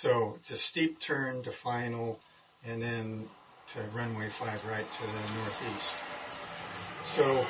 [0.00, 2.20] So it's a steep turn to final,
[2.64, 3.28] and then
[3.74, 5.94] to runway five right to the northeast.
[7.04, 7.44] So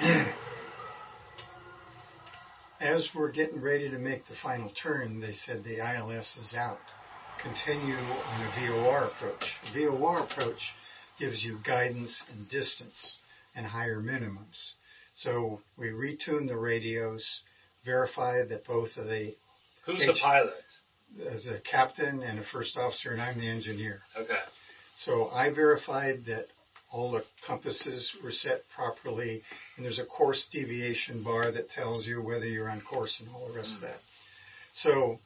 [2.80, 6.80] as we're getting ready to make the final turn, they said the ILS is out
[7.38, 9.52] continue on a VOR approach.
[9.66, 10.72] A VOR approach
[11.18, 13.18] gives you guidance and distance
[13.54, 14.72] and higher minimums.
[15.14, 17.42] So we retune the radios,
[17.84, 19.34] verify that both of the,
[19.86, 20.54] Who's the pilot?
[21.30, 24.02] As a captain and a first officer, and I'm the engineer.
[24.16, 24.38] Okay.
[24.96, 26.48] So I verified that
[26.90, 29.42] all the compasses were set properly,
[29.76, 33.48] and there's a course deviation bar that tells you whether you're on course and all
[33.48, 33.82] the rest of mm.
[33.82, 34.00] that.
[34.74, 35.18] So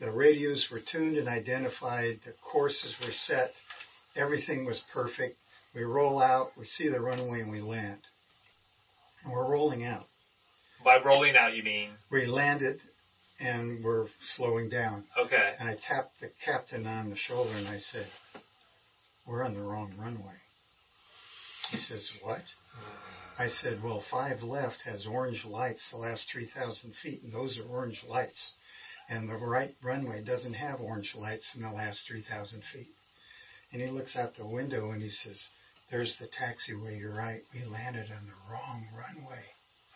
[0.00, 3.54] the radios were tuned and identified, the courses were set,
[4.16, 5.38] everything was perfect.
[5.74, 8.00] We roll out, we see the runway, and we land.
[9.22, 10.06] And we're rolling out.
[10.84, 11.90] By rolling out, you mean?
[12.10, 12.80] We landed,
[13.40, 15.04] and we're slowing down.
[15.18, 15.54] Okay.
[15.58, 18.06] And I tapped the captain on the shoulder and I said,
[19.26, 20.34] we're on the wrong runway.
[21.70, 22.42] He says, what?
[23.38, 27.64] I said, well, five left has orange lights the last 3,000 feet and those are
[27.64, 28.52] orange lights.
[29.08, 32.94] And the right runway doesn't have orange lights in the last 3,000 feet.
[33.72, 35.48] And he looks out the window and he says,
[35.90, 37.42] there's the taxiway, you're right.
[37.52, 39.44] We landed on the wrong runway.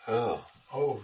[0.07, 0.45] Oh.
[0.73, 1.01] Oh.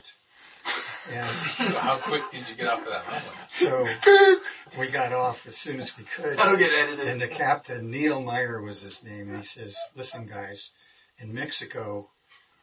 [1.11, 1.27] And
[1.75, 3.31] How quick did you get off of that runway?
[3.49, 6.37] so we got off as soon as we could.
[6.37, 7.07] that'll get edited.
[7.07, 10.71] And the captain, Neil Meyer was his name, and he says, listen guys,
[11.19, 12.09] in Mexico,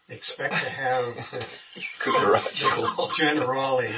[0.09, 1.15] expect to have
[2.03, 3.11] Cucaracho.
[3.11, 3.93] Generali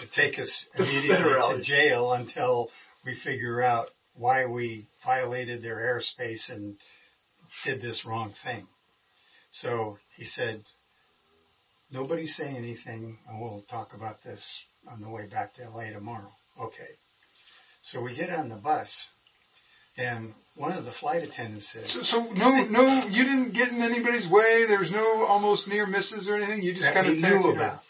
[0.00, 1.62] to take us immediately to Federale.
[1.62, 2.70] jail until
[3.04, 6.76] we figure out why we violated their airspace and
[7.64, 8.66] did this wrong thing.
[9.50, 10.62] So he said,
[11.90, 14.44] nobody say anything and we'll talk about this
[14.90, 16.32] on the way back to LA tomorrow.
[16.60, 16.98] Okay.
[17.82, 19.08] So we get on the bus
[19.96, 23.82] and one of the flight attendants said, So, so no, no, you didn't get in
[23.82, 24.66] anybody's way.
[24.66, 26.62] There was no almost near misses or anything.
[26.62, 27.82] You just kind of knew about.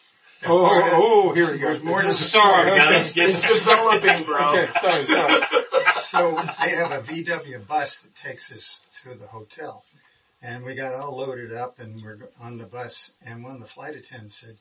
[0.42, 1.68] That Oh, part oh, here we go.
[1.68, 2.78] There's more to It's the a story, story.
[2.78, 3.12] guys.
[3.14, 4.50] Get it's developing, bro.
[4.52, 5.42] Okay, sorry, sorry.
[6.04, 9.82] so they have a VW bus that takes us to the hotel.
[10.42, 13.66] And we got all loaded up and we're on the bus and one of the
[13.66, 14.56] flight attendants said,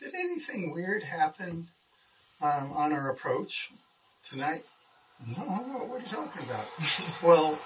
[0.00, 1.68] did anything weird happen
[2.40, 3.70] um, on our approach
[4.28, 4.64] tonight?
[5.26, 6.66] No, no, what are you talking about?
[7.22, 7.58] well,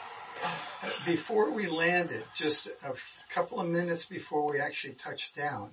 [1.07, 2.95] before we landed, just a
[3.33, 5.71] couple of minutes before we actually touched down,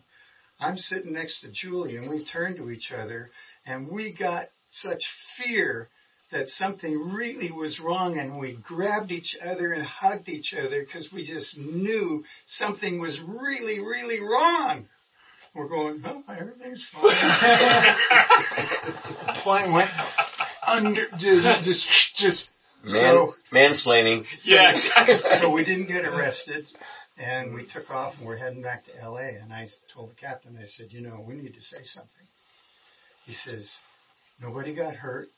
[0.60, 3.32] I'm sitting next to Julie and we turned to each other
[3.66, 5.90] and we got such fear
[6.32, 11.12] that something really was wrong and we grabbed each other and hugged each other because
[11.12, 14.88] we just knew something was really, really wrong.
[15.54, 17.12] We're going, oh, everything's fine.
[19.36, 19.92] Plane went
[20.66, 22.52] under, just, just,
[22.84, 24.26] Man, mansplaining.
[24.44, 25.20] Yeah, exactly.
[25.40, 26.68] so we didn't get arrested
[27.18, 30.58] and we took off and we're heading back to LA and I told the captain,
[30.60, 32.26] I said, you know, we need to say something.
[33.26, 33.76] He says,
[34.42, 35.30] nobody got hurt.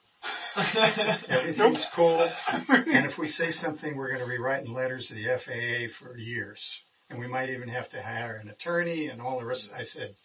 [0.55, 2.30] Everything's cool.
[2.69, 6.17] And if we say something, we're going to be writing letters to the FAA for
[6.17, 6.81] years.
[7.09, 9.69] And we might even have to hire an attorney and all the rest.
[9.77, 10.15] I said,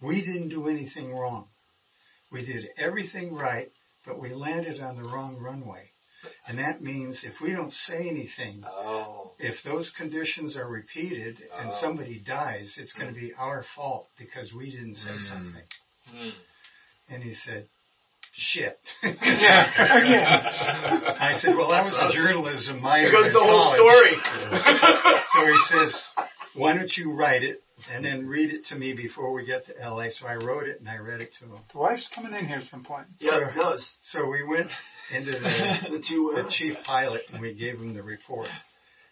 [0.00, 1.46] we didn't do anything wrong.
[2.30, 3.70] We did everything right,
[4.06, 5.90] but we landed on the wrong runway.
[6.46, 9.32] And that means if we don't say anything, Oh.
[9.38, 11.74] if those conditions are repeated and Oh.
[11.80, 15.22] somebody dies, it's going to be our fault because we didn't say Mm.
[15.22, 15.62] something.
[16.06, 16.30] Hmm.
[17.08, 17.68] And he said,
[18.40, 18.78] shit.
[19.02, 21.16] yeah, again.
[21.20, 23.10] I said, well, that was a journalism minor.
[23.10, 25.16] Here goes the whole college." story.
[25.32, 26.08] So he says,
[26.54, 27.62] why don't you write it
[27.92, 30.08] and then read it to me before we get to LA?
[30.08, 31.52] So I wrote it and I read it to him.
[31.72, 33.06] The wife's coming in here at some point.
[33.20, 34.70] yeah, no, it's So we went
[35.12, 38.50] into the, the two the chief pilot and we gave him the report.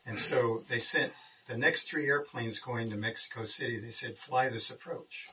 [0.04, 1.12] And so they sent
[1.48, 5.26] the next three airplanes going to Mexico City, they said, fly this approach.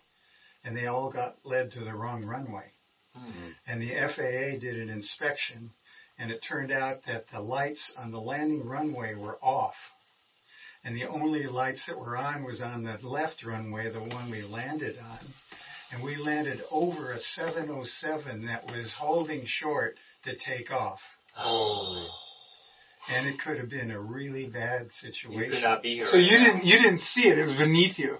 [0.63, 2.71] And they all got led to the wrong runway.
[3.15, 3.49] Hmm.
[3.67, 5.71] And the FAA did an inspection
[6.17, 9.75] and it turned out that the lights on the landing runway were off.
[10.83, 14.43] And the only lights that were on was on the left runway, the one we
[14.43, 15.19] landed on.
[15.91, 21.01] And we landed over a 707 that was holding short to take off.
[21.37, 22.07] Oh.
[23.09, 25.43] And it could have been a really bad situation.
[25.43, 26.07] You could not be here.
[26.07, 27.37] So you didn't you didn't see it.
[27.37, 28.17] It was beneath you,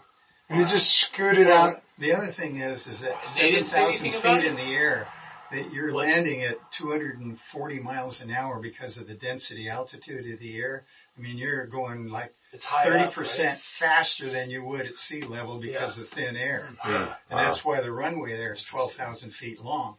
[0.49, 1.81] and it just scooted out.
[1.97, 5.07] The other thing is, is that They didn't say 7,000 feet in the air,
[5.51, 10.57] that you're landing at 240 miles an hour because of the density altitude of the
[10.57, 10.83] air.
[11.17, 13.59] I mean, you're going like It's 30% up, right?
[13.79, 16.69] faster than you would at sea level because of thin air.
[16.85, 17.15] Yeah.
[17.29, 19.97] And that's why the runway there is 12,000 feet long.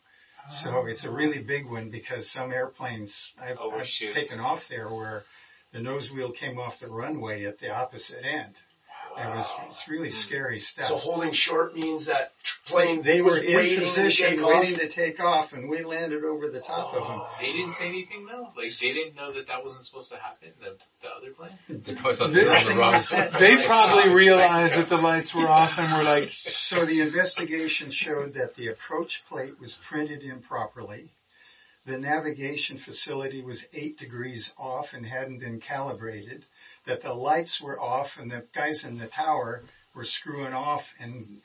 [0.49, 0.87] So oh.
[0.87, 5.25] it's a really big one because some airplanes I've, I've taken off there where
[5.73, 8.55] the nose wheel came off the runway at the opposite end.
[9.19, 10.17] It was, it's really hmm.
[10.17, 10.89] scary stuff.
[10.89, 12.33] So holding short means that
[12.67, 16.51] plane They were in waiting to position, waiting to take off, and we landed over
[16.51, 17.23] the top of them.
[17.41, 18.53] They didn't say anything though.
[18.57, 20.51] Like they didn't know that that wasn't supposed to happen.
[20.61, 21.59] The the other plane.
[21.87, 23.11] They probably thought they were on the wrong was.
[23.39, 27.91] They probably realized uh, that the lights were off and were like, So the investigation
[27.91, 31.13] showed that the approach plate was printed improperly.
[31.87, 36.45] The navigation facility was eight degrees off and hadn't been calibrated.
[36.87, 41.43] That the lights were off and the guys in the tower were screwing off and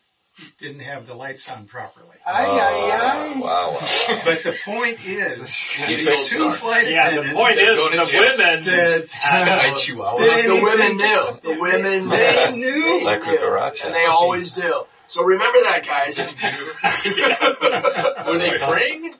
[0.60, 2.08] didn't have the lights on properly.
[2.26, 3.40] ay, ay, oh, ay.
[3.40, 3.80] Wow, wow, wow.
[4.26, 5.54] But the point is,
[5.88, 6.60] Give the two start.
[6.60, 10.20] flight yeah, the attendants point is going the women said, Hi, Chihuahua.
[10.20, 11.40] They- The women knew.
[11.44, 12.18] The women knew.
[12.18, 13.04] they knew.
[13.04, 13.38] Like They knew.
[13.38, 13.86] cucaracha.
[13.86, 14.84] And they always do.
[15.08, 16.18] So remember that, guys.
[18.28, 19.14] Were they praying?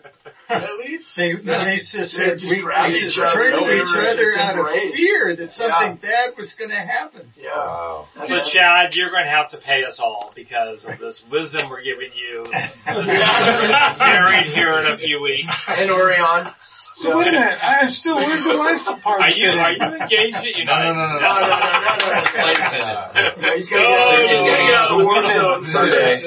[0.50, 1.16] At least.
[1.16, 3.32] They, they just They said just we, we each just other.
[3.34, 4.96] turned to each other out of embraced.
[4.98, 7.32] fear that something bad was going to happen.
[7.38, 7.56] Yeah.
[7.56, 8.08] Wow.
[8.26, 11.82] So Chad, you're going to have to pay us all because of this wisdom we're
[11.84, 12.46] giving you.
[12.86, 15.56] Married here in a few weeks.
[15.68, 16.52] And Orion.
[16.94, 20.34] So wait a minute, I'm still where's the wife part Are you are you engaged?
[20.34, 20.44] yet?
[20.44, 20.84] You're not.
[20.84, 21.58] No, no, no, No, no, no,
[21.88, 22.24] no, no, no.
[22.26, 23.38] Flight.
[23.42, 26.18] No, He's gonna get, he's gonna get out of the war zone someday.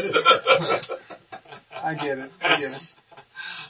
[1.82, 2.32] I get it.
[2.42, 2.82] I get it.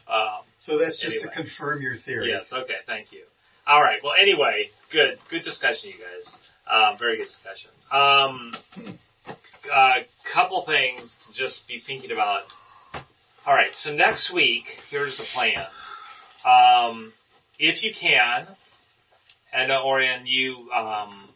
[0.09, 1.31] Um, So that's just Anyway.
[1.35, 2.29] to confirm your theory.
[2.31, 2.53] yes.
[2.53, 2.75] Okay.
[2.87, 3.25] Thank you.
[3.67, 3.99] All right.
[4.03, 6.33] Well, anyway, good good discussion, you guys.
[6.71, 7.71] Um, very good discussion.
[7.91, 8.55] Um,
[9.73, 12.43] a couple things to just be thinking about.
[13.47, 13.75] All right.
[13.77, 15.67] So next week, here's the plan.
[16.45, 17.13] Um,
[17.59, 18.47] if you can,
[19.53, 21.29] and uh, Orion, you um,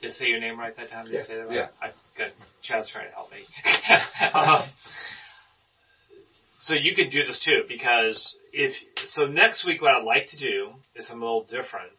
[0.00, 1.06] did I say your name right that time?
[1.06, 1.24] Did I Yeah.
[1.24, 1.54] say that right?
[1.54, 1.68] Yeah.
[1.80, 2.30] I got
[2.62, 3.44] Chad's trying to help me.
[4.34, 4.62] um,
[6.58, 8.76] so you could do this too, because if
[9.06, 11.90] so, next week what I'd like to do is something a little different.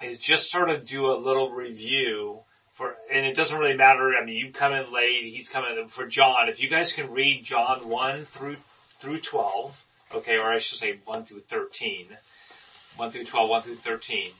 [0.00, 2.40] Is just sort of do a little review
[2.80, 4.14] for, and it doesn't really matter.
[4.20, 6.48] I mean, you come in late, he's coming for John.
[6.48, 8.56] If you guys can read John one through
[9.00, 9.76] through twelve,
[10.14, 12.06] okay, or I should say one through thirteen,
[12.96, 14.30] one through 12, 1 through thirteen,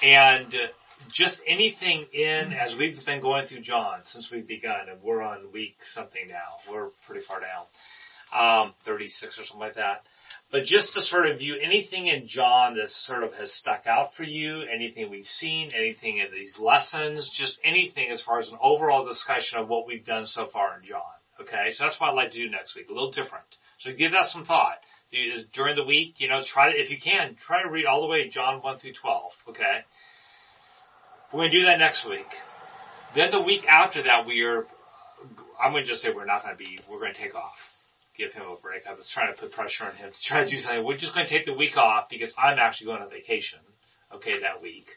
[0.00, 0.68] and uh,
[1.10, 5.50] just anything in as we've been going through John since we've begun, and we're on
[5.52, 6.72] week something now.
[6.72, 7.64] We're pretty far down,
[8.64, 10.04] um, 36 or something like that.
[10.52, 14.14] But just to sort of view anything in John that sort of has stuck out
[14.14, 18.58] for you, anything we've seen, anything in these lessons, just anything as far as an
[18.62, 21.02] overall discussion of what we've done so far in John.
[21.40, 23.44] Okay, so that's what I'd like to do next week, a little different.
[23.78, 24.78] So give that some thought.
[25.52, 28.06] During the week, you know, try to, if you can, try to read all the
[28.06, 29.84] way John 1 through 12, okay?
[31.32, 32.26] We're going to do that next week.
[33.14, 34.66] Then the week after that, we are,
[35.62, 37.70] I'm going to just say we're not going to be, we're going to take off.
[38.16, 38.86] Give him a break.
[38.86, 40.84] I was trying to put pressure on him to try to do something.
[40.84, 43.58] We're just going to take the week off because I'm actually going on vacation,
[44.14, 44.88] okay, that week.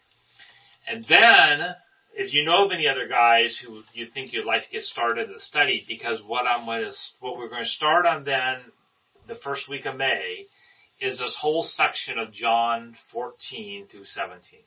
[0.88, 1.76] And then,
[2.14, 5.28] if you know of any other guys who you think you'd like to get started
[5.28, 8.60] in the study, because what I'm going to, what we're going to start on then,
[9.28, 10.48] the first week of May,
[11.02, 14.60] is this whole section of John 14 through 17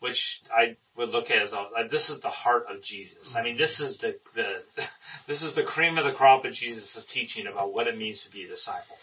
[0.00, 3.34] which I would look at as like, this is the heart of Jesus.
[3.34, 4.62] I mean, this is the, the,
[5.26, 8.30] this is the cream of the crop of Jesus' teaching about what it means to
[8.30, 8.96] be a disciple.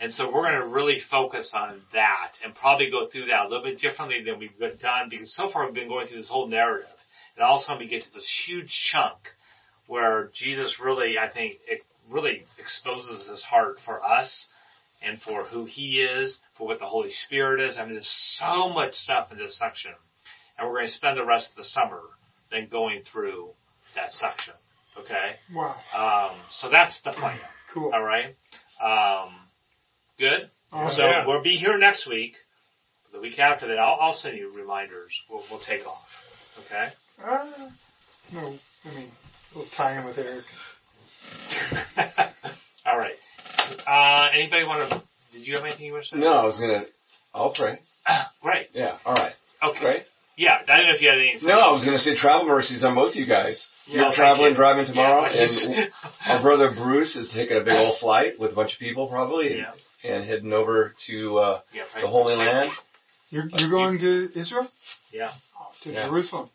[0.00, 3.48] And so we're going to really focus on that and probably go through that a
[3.48, 6.46] little bit differently than we've done because so far we've been going through this whole
[6.46, 6.88] narrative.
[7.36, 9.34] And all of a sudden we get to this huge chunk
[9.86, 14.48] where Jesus really, I think, it really exposes his heart for us
[15.02, 17.78] and for who he is, for what the Holy Spirit is.
[17.78, 19.92] I mean, there's so much stuff in this section.
[20.58, 22.00] And we're going to spend the rest of the summer
[22.50, 23.50] then going through
[23.94, 24.54] that section.
[24.98, 25.36] Okay?
[25.54, 25.76] Wow.
[25.96, 27.38] Um, so that's the plan.
[27.74, 27.92] Cool.
[27.92, 28.34] Alright?
[28.82, 29.34] Um,
[30.18, 30.48] good?
[30.72, 30.96] Awesome.
[30.96, 31.26] So Yeah.
[31.26, 32.34] we'll be here next week.
[33.12, 35.12] The week after that, I'll, I'll send you reminders.
[35.28, 36.24] We'll, we'll take off.
[36.60, 36.88] Okay.
[37.22, 37.46] Uh,
[38.32, 39.10] no, I mean,
[39.54, 40.44] we'll tie in with Eric.
[42.86, 43.16] All right.
[43.86, 45.02] Uh, anybody want to?
[45.34, 46.16] Did you have anything you want to say?
[46.16, 46.84] No, I was gonna.
[47.34, 47.80] I'll pray.
[48.42, 48.68] Great.
[48.72, 48.96] Yeah.
[49.04, 49.34] All right.
[49.62, 49.78] Okay.
[49.80, 50.02] Pray.
[50.38, 50.56] Yeah.
[50.68, 51.48] I don't know if you had anything.
[51.48, 53.72] No, I was gonna say travel mercies on both of you guys.
[53.86, 54.54] Yeah, You're traveling, you.
[54.56, 55.90] driving tomorrow, Yeah, and
[56.26, 59.48] our brother Bruce is taking a big old flight with a bunch of people probably,
[59.48, 59.66] and,
[60.04, 60.10] yeah.
[60.14, 61.82] and heading over to uh, Yeah.
[62.00, 62.70] the Holy Land.
[63.30, 64.68] You're, you're going to Israel?
[65.12, 65.32] Yeah.
[65.82, 66.06] To Yeah.
[66.06, 66.50] Jerusalem.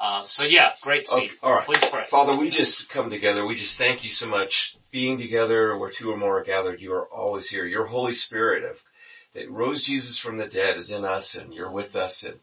[0.00, 1.64] Um, so yeah, great, Okay, all right.
[1.66, 2.04] Please pray.
[2.08, 3.46] Father, we just come together.
[3.46, 4.76] We just thank you so much.
[4.92, 7.64] Being together where two or more are gathered, you are always here.
[7.64, 8.76] Your Holy Spirit of,
[9.36, 12.38] that rose Jesus from the dead is in us and you're with us and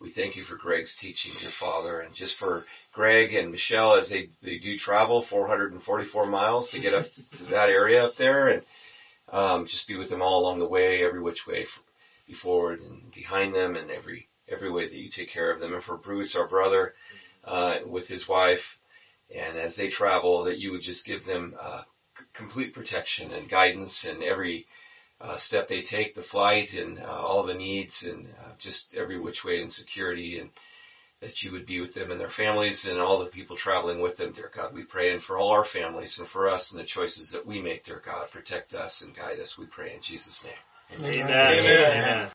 [0.00, 2.64] we thank you for Greg's teaching, dear Father, and just for
[2.94, 7.06] Greg and Michelle as they, they do travel 444 miles to get up
[7.36, 8.62] to that area up there and
[9.28, 11.82] um, just be with them all along the way, every which way f-
[12.26, 15.74] be forward and behind them and every every way that you take care of them.
[15.74, 16.94] And for Bruce, our brother,
[17.44, 18.78] uh, with his wife,
[19.32, 21.82] and as they travel, that you would just give them uh,
[22.32, 24.66] complete protection and guidance and every
[25.20, 29.18] uh, step they take, the flight and uh, all the needs, and uh, just every
[29.18, 30.50] which way in security, and
[31.20, 34.16] that you would be with them and their families and all the people traveling with
[34.16, 34.72] them, dear God.
[34.72, 37.60] We pray, and for all our families and for us and the choices that we
[37.60, 39.58] make, dear God, protect us and guide us.
[39.58, 41.00] We pray in Jesus' name.
[41.00, 41.30] Amen.
[41.30, 41.92] Amen.
[41.92, 42.28] Amen.